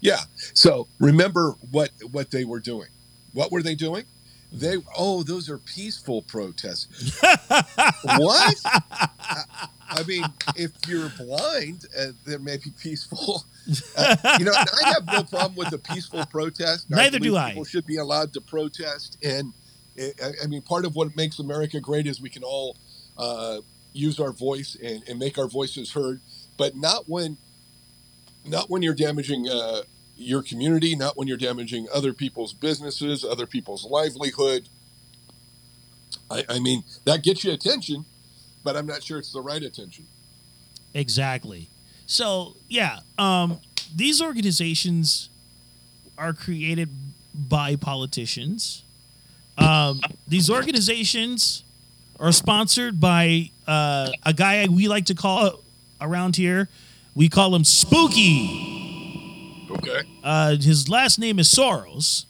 Yeah. 0.00 0.20
So 0.52 0.88
remember 0.98 1.52
what 1.70 1.90
what 2.10 2.30
they 2.30 2.44
were 2.44 2.60
doing. 2.60 2.88
What 3.32 3.50
were 3.50 3.62
they 3.62 3.74
doing? 3.74 4.04
They 4.52 4.76
oh, 4.96 5.22
those 5.22 5.48
are 5.48 5.58
peaceful 5.58 6.22
protests. 6.22 7.18
what? 8.02 8.56
I, 9.94 10.00
I 10.00 10.02
mean, 10.04 10.24
if 10.56 10.72
you're 10.86 11.10
blind, 11.10 11.86
uh, 11.98 12.06
they 12.26 12.38
may 12.38 12.56
be 12.56 12.70
peaceful. 12.70 13.44
Uh, 13.96 14.16
you 14.38 14.44
know, 14.44 14.52
I 14.52 14.88
have 14.90 15.06
no 15.06 15.22
problem 15.24 15.56
with 15.56 15.72
a 15.72 15.78
peaceful 15.78 16.24
protest. 16.26 16.90
Neither 16.90 17.18
do 17.18 17.36
I. 17.36 17.50
People 17.50 17.64
should 17.64 17.86
be 17.86 17.96
allowed 17.96 18.32
to 18.34 18.40
protest, 18.40 19.18
and 19.22 19.52
uh, 19.98 20.04
I, 20.22 20.44
I 20.44 20.46
mean, 20.46 20.62
part 20.62 20.84
of 20.84 20.94
what 20.94 21.16
makes 21.16 21.38
America 21.38 21.80
great 21.80 22.06
is 22.06 22.20
we 22.20 22.30
can 22.30 22.42
all 22.42 22.76
uh, 23.16 23.58
use 23.92 24.18
our 24.20 24.32
voice 24.32 24.76
and, 24.82 25.02
and 25.08 25.18
make 25.18 25.38
our 25.38 25.48
voices 25.48 25.92
heard, 25.92 26.20
but 26.56 26.76
not 26.76 27.08
when, 27.08 27.36
not 28.44 28.68
when 28.68 28.82
you're 28.82 28.94
damaging 28.94 29.48
uh, 29.48 29.82
your 30.16 30.42
community, 30.42 30.94
not 30.94 31.16
when 31.16 31.28
you're 31.28 31.36
damaging 31.36 31.86
other 31.94 32.12
people's 32.12 32.52
businesses, 32.52 33.24
other 33.24 33.46
people's 33.46 33.84
livelihood. 33.84 34.68
I, 36.30 36.44
I 36.48 36.58
mean, 36.58 36.84
that 37.04 37.22
gets 37.22 37.44
you 37.44 37.52
attention, 37.52 38.04
but 38.64 38.76
I'm 38.76 38.86
not 38.86 39.02
sure 39.02 39.18
it's 39.18 39.32
the 39.32 39.40
right 39.40 39.62
attention. 39.62 40.04
Exactly. 40.94 41.68
So 42.06 42.56
yeah, 42.68 42.98
um, 43.18 43.60
these 43.94 44.20
organizations 44.22 45.28
are 46.18 46.32
created 46.32 46.88
by 47.34 47.76
politicians. 47.76 48.82
Um, 49.58 50.00
these 50.26 50.50
organizations 50.50 51.62
are 52.20 52.32
sponsored 52.32 53.00
by 53.00 53.50
uh, 53.66 54.10
a 54.24 54.32
guy 54.32 54.66
we 54.70 54.88
like 54.88 55.06
to 55.06 55.14
call 55.14 55.60
around 56.00 56.36
here. 56.36 56.68
We 57.14 57.28
call 57.28 57.54
him 57.54 57.64
Spooky. 57.64 59.66
Okay. 59.70 60.02
Uh, 60.22 60.56
his 60.56 60.88
last 60.88 61.18
name 61.18 61.38
is 61.38 61.48
Soros. 61.48 62.24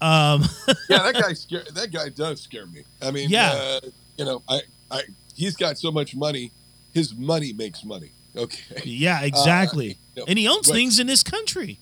Um, 0.00 0.44
yeah, 0.88 1.02
that 1.02 1.14
guy 1.14 1.32
scare, 1.34 1.62
that 1.74 1.92
guy 1.92 2.08
does 2.08 2.40
scare 2.40 2.66
me. 2.66 2.82
I 3.02 3.10
mean, 3.10 3.28
Yeah. 3.30 3.50
uh, 3.52 3.80
you 4.16 4.24
know, 4.24 4.42
I, 4.48 4.60
I, 4.90 5.02
he's 5.40 5.56
got 5.56 5.78
so 5.78 5.90
much 5.90 6.14
money. 6.14 6.52
His 6.92 7.14
money 7.14 7.52
makes 7.52 7.84
money. 7.84 8.10
Okay. 8.36 8.82
yeah, 8.84 9.22
exactly. 9.22 9.98
Uh, 10.16 10.22
and 10.28 10.38
he 10.38 10.46
owns 10.46 10.68
but- 10.68 10.74
things 10.74 10.98
in 11.00 11.06
this 11.06 11.22
country. 11.22 11.78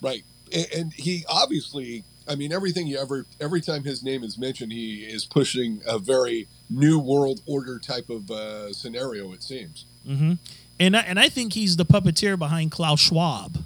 Right. 0.00 0.24
And, 0.52 0.66
and 0.76 0.92
he 0.92 1.24
obviously, 1.28 2.04
I 2.28 2.34
mean, 2.36 2.52
everything 2.52 2.86
you 2.86 2.98
ever, 2.98 3.26
every 3.40 3.60
time 3.60 3.82
his 3.84 4.02
name 4.02 4.22
is 4.22 4.38
mentioned, 4.38 4.70
he 4.72 5.00
is 5.02 5.24
pushing 5.24 5.80
a 5.86 5.98
very 5.98 6.46
new 6.70 6.98
world 6.98 7.40
order 7.46 7.78
type 7.78 8.08
of 8.10 8.30
uh, 8.30 8.72
scenario. 8.72 9.32
It 9.32 9.42
seems. 9.42 9.86
hmm 10.06 10.34
And 10.78 10.96
I, 10.96 11.00
and 11.00 11.18
I 11.18 11.28
think 11.28 11.54
he's 11.54 11.76
the 11.76 11.84
puppeteer 11.84 12.38
behind 12.38 12.70
Klaus 12.70 13.00
Schwab. 13.00 13.64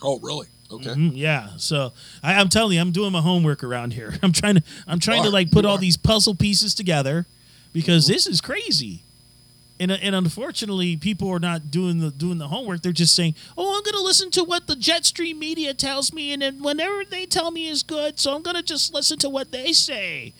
Oh, 0.00 0.20
really? 0.20 0.46
Okay. 0.70 0.90
Mhm, 0.90 1.12
yeah. 1.14 1.50
So 1.56 1.92
I, 2.22 2.34
I'm 2.34 2.48
telling 2.48 2.74
you, 2.74 2.80
I'm 2.80 2.92
doing 2.92 3.12
my 3.12 3.20
homework 3.22 3.64
around 3.64 3.92
here. 3.92 4.14
I'm 4.22 4.32
trying 4.32 4.56
to 4.56 4.62
I'm 4.86 4.98
trying 5.00 5.22
to 5.22 5.30
like 5.30 5.50
put 5.50 5.64
all 5.64 5.78
these 5.78 5.96
puzzle 5.96 6.34
pieces 6.34 6.74
together 6.74 7.26
because 7.72 8.06
this 8.06 8.26
is 8.26 8.40
crazy. 8.40 9.00
And, 9.80 9.92
and 9.92 10.12
unfortunately, 10.14 10.96
people 10.96 11.30
are 11.30 11.38
not 11.38 11.70
doing 11.70 12.00
the 12.00 12.10
doing 12.10 12.38
the 12.38 12.48
homework. 12.48 12.82
They're 12.82 12.90
just 12.92 13.14
saying, 13.14 13.36
"Oh, 13.56 13.76
I'm 13.76 13.82
going 13.84 13.94
to 13.94 14.02
listen 14.02 14.30
to 14.32 14.42
what 14.42 14.66
the 14.66 14.74
Jetstream 14.74 15.38
media 15.38 15.72
tells 15.72 16.12
me, 16.12 16.32
and 16.32 16.42
then 16.42 16.60
whenever 16.62 17.04
they 17.04 17.26
tell 17.26 17.52
me 17.52 17.68
is 17.68 17.84
good, 17.84 18.18
so 18.18 18.34
I'm 18.34 18.42
going 18.42 18.56
to 18.56 18.62
just 18.62 18.92
listen 18.92 19.18
to 19.20 19.28
what 19.28 19.52
they 19.52 19.72
say." 19.72 20.34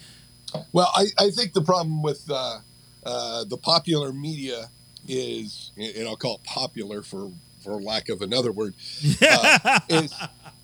Well, 0.73 0.91
I, 0.95 1.07
I 1.19 1.31
think 1.31 1.53
the 1.53 1.63
problem 1.63 2.03
with 2.03 2.29
uh, 2.29 2.59
uh, 3.05 3.45
the 3.45 3.57
popular 3.59 4.13
media 4.13 4.71
is, 5.07 5.71
and 5.77 6.09
I'll 6.09 6.17
call 6.17 6.37
it 6.37 6.45
popular 6.45 7.03
for 7.03 7.31
for 7.61 7.81
lack 7.83 8.09
of 8.09 8.23
another 8.23 8.53
word, 8.53 8.75
uh, 9.23 9.81
is 9.89 10.15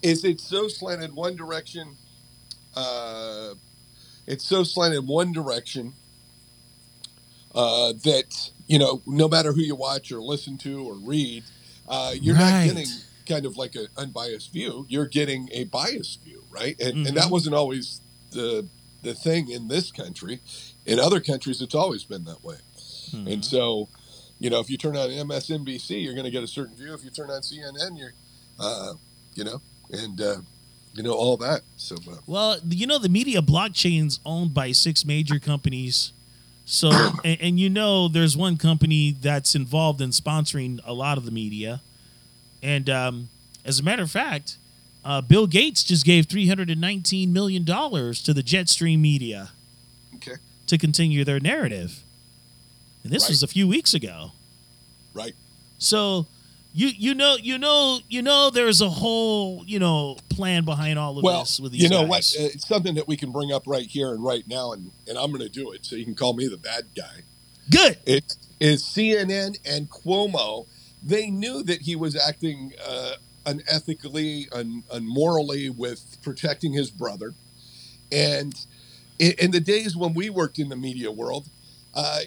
is 0.03 0.25
it's 0.25 0.45
so 0.45 0.69
slanted 0.69 1.15
one 1.15 1.37
direction. 1.37 1.97
Uh, 2.75 3.55
it's 4.27 4.45
so 4.45 4.65
slanted 4.65 5.07
one 5.07 5.33
direction 5.33 5.93
uh, 7.55 7.93
that 8.05 8.51
you 8.67 8.79
know, 8.79 9.03
no 9.07 9.29
matter 9.29 9.53
who 9.53 9.61
you 9.61 9.75
watch 9.75 10.11
or 10.11 10.21
listen 10.23 10.57
to 10.59 10.83
or 10.89 10.95
read, 10.95 11.45
uh, 11.89 12.15
you're 12.19 12.35
Right. 12.35 12.67
not 12.69 12.75
getting 12.75 12.89
kind 13.27 13.45
of 13.47 13.57
like 13.57 13.75
an 13.75 13.89
unbiased 13.97 14.53
view. 14.53 14.87
You're 14.89 15.07
getting 15.07 15.49
a 15.53 15.65
biased 15.65 16.23
view, 16.23 16.45
right? 16.51 16.79
And 16.81 17.07
and 17.07 17.17
that 17.17 17.27
Mhm. 17.27 17.31
wasn't 17.31 17.55
always 17.55 18.01
the 18.31 18.67
the 19.03 19.15
thing 19.15 19.51
in 19.51 19.69
this 19.69 19.91
country. 19.93 20.41
In 20.87 20.99
other 20.99 21.21
countries, 21.21 21.61
it's 21.61 21.75
always 21.75 22.05
been 22.05 22.25
that 22.25 22.43
way. 22.43 22.57
Mm-hmm. 23.13 23.29
And 23.29 23.45
so, 23.45 23.89
you 24.45 24.51
know, 24.51 24.61
if 24.61 24.69
you 24.69 24.77
turn 24.77 24.95
on 24.95 25.09
MSNBC, 25.09 26.05
you're 26.05 26.13
going 26.13 26.27
to 26.27 26.31
get 26.31 26.43
a 26.43 26.47
certain 26.47 26.77
view. 26.77 26.93
If 26.93 27.03
you 27.03 27.09
turn 27.09 27.31
on 27.31 27.41
CNN, 27.41 27.99
you're, 27.99 28.13
uh, 28.61 28.93
you 29.35 29.43
know, 29.43 29.63
and 29.91 30.21
uh, 30.21 30.37
you 30.93 31.03
know 31.03 31.15
all 31.15 31.39
that. 31.39 31.63
So, 31.79 31.97
uh, 31.97 32.17
Well, 32.27 32.59
you 32.69 32.87
know, 32.87 32.99
the 32.99 33.09
media 33.09 33.41
blockchain's 33.41 34.21
owned 34.27 34.53
by 34.53 34.73
six 34.73 35.03
major 35.07 35.39
companies. 35.39 36.13
So, 36.67 36.91
and, 37.25 37.39
and 37.41 37.59
you 37.59 37.71
know, 37.71 38.07
there's 38.07 38.37
one 38.37 38.59
company 38.59 39.17
that's 39.19 39.55
involved 39.55 40.03
in 40.03 40.11
sponsoring 40.11 40.79
a 40.85 40.93
lot 40.93 41.17
of 41.17 41.25
the 41.25 41.31
media. 41.31 41.81
And 42.63 42.91
um, 42.91 43.31
as 43.65 43.81
a 43.81 43.83
matter 43.83 44.03
of 44.03 44.11
fact, 44.11 44.59
uh, 45.07 45.23
Bill 45.23 45.47
Gates 45.47 45.83
just 45.83 46.05
gave 46.05 46.27
$319 46.27 47.31
million 47.31 47.65
to 47.65 48.35
the 48.35 48.43
Jetstream 48.43 48.99
media 48.99 49.53
okay, 50.17 50.35
to 50.67 50.77
continue 50.77 51.25
their 51.25 51.41
narrative. 51.41 52.04
And 53.05 53.13
this 53.13 53.25
Right. 53.25 53.31
was 53.31 53.43
a 53.43 53.47
few 53.47 53.69
weeks 53.69 53.95
ago. 53.95 54.33
right. 55.13 55.35
So, 55.79 56.27
you 56.77 56.89
you 56.89 57.15
know 57.15 57.37
you 57.37 57.57
know 57.59 58.01
you 58.09 58.21
know 58.23 58.51
there's 58.51 58.81
a 58.81 58.89
whole 58.89 59.63
you 59.67 59.79
know 59.79 60.17
plan 60.29 60.65
behind 60.65 60.99
all 60.99 61.17
of 61.19 61.23
Well, 61.23 61.41
this 61.41 61.61
with 61.61 61.71
these 61.73 61.83
you 61.83 61.89
know 61.89 62.01
guys. 62.07 62.35
what? 62.37 62.43
Uh, 62.45 62.47
It's 62.55 62.67
something 62.67 62.95
that 62.97 63.07
we 63.07 63.17
can 63.17 63.31
bring 63.31 63.53
up 63.53 63.63
right 63.67 63.87
here 63.87 64.13
and 64.13 64.25
right 64.25 64.43
now, 64.49 64.73
and, 64.73 64.91
and 65.07 65.17
I'm 65.19 65.31
going 65.31 65.43
to 65.43 65.49
do 65.49 65.71
it. 65.73 65.85
So 65.87 65.95
you 65.95 66.05
can 66.05 66.15
call 66.17 66.33
me 66.35 66.49
the 66.49 66.57
bad 66.57 66.85
guy. 66.97 67.21
Good. 67.71 67.99
It 68.07 68.37
is 68.59 68.83
CNN 68.83 69.59
and 69.65 69.89
Cuomo. 69.91 70.67
They 71.03 71.31
knew 71.31 71.63
that 71.63 71.83
he 71.83 71.95
was 71.97 72.17
acting 72.17 72.73
uh, 72.85 73.13
unethically, 73.47 74.47
un, 74.53 74.83
unmorally 74.93 75.71
with 75.75 76.17
protecting 76.23 76.73
his 76.73 76.91
brother. 76.91 77.35
And 78.11 78.55
in, 79.19 79.33
in 79.39 79.51
the 79.51 79.61
days 79.61 79.97
when 79.97 80.15
we 80.15 80.29
worked 80.31 80.59
in 80.59 80.71
the 80.71 80.77
media 80.77 81.11
world, 81.13 81.49
uh, 81.95 82.21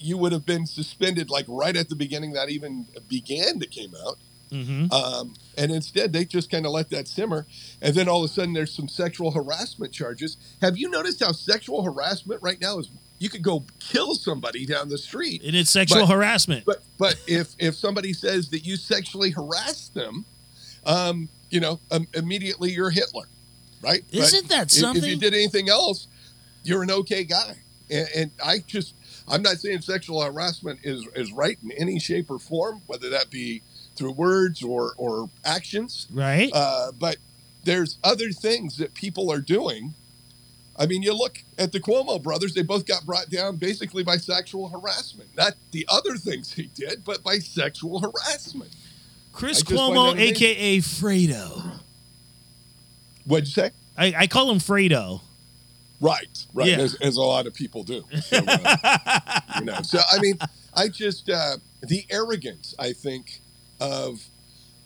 you 0.00 0.16
would 0.18 0.32
have 0.32 0.46
been 0.46 0.66
suspended 0.66 1.30
like 1.30 1.44
right 1.48 1.76
at 1.76 1.88
the 1.88 1.96
beginning 1.96 2.32
that 2.32 2.48
even 2.48 2.86
began 3.08 3.58
to 3.60 3.66
came 3.66 3.94
out. 4.06 4.18
Mm-hmm. 4.50 4.92
Um, 4.92 5.34
and 5.56 5.70
instead, 5.70 6.12
they 6.12 6.24
just 6.24 6.50
kind 6.50 6.66
of 6.66 6.72
let 6.72 6.90
that 6.90 7.06
simmer. 7.06 7.46
And 7.80 7.94
then 7.94 8.08
all 8.08 8.24
of 8.24 8.30
a 8.30 8.32
sudden, 8.32 8.52
there's 8.52 8.74
some 8.74 8.88
sexual 8.88 9.30
harassment 9.30 9.92
charges. 9.92 10.36
Have 10.60 10.76
you 10.76 10.90
noticed 10.90 11.20
how 11.22 11.32
sexual 11.32 11.82
harassment 11.82 12.42
right 12.42 12.60
now 12.60 12.78
is? 12.78 12.88
You 13.20 13.28
could 13.28 13.42
go 13.42 13.64
kill 13.78 14.14
somebody 14.14 14.66
down 14.66 14.88
the 14.88 14.98
street. 14.98 15.42
And 15.44 15.54
it's 15.54 15.70
sexual 15.70 16.06
But- 16.06 16.14
harassment. 16.14 16.64
But 16.64 16.82
but 16.98 17.16
if 17.28 17.54
if 17.58 17.76
somebody 17.76 18.12
says 18.12 18.48
that 18.48 18.64
you 18.64 18.76
sexually 18.76 19.30
harassed 19.30 19.94
them, 19.94 20.24
um, 20.84 21.28
you 21.50 21.60
know, 21.60 21.78
um, 21.90 22.08
immediately 22.14 22.72
you're 22.72 22.90
Hitler, 22.90 23.28
right? 23.82 24.02
Isn't 24.10 24.48
that 24.48 24.74
if- 24.74 24.96
If, 24.96 25.06
you 25.06 25.16
did 25.16 25.34
anything 25.34 25.68
else, 25.68 26.08
you're 26.64 26.82
an 26.82 26.90
okay 26.90 27.24
guy. 27.24 27.56
And, 27.90 28.08
and 28.16 28.30
I 28.44 28.58
just, 28.66 28.94
I'm 29.30 29.42
not 29.42 29.58
saying 29.58 29.80
sexual 29.82 30.22
harassment 30.22 30.80
is 30.82 31.06
is 31.14 31.32
right 31.32 31.58
in 31.62 31.70
any 31.72 31.98
shape 31.98 32.30
or 32.30 32.38
form, 32.38 32.82
whether 32.86 33.08
that 33.10 33.30
be 33.30 33.62
through 33.96 34.12
words 34.12 34.62
or 34.62 34.92
or 34.96 35.30
actions. 35.44 36.06
right? 36.12 36.50
Uh, 36.52 36.92
but 36.98 37.16
there's 37.64 37.98
other 38.02 38.30
things 38.30 38.76
that 38.78 38.94
people 38.94 39.30
are 39.30 39.40
doing. 39.40 39.94
I 40.76 40.86
mean, 40.86 41.02
you 41.02 41.12
look 41.12 41.42
at 41.58 41.72
the 41.72 41.80
Cuomo 41.80 42.22
brothers; 42.22 42.54
they 42.54 42.62
both 42.62 42.86
got 42.86 43.04
brought 43.04 43.30
down 43.30 43.56
basically 43.56 44.02
by 44.02 44.16
sexual 44.16 44.68
harassment. 44.68 45.28
Not 45.36 45.54
the 45.72 45.86
other 45.88 46.16
things 46.16 46.52
he 46.52 46.70
did, 46.74 47.04
but 47.04 47.22
by 47.22 47.38
sexual 47.38 48.00
harassment. 48.00 48.70
Chris 49.32 49.62
Cuomo, 49.62 50.18
aka 50.18 50.78
Fredo. 50.78 51.80
What'd 53.24 53.46
you 53.46 53.52
say? 53.52 53.70
I, 53.96 54.14
I 54.16 54.26
call 54.26 54.50
him 54.50 54.58
Fredo. 54.58 55.20
Right, 56.00 56.46
right, 56.54 56.68
Yeah. 56.68 56.78
as, 56.78 56.94
as 56.96 57.16
a 57.16 57.20
lot 57.22 57.46
of 57.46 57.54
people 57.54 57.82
do. 57.82 58.04
So, 58.22 58.42
uh, 58.46 59.40
you 59.58 59.64
know, 59.66 59.82
so 59.82 60.00
I 60.10 60.18
mean, 60.20 60.38
I 60.74 60.88
just 60.88 61.28
uh, 61.28 61.56
the 61.82 62.06
arrogance 62.10 62.74
I 62.78 62.92
think 62.92 63.40
of 63.80 64.24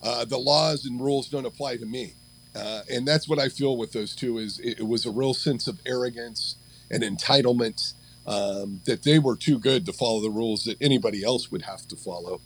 uh, 0.03 0.25
the 0.25 0.39
laws 0.39 0.85
and 0.85 1.01
rules 1.01 1.29
don't 1.29 1.47
apply 1.47 1.77
to 1.77 1.87
me, 1.87 2.15
uh, 2.57 2.83
and 2.91 3.07
that's 3.07 3.29
what 3.29 3.39
I 3.39 3.49
feel 3.49 3.77
with 3.77 3.93
those 3.93 4.15
two. 4.17 4.39
Is 4.39 4.59
it, 4.61 4.81
it 4.81 4.87
was 4.89 5.07
a 5.07 5.11
real 5.11 5.35
sense 5.35 5.67
of 5.69 5.79
arrogance 5.87 6.57
and 6.91 7.03
entitlement 7.03 7.95
um, 8.27 8.81
that 8.87 9.03
they 9.05 9.19
were 9.19 9.37
too 9.37 9.59
good 9.59 9.87
to 9.87 9.93
follow 9.93 10.21
the 10.21 10.31
rules 10.31 10.65
that 10.65 10.77
anybody 10.81 11.23
else 11.25 11.51
would 11.53 11.63
have 11.63 11.87
to 11.89 11.97
follow. 11.97 12.41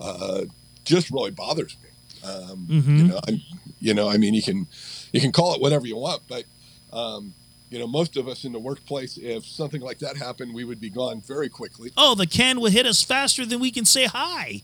Uh, 0.00 0.42
just 0.84 1.10
really 1.10 1.30
bothers 1.30 1.76
me. 1.82 1.88
Um, 2.28 2.66
Mhm. 2.70 2.98
You 2.98 3.04
know, 3.08 3.20
I'm, 3.28 3.40
you 3.80 3.94
know, 3.94 4.08
I 4.08 4.16
mean, 4.16 4.34
you 4.34 4.42
can 4.42 4.66
you 5.12 5.20
can 5.20 5.32
call 5.32 5.54
it 5.54 5.60
whatever 5.60 5.86
you 5.86 5.96
want, 5.96 6.22
but 6.28 6.44
um, 6.92 7.34
you 7.72 7.78
know, 7.78 7.86
most 7.86 8.18
of 8.18 8.28
us 8.28 8.44
in 8.44 8.52
the 8.52 8.58
workplace, 8.58 9.16
if 9.16 9.46
something 9.46 9.80
like 9.80 9.98
that 10.00 10.18
happened, 10.18 10.54
we 10.54 10.62
would 10.62 10.78
be 10.78 10.90
gone 10.90 11.22
very 11.22 11.48
quickly. 11.48 11.90
Oh, 11.96 12.14
the 12.14 12.26
can 12.26 12.60
would 12.60 12.74
hit 12.74 12.84
us 12.84 13.02
faster 13.02 13.46
than 13.46 13.60
we 13.60 13.70
can 13.70 13.86
say 13.86 14.04
hi. 14.04 14.60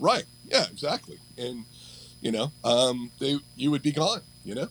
Right? 0.00 0.24
Yeah, 0.46 0.64
exactly. 0.68 1.18
And 1.38 1.64
you 2.20 2.32
know, 2.32 2.50
um, 2.64 3.12
they 3.20 3.38
you 3.54 3.70
would 3.70 3.82
be 3.82 3.92
gone. 3.92 4.22
You 4.44 4.56
know. 4.56 4.68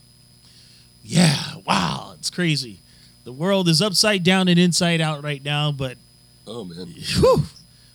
Yeah, 1.05 1.55
wow, 1.65 2.15
it's 2.19 2.29
crazy. 2.29 2.81
The 3.23 3.31
world 3.31 3.69
is 3.69 3.81
upside 3.81 4.25
down 4.25 4.49
and 4.49 4.59
inside 4.59 4.99
out 4.99 5.23
right 5.23 5.43
now, 5.43 5.71
but 5.71 5.97
Oh 6.45 6.65
man. 6.65 6.87
whew, 6.87 7.43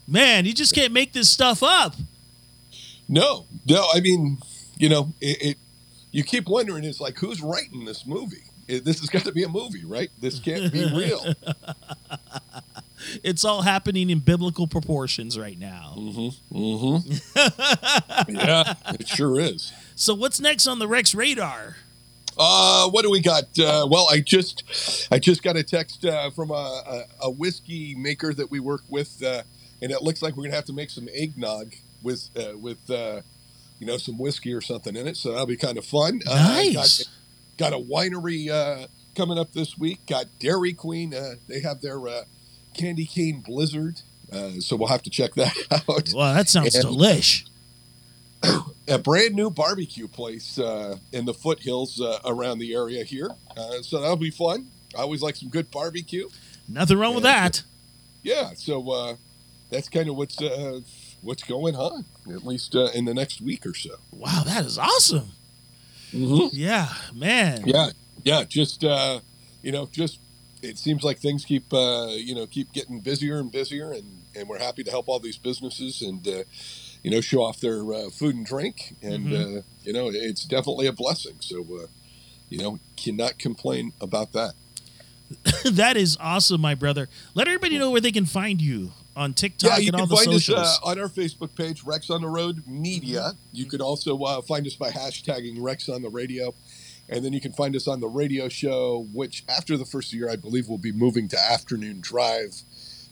man, 0.09 0.47
you 0.47 0.55
just 0.55 0.75
can't 0.75 0.95
make 0.95 1.13
this 1.13 1.29
stuff 1.29 1.63
up. 1.63 1.95
No, 3.07 3.45
no. 3.69 3.87
I 3.95 4.01
mean, 4.01 4.39
you 4.79 4.89
know, 4.89 5.13
it. 5.21 5.43
it 5.43 5.57
you 6.11 6.23
keep 6.23 6.49
wondering, 6.49 6.85
it's 6.85 7.01
like 7.01 7.19
who's 7.19 7.43
writing 7.43 7.85
this 7.85 8.07
movie? 8.07 8.45
It, 8.67 8.85
this 8.85 9.01
has 9.01 9.09
got 9.11 9.25
to 9.25 9.33
be 9.33 9.43
a 9.45 9.49
movie, 9.49 9.85
right? 9.85 10.11
This 10.21 10.39
can't 10.41 10.73
be 10.73 10.85
real. 10.95 11.35
It's 13.23 13.45
all 13.45 13.63
happening 13.63 14.11
in 14.11 14.21
biblical 14.21 14.67
proportions 14.67 15.39
right 15.39 15.59
now. 15.59 15.95
Mm-hmm. 15.97 16.57
Mm-hmm. 16.57 18.37
yeah, 18.37 18.75
it 18.95 19.09
sure 19.09 19.39
is. 19.41 19.73
So 19.95 20.15
what's 20.15 20.41
next 20.41 20.67
on 20.67 20.79
the 20.79 20.89
Rex 20.89 21.15
radar? 21.15 21.77
Uh, 22.37 22.89
what 22.91 23.03
do 23.03 23.11
we 23.11 23.21
got? 23.21 23.45
Uh, 23.59 23.87
well, 23.89 24.09
I 24.11 24.21
just, 24.21 25.09
I 25.11 25.19
just 25.19 25.43
got 25.43 25.57
a 25.57 25.63
text 25.63 26.05
uh, 26.05 26.31
from 26.31 26.51
a, 26.51 26.55
a, 26.55 27.03
a 27.25 27.31
whiskey 27.31 27.95
maker 27.95 28.35
that 28.35 28.51
we 28.51 28.59
work 28.59 28.83
with, 28.89 29.23
uh, 29.23 29.43
and 29.81 29.93
it 29.93 30.03
looks 30.03 30.21
like 30.23 30.37
we're 30.37 30.45
gonna 30.45 30.57
have 30.57 30.65
to 30.65 30.73
make 30.73 30.91
some 30.91 31.09
eggnog 31.15 31.75
with, 32.03 32.29
uh, 32.37 32.57
with, 32.59 32.91
uh, 32.91 33.21
you 33.79 33.87
know, 33.87 33.99
some 33.99 34.19
whiskey 34.19 34.53
or 34.53 34.61
something 34.61 34.97
in 34.97 35.07
it. 35.07 35.17
So 35.17 35.31
that'll 35.31 35.47
be 35.47 35.57
kind 35.57 35.79
of 35.79 35.85
fun. 35.85 36.23
Uh, 36.27 36.35
Nice. 36.35 37.09
Got, 37.59 37.73
a 37.73 37.79
winery 37.79 38.49
uh, 38.51 38.87
coming 39.15 39.39
up 39.39 39.53
this 39.53 39.79
week. 39.79 40.07
Got 40.07 40.27
Dairy 40.39 40.73
Queen. 40.73 41.15
Uh, 41.15 41.35
they 41.49 41.61
have 41.61 41.81
their 41.81 42.07
uh, 42.09 42.23
candy 42.77 43.07
cane 43.07 43.43
blizzard. 43.47 44.01
Uh, 44.33 44.51
so 44.61 44.75
we'll 44.77 44.89
have 44.89 45.03
to 45.03 45.11
check 45.11 45.35
that 45.35 45.55
out. 45.71 46.13
Well, 46.15 46.35
that 46.35 46.49
sounds 46.49 46.75
And- 46.75 46.85
delish. 46.87 47.49
a 48.89 48.99
brand 48.99 49.35
new 49.35 49.49
barbecue 49.51 50.07
place 50.09 50.59
uh, 50.59 50.97
in 51.13 51.25
the 51.25 51.33
foothills 51.35 52.01
uh, 52.01 52.19
around 52.25 52.59
the 52.59 52.75
area 52.75 53.03
here. 53.05 53.31
Uh, 53.57 53.81
so 53.83 54.01
that'll 54.01 54.17
be 54.17 54.31
fun. 54.31 54.67
I 54.97 55.01
always 55.03 55.23
like 55.23 55.37
some 55.37 55.49
good 55.49 55.71
barbecue. 55.71 56.29
Nothing 56.69 56.99
wrong 56.99 57.15
with 57.15 57.25
Yeah. 57.25 57.49
that. 57.49 57.63
Yeah, 58.23 58.51
so 58.55 58.91
uh, 58.91 59.17
that's 59.71 59.89
kind 59.89 60.09
of 60.09 60.17
what's 60.17 60.41
uh, 60.41 60.81
what's 61.21 61.43
going 61.43 61.77
on, 61.77 62.05
at 62.31 62.45
least 62.45 62.75
uh, 62.75 62.89
in 62.95 63.05
the 63.05 63.13
next 63.15 63.41
week 63.43 63.67
or 63.67 63.75
so. 63.75 63.97
Wow, 64.13 64.43
that 64.47 64.65
is 64.65 64.79
awesome. 64.79 65.33
Mm-hmm. 66.15 66.49
Yeah, 66.53 66.89
man. 67.15 67.65
Yeah, 67.67 67.91
yeah, 68.25 68.45
just 68.45 68.85
uh, 68.85 69.21
you 69.63 69.73
know, 69.73 69.89
just 69.93 70.19
it 70.63 70.79
seems 70.79 71.03
like 71.03 71.19
things 71.19 71.45
keep 71.45 71.73
uh, 71.73 72.09
you 72.15 72.35
know 72.35 72.47
keep 72.47 72.73
getting 72.73 73.01
busier 73.01 73.39
and 73.39 73.51
busier, 73.51 73.93
and 73.93 74.23
and 74.37 74.49
we're 74.49 74.59
happy 74.59 74.85
to 74.85 74.91
help 74.91 75.09
all 75.09 75.19
these 75.19 75.39
businesses 75.39 76.03
and. 76.03 76.27
Uh, 76.27 76.43
you 77.03 77.11
know, 77.11 77.21
show 77.21 77.43
off 77.43 77.61
their 77.61 77.93
uh, 77.93 78.09
food 78.09 78.35
and 78.35 78.47
drink, 78.47 78.97
and 79.03 79.27
Mhm. 79.27 79.59
uh, 79.59 79.63
you 79.83 79.93
know, 79.93 80.09
it's 80.11 80.47
definitely 80.47 80.87
a 80.87 80.93
blessing. 80.95 81.35
So, 81.41 81.61
uh, 81.61 81.87
you 82.49 82.57
know, 82.57 82.79
cannot 82.97 83.37
complain 83.39 83.93
about 84.01 84.33
that. 84.33 84.55
that 85.71 85.99
is 85.99 86.17
awesome, 86.19 86.63
my 86.63 86.75
brother. 86.75 87.11
Let 87.35 87.47
everybody 87.47 87.77
know 87.79 87.91
where 87.91 88.01
they 88.01 88.11
can 88.11 88.25
find 88.25 88.59
you 88.59 88.93
on 89.17 89.33
TikTok 89.35 89.71
yeah, 89.71 89.79
you 89.79 89.87
and 89.89 89.97
all 89.97 90.03
can 90.03 90.09
the 90.11 90.17
find 90.17 90.33
socials. 90.33 90.59
us 90.59 90.81
uh, 90.83 90.89
on 90.89 90.99
our 90.99 91.09
Facebook 91.09 91.55
page, 91.55 91.85
Rex 91.85 92.11
on 92.11 92.23
the 92.23 92.29
Road 92.29 92.67
Media. 92.67 93.33
You 93.53 93.67
can 93.67 93.81
also 93.81 94.19
uh, 94.23 94.43
find 94.43 94.67
us 94.67 94.75
by 94.75 94.91
hashtagging 94.91 95.57
Rex 95.59 95.89
on 95.89 96.03
the 96.03 96.09
Radio. 96.11 96.55
And 97.09 97.25
then 97.25 97.33
you 97.33 97.41
can 97.41 97.53
find 97.53 97.77
us 97.77 97.87
on 97.87 98.01
the 98.01 98.09
radio 98.09 98.49
show, 98.49 99.07
which 99.13 99.45
after 99.49 99.77
the 99.77 99.85
first 99.85 100.13
year, 100.13 100.31
I 100.31 100.37
believe 100.37 100.69
will 100.69 100.79
be 100.79 100.93
moving 100.93 101.29
to 101.29 101.39
afternoon 101.39 102.01
drive, 102.01 102.63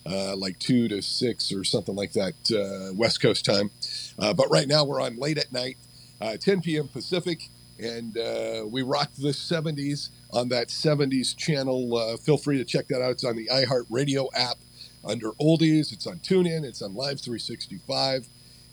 uh, 0.07 0.35
like 0.35 0.59
two 0.59 0.89
to 0.89 1.03
six 1.03 1.53
or 1.53 1.63
something 1.63 1.95
like 1.95 2.13
that, 2.15 2.33
uh, 2.51 2.95
West 2.95 3.21
Coast 3.21 3.45
time. 3.45 3.71
Uh, 4.19 4.33
but 4.33 4.49
right 4.51 4.67
now 4.67 4.85
we're 4.85 5.01
on 5.01 5.17
late 5.17 5.37
at 5.37 5.53
night, 5.53 5.77
uh, 6.23 6.39
10 6.39 6.63
p.m. 6.63 6.89
Pacific, 6.89 7.51
and 7.79 8.17
uh, 8.17 8.65
we 8.67 8.81
rock 8.81 9.11
the 9.19 9.29
70s 9.29 10.09
on 10.33 10.49
that 10.49 10.69
70s 10.69 11.37
channel. 11.37 11.95
Uh, 11.95 12.17
feel 12.17 12.39
free 12.39 12.57
to 12.57 12.65
check 12.65 12.89
that 12.89 13.03
out. 13.03 13.11
It's 13.11 13.25
on 13.25 13.37
the 13.37 13.49
iHeartRadio 13.53 14.29
app 14.35 14.57
under 15.05 15.31
Oldies. 15.33 15.93
It's 15.93 16.07
on 16.07 16.19
TuneIn. 16.19 16.65
It's 16.65 16.83
on 16.83 16.95
Live 16.95 17.21
365. 17.21 18.27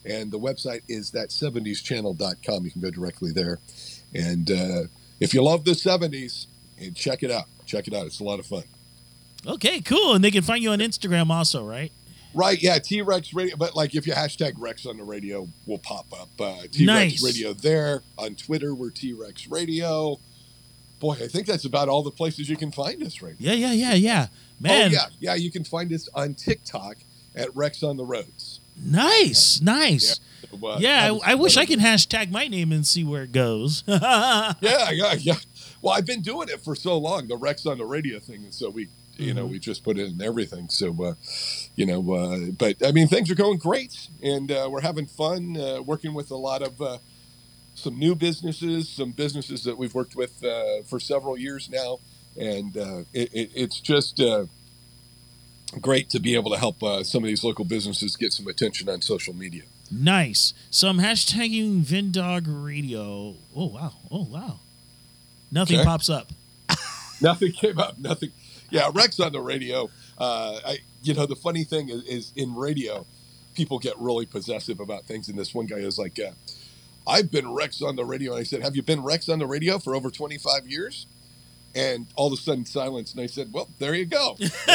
And 0.06 0.32
the 0.32 0.40
website 0.40 0.82
is 0.88 1.12
that 1.12 1.30
70schannel.com. 1.30 2.64
You 2.66 2.72
can 2.72 2.82
go 2.82 2.90
directly 2.90 3.32
there. 3.32 3.60
And 4.14 4.50
uh, 4.50 4.84
if 5.20 5.34
you 5.34 5.44
love 5.44 5.66
the 5.66 5.72
70s, 5.72 6.48
and 6.80 6.96
check 6.96 7.24
it 7.24 7.32
out. 7.32 7.46
Check 7.66 7.88
it 7.88 7.94
out. 7.94 8.06
It's 8.06 8.20
a 8.20 8.24
lot 8.24 8.40
of 8.40 8.46
fun. 8.46 8.64
okay, 9.46 9.82
cool. 9.82 10.16
And 10.16 10.24
they 10.24 10.32
can 10.32 10.42
find 10.44 10.64
you 10.64 10.72
on 10.72 10.80
Instagram 10.80 11.30
also, 11.30 11.66
right? 11.66 11.92
Right, 12.34 12.62
yeah, 12.62 12.78
TeeRex 12.78 13.34
Radio. 13.36 13.58
But 13.58 13.76
like, 13.76 13.96
if 13.96 14.06
you 14.06 14.14
hashtag 14.14 14.54
Rex 14.58 14.86
on 14.86 14.98
the 14.98 15.04
radio, 15.04 15.48
will 15.66 15.80
pop 15.80 16.06
up. 16.14 16.30
Uh, 16.40 16.62
T 16.72 16.86
Rex 16.86 17.22
Nice. 17.22 17.24
Radio 17.24 17.54
there 17.54 18.04
on 18.18 18.36
Twitter. 18.36 18.76
We're 18.76 18.92
TeeRex 18.92 19.52
Radio. 19.52 20.20
Boy, 21.00 21.14
I 21.14 21.28
think 21.28 21.48
that's 21.48 21.66
about 21.66 21.88
all 21.88 22.04
the 22.04 22.12
places 22.12 22.50
you 22.50 22.58
can 22.58 22.72
find 22.72 23.02
us 23.04 23.22
right 23.22 23.40
now. 23.40 23.52
Yeah, 23.52 23.54
yeah, 23.54 23.72
yeah, 23.72 23.94
yeah. 23.94 24.28
Man, 24.60 24.90
Oh 24.90 24.94
yeah, 24.94 25.06
yeah. 25.20 25.36
You 25.36 25.50
can 25.52 25.64
find 25.64 25.92
us 25.94 26.10
on 26.14 26.34
TikTok 26.34 26.98
at 27.36 27.56
Rex 27.56 27.84
on 27.84 27.96
the 27.98 28.04
Roads. 28.06 28.60
nice, 28.82 29.62
nice. 29.62 30.20
So, 30.52 30.68
uh, 30.68 30.78
Yeah, 30.80 31.18
I, 31.24 31.32
I 31.32 31.36
wish 31.36 31.56
I 31.58 31.66
can 31.66 31.80
hashtag 31.80 32.32
my 32.32 32.48
name 32.48 32.72
and 32.72 32.86
see 32.86 33.04
where 33.04 33.24
it 33.24 33.32
goes. 33.32 33.84
Yeah, 33.88 34.54
yeah, 34.92 35.14
yeah. 35.20 35.36
Well, 35.82 35.94
I've 35.94 36.06
been 36.06 36.22
doing 36.22 36.50
it 36.50 36.60
for 36.62 36.76
so 36.76 36.98
long, 36.98 37.28
the 37.28 37.38
Rex 37.38 37.66
on 37.66 37.78
the 37.78 37.86
radio 37.86 38.20
thing, 38.20 38.44
and 38.44 38.54
so 38.54 38.70
we, 38.70 38.90
you 39.18 39.34
know, 39.34 39.48
Mhm. 39.48 39.52
we 39.52 39.60
just 39.60 39.84
put 39.84 39.98
it 39.98 40.08
in 40.12 40.22
everything. 40.22 40.68
So, 40.70 40.94
uh, 41.04 41.14
you 41.78 41.86
know, 41.86 42.14
uh, 42.14 42.38
but 42.58 42.86
I 42.86 42.92
mean, 42.92 43.08
things 43.08 43.32
are 43.32 43.36
going 43.36 43.58
great, 43.60 44.08
and 44.22 44.52
uh, 44.52 44.68
we're 44.70 44.82
having 44.82 45.06
fun 45.06 45.56
uh, 45.56 45.82
working 45.82 46.14
with 46.14 46.32
a 46.32 46.36
lot 46.36 46.62
of 46.62 46.82
uh, 46.82 46.98
some 47.80 47.98
new 47.98 48.16
businesses, 48.16 48.88
some 48.90 49.12
businesses 49.12 49.64
that 49.64 49.78
we've 49.78 49.94
worked 49.96 50.16
with 50.16 50.44
uh, 50.44 50.84
for 50.86 51.00
several 51.00 51.38
years 51.38 51.70
now, 51.70 52.00
and 52.40 52.76
uh, 52.78 53.00
it, 53.14 53.34
it, 53.34 53.52
it's 53.56 53.80
just. 53.80 54.20
Uh, 54.20 54.46
Great 55.82 56.10
to 56.10 56.20
be 56.20 56.34
able 56.34 56.50
to 56.50 56.58
help 56.58 56.82
uh, 56.82 57.04
some 57.04 57.24
of 57.24 57.28
these 57.28 57.44
local 57.44 57.64
businesses 57.64 58.16
get 58.16 58.34
some 58.34 58.48
attention 58.48 58.90
on 58.90 59.02
social 59.04 59.36
media. 59.36 59.62
nice. 59.92 60.56
So 60.72 60.88
I'm 60.90 60.98
hashtagging 60.98 61.84
VinnDogg 61.84 62.46
Radio. 62.48 63.36
Oh 63.56 63.68
wow. 63.68 63.94
Oh 64.10 64.24
wow. 64.24 64.60
Nothing 65.52 65.76
Okay. 65.78 65.86
pops 65.86 66.10
up. 66.10 66.32
Nothing 67.22 67.52
came 67.52 67.78
up. 67.78 68.00
Nothing. 68.00 68.32
Yeah, 68.72 68.90
Rex 68.92 69.20
on 69.20 69.32
the 69.32 69.42
radio. 69.42 69.92
Uh, 70.18 70.60
I, 70.66 70.78
you 71.04 71.14
know, 71.14 71.28
the 71.28 71.36
funny 71.36 71.64
thing 71.66 71.90
is, 71.90 72.04
is 72.06 72.34
in 72.36 72.56
radio, 72.56 73.06
people 73.54 73.78
get 73.78 73.94
really 74.00 74.26
possessive 74.26 74.80
about 74.80 75.06
things. 75.06 75.30
And 75.30 75.38
this 75.38 75.54
one 75.54 75.68
guy 75.68 75.78
is 75.78 76.00
like, 76.00 76.18
uh, 76.20 76.32
"I've 77.10 77.32
been 77.32 77.54
Rex 77.54 77.82
on 77.82 77.96
the 77.96 78.06
radio," 78.06 78.34
and 78.34 78.42
I 78.42 78.44
said, 78.44 78.62
"Have 78.62 78.76
you 78.76 78.84
been 78.84 79.04
Rex 79.04 79.30
on 79.30 79.40
the 79.40 79.48
radio 79.48 79.80
for 79.80 79.96
over 79.96 80.10
twenty 80.10 80.38
five 80.38 80.68
years?" 80.68 81.08
And 81.76 82.08
all 82.16 82.28
of 82.28 82.34
a 82.34 82.38
sudden, 82.38 82.66
silence. 82.66 83.12
And 83.14 83.22
I 83.22 83.28
said, 83.28 83.52
"Well, 83.54 83.70
there 83.80 83.94
you 83.94 84.06
go." 84.06 84.36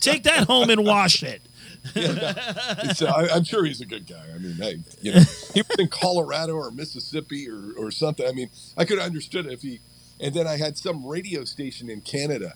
Take 0.00 0.24
that 0.24 0.44
home 0.46 0.70
and 0.70 0.84
wash 0.84 1.22
it. 1.22 1.42
so 2.96 3.06
uh, 3.06 3.12
I, 3.12 3.28
I'm 3.34 3.44
sure 3.44 3.64
he's 3.64 3.80
a 3.82 3.86
good 3.86 4.06
guy. 4.06 4.24
I 4.34 4.38
mean, 4.38 4.54
hey, 4.54 4.78
you 5.02 5.12
know, 5.12 5.20
he 5.52 5.62
was 5.62 5.78
in 5.78 5.88
Colorado 5.88 6.54
or 6.54 6.70
Mississippi 6.70 7.48
or, 7.48 7.72
or 7.76 7.90
something. 7.90 8.26
I 8.26 8.32
mean, 8.32 8.48
I 8.76 8.84
could 8.86 8.98
have 8.98 9.06
understood 9.06 9.46
it 9.46 9.52
if 9.52 9.62
he. 9.62 9.80
And 10.20 10.32
then 10.34 10.46
I 10.46 10.56
had 10.56 10.78
some 10.78 11.04
radio 11.04 11.44
station 11.44 11.90
in 11.90 12.00
Canada, 12.00 12.54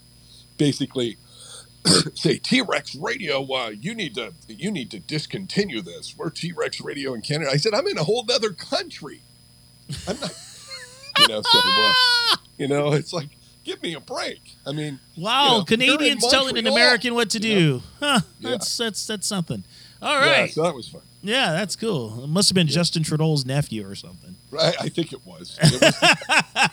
basically 0.56 1.18
say 2.14 2.38
T 2.38 2.60
Rex 2.62 2.94
Radio. 2.94 3.42
Uh, 3.52 3.70
you 3.70 3.94
need 3.94 4.14
to 4.14 4.32
you 4.48 4.70
need 4.70 4.90
to 4.92 4.98
discontinue 4.98 5.80
this. 5.82 6.14
We're 6.16 6.30
T 6.30 6.52
Rex 6.52 6.80
Radio 6.80 7.14
in 7.14 7.22
Canada. 7.22 7.50
I 7.52 7.56
said 7.56 7.74
I'm 7.74 7.86
in 7.86 7.98
a 7.98 8.04
whole 8.04 8.24
other 8.32 8.50
country. 8.50 9.20
I'm 10.06 10.18
not. 10.20 10.34
You 11.18 11.28
know, 11.28 11.42
so 11.42 11.58
uh, 11.64 12.36
you 12.58 12.68
know, 12.68 12.92
it's 12.92 13.12
like 13.12 13.28
give 13.64 13.82
me 13.82 13.94
a 13.94 14.00
break. 14.00 14.40
I 14.66 14.72
mean, 14.72 15.00
Wow, 15.16 15.44
you 15.44 15.58
know, 15.58 15.64
Canadians 15.64 16.26
telling 16.28 16.56
an 16.58 16.66
American 16.66 17.14
what 17.14 17.30
to 17.30 17.38
you 17.38 17.54
do. 17.54 17.72
know? 17.74 17.82
Huh, 18.00 18.20
Yeah. 18.40 18.50
that's 18.50 18.76
that's 18.76 19.06
that's 19.06 19.26
something. 19.26 19.64
All 20.00 20.16
right, 20.16 20.42
Yeah, 20.42 20.46
so 20.46 20.62
that 20.62 20.74
was 20.74 20.88
fun. 20.88 21.02
Yeah, 21.22 21.50
that's 21.52 21.74
cool. 21.74 22.22
It 22.22 22.28
must 22.28 22.48
have 22.50 22.54
been 22.54 22.68
Justin 22.68 23.02
Trudeau's 23.02 23.44
nephew 23.44 23.84
or 23.88 23.96
something. 23.96 24.36
Right, 24.52 24.76
I 24.80 24.88
think 24.88 25.12
it 25.12 25.26
was. 25.26 25.58
It 25.60 25.80
was, 25.82 25.94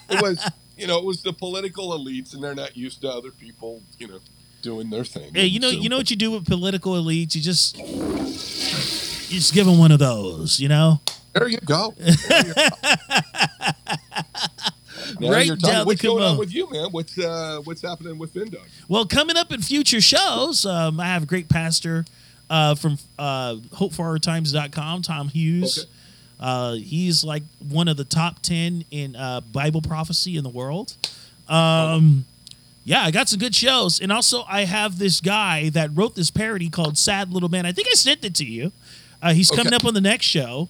it 0.10 0.22
was, 0.22 0.52
you 0.78 0.86
know, 0.86 1.00
it 1.00 1.04
was 1.04 1.24
the 1.24 1.34
political 1.34 1.90
elites, 1.98 2.36
and 2.36 2.44
they're 2.44 2.54
not 2.54 2.78
used 2.78 3.02
to 3.02 3.10
other 3.10 3.32
people, 3.32 3.82
you 3.98 4.08
know, 4.08 4.20
doing 4.66 4.90
their 4.90 5.06
thing. 5.06 5.34
Hey, 5.34 5.46
you 5.46 5.60
know, 5.62 5.72
So- 5.72 5.78
you 5.78 5.88
know 5.90 5.98
what 5.98 6.10
you 6.10 6.18
do 6.18 6.32
with 6.32 6.46
political 6.46 6.94
elites? 6.94 7.36
You 7.36 7.42
just 7.42 7.78
you 7.78 9.40
just 9.40 9.54
give 9.54 9.66
them 9.66 9.78
one 9.78 9.92
of 9.92 10.00
those, 10.00 10.60
you 10.60 10.68
know, 10.68 11.00
There 11.34 11.48
you 11.48 11.60
go. 11.60 11.94
There 12.04 12.44
you 12.48 12.54
go. 12.56 12.68
Now 15.20 15.32
Right 15.32 15.46
you're 15.46 15.56
down 15.56 15.80
the 15.82 15.86
What's 15.86 16.02
going 16.02 16.24
on 16.24 16.38
with 16.38 16.54
you, 16.54 16.70
man? 16.72 16.88
What's 16.92 17.18
uh, 17.18 17.62
what's 17.64 17.82
happening 17.82 18.18
with 18.18 18.34
VinnDogg? 18.34 18.66
Well, 18.88 19.06
coming 19.06 19.38
up 19.38 19.52
in 19.52 19.62
future 19.62 20.02
shows, 20.02 20.66
um, 20.66 21.00
I 21.00 21.06
have 21.06 21.24
a 21.24 21.26
great 21.26 21.48
pastor 21.48 22.06
uh, 22.50 22.76
from 22.76 22.98
uh, 23.20 23.56
HopeForOurTimes.com, 23.74 25.02
Tom 25.04 25.28
Hughes. 25.30 25.80
Okay. 25.80 25.90
Uh, 26.40 26.74
he's 26.74 27.24
like 27.24 27.44
one 27.70 27.88
of 27.88 27.98
the 27.98 28.04
top 28.04 28.42
ten 28.42 28.84
in 28.90 29.16
uh, 29.16 29.42
Bible 29.42 29.82
prophecy 29.82 30.38
in 30.38 30.44
the 30.44 30.50
world. 30.50 30.96
Um, 31.48 32.26
yeah, 32.86 33.04
I 33.04 33.12
got 33.12 33.28
some 33.28 33.40
good 33.40 33.54
shows, 33.56 34.00
and 34.00 34.12
also 34.12 34.44
I 34.48 34.62
have 34.66 34.98
this 35.00 35.20
guy 35.20 35.70
that 35.70 35.90
wrote 35.94 36.16
this 36.16 36.32
parody 36.32 36.70
called 36.70 36.98
"Sad 36.98 37.32
Little 37.34 37.50
Man." 37.50 37.66
I 37.66 37.72
think 37.74 37.88
I 37.90 37.96
sent 37.96 38.24
it 38.24 38.34
to 38.36 38.46
you. 38.46 38.72
Uh, 39.22 39.34
he's 39.34 39.50
coming 39.52 39.74
up 39.74 39.84
on 39.86 39.94
the 39.94 40.02
next 40.02 40.26
show. 40.28 40.70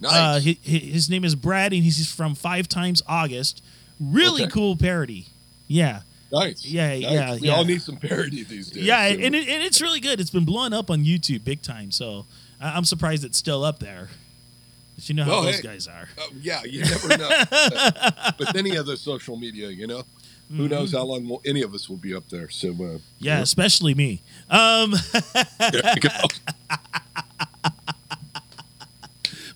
Nice. 0.00 0.12
Uh, 0.12 0.40
hi- 0.44 0.56
hi- 0.64 0.78
his 0.78 1.10
name 1.10 1.24
is 1.24 1.34
Brad, 1.34 1.72
and 1.72 1.82
he's 1.82 2.10
from 2.10 2.34
Five 2.36 2.68
Times 2.68 3.02
August. 3.08 3.60
Really 4.00 4.42
Okay. 4.44 4.52
cool 4.52 4.76
parody. 4.76 5.26
Yeah, 5.66 6.02
nice. 6.32 6.64
yeah, 6.64 6.90
Nice. 6.90 7.02
yeah, 7.02 7.34
We 7.34 7.48
yeah. 7.48 7.54
all 7.56 7.64
need 7.64 7.82
some 7.82 7.96
parody 7.96 8.44
these 8.44 8.70
days. 8.70 8.84
yeah, 8.84 9.08
too. 9.12 9.20
and, 9.24 9.34
it, 9.34 9.48
and 9.48 9.62
it's 9.62 9.80
really 9.82 9.98
good. 10.00 10.20
It's 10.20 10.30
been 10.30 10.44
blowing 10.44 10.72
up 10.72 10.90
on 10.90 11.04
YouTube 11.04 11.42
big 11.44 11.60
time. 11.62 11.90
So 11.90 12.24
I'm 12.60 12.84
surprised 12.84 13.24
it's 13.24 13.36
still 13.36 13.64
up 13.64 13.80
there. 13.80 14.08
But 14.94 15.08
you 15.08 15.14
know 15.16 15.24
how 15.24 15.32
Oh, 15.38 15.42
those 15.44 15.56
hey. 15.56 15.62
guys 15.62 15.88
are. 15.88 16.08
Uh, 16.16 16.22
yeah, 16.40 16.62
you 16.64 16.82
never 16.84 17.08
know. 17.18 17.28
but 18.38 18.56
any 18.56 18.76
other 18.78 18.96
social 18.96 19.36
media, 19.36 19.68
you 19.68 19.86
know, 19.88 20.04
who 20.54 20.68
knows 20.68 20.92
how 20.92 21.04
long 21.04 21.28
we'll, 21.28 21.42
any 21.44 21.62
of 21.62 21.74
us 21.74 21.88
will 21.88 21.96
be 21.96 22.14
up 22.14 22.28
there. 22.28 22.48
So, 22.50 22.68
uh, 22.68 22.72
Mm-hmm. 22.72 22.96
Yeah, 23.18 23.40
especially 23.40 23.94
me. 23.94 24.22
Um, 24.50 24.92
there 25.58 25.82
you 25.94 26.00
go. 26.00 26.08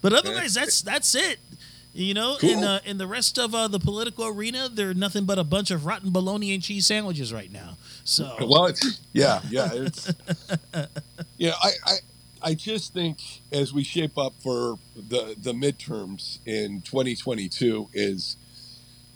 but 0.00 0.12
otherwise, 0.12 0.54
that's 0.54 0.82
that's 0.82 1.14
it. 1.14 1.38
You 1.94 2.14
know, 2.14 2.36
Cool. 2.40 2.50
in 2.50 2.64
uh, 2.64 2.80
in 2.84 2.98
the 2.98 3.06
rest 3.06 3.38
of 3.38 3.54
uh, 3.54 3.68
the 3.68 3.78
political 3.78 4.26
arena, 4.26 4.68
they're 4.72 4.94
nothing 4.94 5.24
but 5.24 5.38
a 5.38 5.44
bunch 5.44 5.70
of 5.70 5.84
rotten 5.84 6.10
bologna 6.10 6.54
and 6.54 6.62
cheese 6.62 6.86
sandwiches 6.86 7.32
right 7.32 7.52
now. 7.52 7.76
So 8.04 8.34
well, 8.40 8.66
it's, 8.66 9.00
yeah, 9.12 9.40
yeah, 9.50 9.68
it's 9.72 10.10
yeah. 11.36 11.52
I, 11.62 11.70
I 11.86 11.94
I 12.44 12.54
just 12.54 12.92
think 12.94 13.18
as 13.52 13.72
we 13.74 13.84
shape 13.84 14.16
up 14.16 14.32
for 14.42 14.78
the 14.96 15.36
the 15.40 15.52
midterms 15.52 16.38
in 16.46 16.80
2022 16.80 17.88
is 17.92 18.36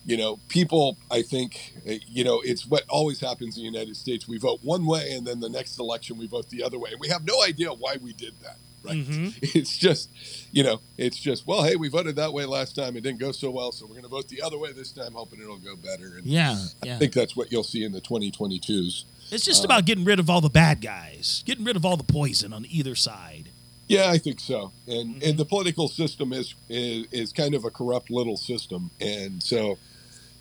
you 0.07 0.17
know 0.17 0.39
people 0.49 0.97
i 1.11 1.21
think 1.21 1.75
uh, 1.89 1.93
you 2.07 2.23
know 2.25 2.41
it's 2.45 2.65
what 2.67 2.85
always 2.89 3.21
happens 3.21 3.57
in 3.57 3.63
the 3.65 3.69
united 3.71 3.97
states 3.97 4.27
we 4.29 4.39
vote 4.39 4.61
one 4.63 4.87
way 4.87 5.13
and 5.13 5.27
then 5.27 5.41
the 5.41 5.49
next 5.49 5.79
election 5.81 6.17
we 6.17 6.27
vote 6.27 6.49
the 6.51 6.63
other 6.63 6.79
way 6.79 6.91
and 6.93 7.01
we 7.01 7.09
have 7.09 7.27
no 7.27 7.43
idea 7.43 7.71
why 7.73 7.97
we 8.01 8.13
did 8.13 8.33
that 8.43 8.57
right 8.85 8.97
Mhm. 9.05 9.35
it's 9.55 9.77
just 9.77 10.09
you 10.53 10.63
know 10.63 10.81
it's 10.97 11.19
just 11.19 11.45
well 11.47 11.65
hey 11.65 11.75
we 11.77 11.89
voted 11.89 12.15
that 12.17 12.33
way 12.33 12.45
last 12.45 12.77
time 12.77 12.97
it 12.97 13.03
didn't 13.03 13.19
go 13.19 13.33
so 13.33 13.51
well 13.51 13.73
so 13.73 13.85
we're 13.85 13.99
going 13.99 14.03
to 14.05 14.09
vote 14.09 14.29
the 14.29 14.41
other 14.43 14.59
way 14.59 14.71
this 14.73 14.93
time 14.93 15.13
hoping 15.15 15.41
it'll 15.41 15.57
go 15.59 15.75
better 15.77 16.17
and 16.19 16.25
yeah, 16.25 16.57
i 16.85 16.97
think 16.97 17.13
that's 17.13 17.35
what 17.37 17.51
you'll 17.51 17.65
see 17.65 17.83
in 17.83 17.91
the 17.93 18.01
2022s 18.01 19.05
It's 19.33 19.45
just 19.45 19.65
about 19.65 19.87
getting 19.87 20.05
rid 20.05 20.21
of 20.21 20.31
all 20.31 20.41
the 20.41 20.49
bad 20.49 20.81
guys, 20.81 21.43
getting 21.45 21.65
rid 21.65 21.75
of 21.75 21.85
all 21.85 21.97
the 21.97 22.05
poison 22.05 22.53
on 22.53 22.65
either 22.71 22.95
side. 22.95 23.49
Yeah, 23.89 24.11
I 24.11 24.19
think 24.19 24.39
so. 24.41 24.71
And 24.87 25.17
Mm-hmm. 25.17 25.29
and 25.29 25.39
the 25.39 25.45
political 25.45 25.89
system 25.89 26.33
is, 26.33 26.55
is 26.69 27.07
is 27.11 27.33
kind 27.33 27.55
of 27.55 27.65
a 27.65 27.71
corrupt 27.71 28.09
little 28.11 28.37
system, 28.37 28.91
and 29.01 29.43
so, 29.43 29.79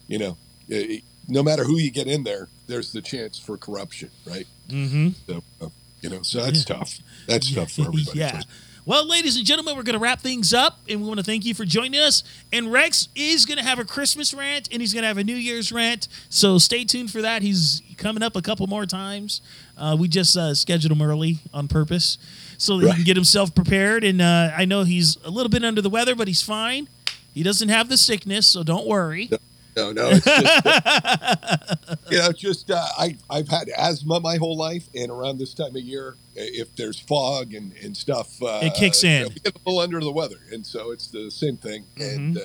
you 0.07 0.19
know, 0.19 0.37
eh, 0.71 0.99
no 1.27 1.43
matter 1.43 1.63
who 1.63 1.77
you 1.77 1.91
get 1.91 2.07
in 2.07 2.23
there, 2.23 2.47
there's 2.67 2.91
the 2.91 3.01
chance 3.01 3.39
for 3.39 3.57
corruption, 3.57 4.09
right? 4.25 4.47
Mm-hmm. 4.69 5.09
So, 5.27 5.43
uh, 5.61 5.69
you 6.01 6.09
know, 6.09 6.21
so 6.21 6.43
that's 6.43 6.65
tough. 6.65 6.99
That's 7.27 7.53
tough 7.53 7.71
for 7.71 7.81
everybody. 7.87 8.19
yeah. 8.19 8.41
Well, 8.87 9.07
ladies 9.07 9.35
and 9.35 9.43
gentlemen, 9.43 9.75
we're 9.75 9.81
going 9.81 9.97
to 9.97 9.99
wrap 9.99 10.19
things 10.21 10.53
up, 10.53 10.77
and 10.87 11.01
we 11.01 11.07
want 11.07 11.19
to 11.19 11.23
thank 11.23 11.43
you 11.43 11.55
for 11.55 11.65
joining 11.65 11.99
us. 11.99 12.23
And 12.53 12.71
Rex 12.71 13.07
is 13.15 13.47
going 13.47 13.57
to 13.57 13.63
have 13.63 13.79
a 13.79 13.83
Christmas 13.83 14.31
rant, 14.31 14.69
and 14.71 14.79
he's 14.79 14.93
going 14.93 15.01
to 15.01 15.07
have 15.07 15.17
a 15.17 15.23
New 15.23 15.35
Year's 15.35 15.71
rant. 15.71 16.07
So 16.29 16.59
stay 16.59 16.85
tuned 16.85 17.09
for 17.09 17.23
that. 17.23 17.41
He's 17.41 17.81
coming 17.97 18.21
up 18.21 18.35
a 18.35 18.43
couple 18.43 18.67
more 18.67 18.85
times. 18.85 19.41
Uh, 19.75 19.97
we 19.99 20.07
just 20.07 20.37
uh, 20.37 20.53
scheduled 20.53 20.91
him 20.91 21.01
early 21.01 21.39
on 21.51 21.67
purpose 21.67 22.19
so 22.59 22.77
that 22.77 22.89
he 22.89 22.93
can 22.93 23.03
get 23.03 23.17
himself 23.17 23.55
prepared. 23.55 24.03
And 24.03 24.21
uh, 24.21 24.51
I 24.55 24.65
know 24.65 24.83
he's 24.83 25.17
a 25.25 25.31
little 25.31 25.49
bit 25.49 25.65
under 25.65 25.81
the 25.81 25.89
weather, 25.89 26.13
but 26.13 26.27
he's 26.27 26.43
fine. 26.43 26.87
He 27.33 27.41
doesn't 27.41 27.69
have 27.69 27.89
the 27.89 27.97
sickness, 27.97 28.47
so 28.47 28.61
don't 28.61 28.85
worry. 28.85 29.31
No, 29.75 29.91
no, 29.91 30.09
it's 30.11 30.25
just, 30.25 30.65
uh, 30.65 31.95
you 32.09 32.17
know, 32.17 32.31
just 32.31 32.71
uh, 32.71 32.85
I 32.97 33.17
I've 33.29 33.49
had 33.49 33.69
asthma 33.77 34.19
my 34.21 34.37
whole 34.37 34.55
life, 34.57 34.87
and 34.95 35.11
around 35.11 35.37
this 35.37 35.53
time 35.53 35.75
of 35.75 35.81
year, 35.81 36.15
if 36.35 36.73
there's 36.75 36.99
fog 36.99 37.53
and 37.53 37.73
and 37.83 37.95
stuff, 37.95 38.41
uh, 38.41 38.59
It 38.63 38.73
kicks 38.75 39.03
you 39.03 39.09
in. 39.09 39.21
know, 39.23 39.27
we 39.29 39.35
get 39.35 39.55
a 39.55 39.59
little 39.65 39.79
under 39.81 39.99
the 39.99 40.11
weather, 40.11 40.39
and 40.51 40.65
so 40.65 40.91
it's 40.91 41.07
the 41.07 41.29
same 41.29 41.57
thing. 41.57 41.83
Mm-hmm. 41.97 42.03
And 42.17 42.37
uh, 42.37 42.41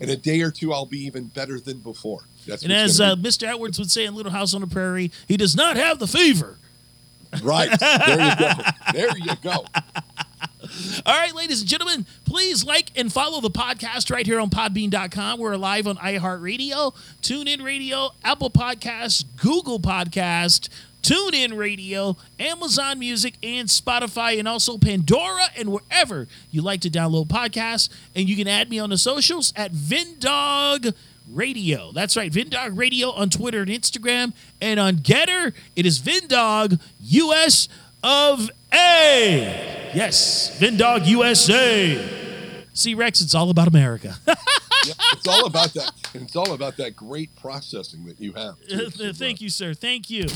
in 0.00 0.10
a 0.10 0.16
day 0.16 0.40
or 0.42 0.50
two, 0.50 0.72
I'll 0.72 0.86
be 0.86 0.98
even 1.06 1.28
better 1.28 1.58
than 1.60 1.78
before. 1.78 2.20
That's 2.46 2.62
And 2.62 2.72
as 2.72 3.00
uh, 3.00 3.16
Mr. 3.16 3.46
Edwards 3.46 3.78
would 3.78 3.90
say 3.90 4.04
in 4.04 4.14
Little 4.14 4.32
House 4.32 4.54
on 4.54 4.60
the 4.60 4.66
Prairie, 4.66 5.10
he 5.28 5.36
does 5.36 5.54
not 5.56 5.76
have 5.76 5.98
the 5.98 6.06
fever. 6.06 6.58
right 7.42 7.70
there 7.78 8.18
you 8.20 8.36
go. 8.36 8.52
There 8.92 9.18
you 9.18 9.36
go. 9.42 9.64
All 11.06 11.18
right, 11.18 11.34
ladies 11.34 11.60
and 11.60 11.68
gentlemen, 11.68 12.06
please 12.24 12.64
like 12.64 12.90
and 12.96 13.12
follow 13.12 13.40
the 13.40 13.50
podcast 13.50 14.10
right 14.10 14.26
here 14.26 14.40
on 14.40 14.50
podbean.com. 14.50 15.38
We're 15.38 15.56
live 15.56 15.86
on 15.86 15.96
iHeartRadio, 15.96 16.94
TuneIn 17.22 17.62
Radio, 17.62 18.10
Apple 18.24 18.50
Podcasts, 18.50 19.24
Google 19.36 19.80
Podcast, 19.80 20.68
TuneIn 21.02 21.56
Radio, 21.56 22.16
Amazon 22.38 22.98
Music, 22.98 23.34
and 23.42 23.68
Spotify, 23.68 24.38
and 24.38 24.46
also 24.46 24.78
Pandora, 24.78 25.46
and 25.56 25.72
wherever 25.72 26.26
you 26.50 26.62
like 26.62 26.80
to 26.82 26.90
download 26.90 27.26
podcasts. 27.28 27.88
And 28.14 28.28
you 28.28 28.36
can 28.36 28.48
add 28.48 28.70
me 28.70 28.78
on 28.78 28.90
the 28.90 28.98
socials 28.98 29.52
at 29.56 29.72
VinnDogg 29.72 30.94
Radio. 31.30 31.92
That's 31.92 32.16
right, 32.16 32.32
VinnDogg 32.32 32.76
Radio 32.78 33.10
on 33.10 33.30
Twitter 33.30 33.60
and 33.60 33.70
Instagram. 33.70 34.32
And 34.60 34.80
on 34.80 34.96
Gettr, 34.96 35.52
it 35.76 35.86
is 35.86 36.00
VinnDogg 36.00 36.80
US 37.00 37.68
of 38.02 38.50
A. 38.72 39.90
Yes, 39.94 40.58
VinnDogg 40.60 41.06
USA. 41.06 42.66
See, 42.72 42.94
Rex, 42.94 43.20
it's 43.20 43.34
all 43.34 43.50
about 43.50 43.68
America. 43.68 44.16
Yeah, 44.86 44.94
it's 45.12 45.28
all 45.28 45.44
about 45.44 45.74
that. 45.74 45.92
And 46.14 46.22
it's 46.22 46.34
all 46.36 46.54
about 46.54 46.78
that 46.78 46.96
great 46.96 47.36
processing 47.36 48.06
that 48.06 48.18
you 48.18 48.32
have. 48.32 48.54
too. 48.66 48.88
Thank 49.12 49.42
you, 49.42 49.50
sir. 49.50 49.74
Thank 49.74 50.08
you. 50.08 50.26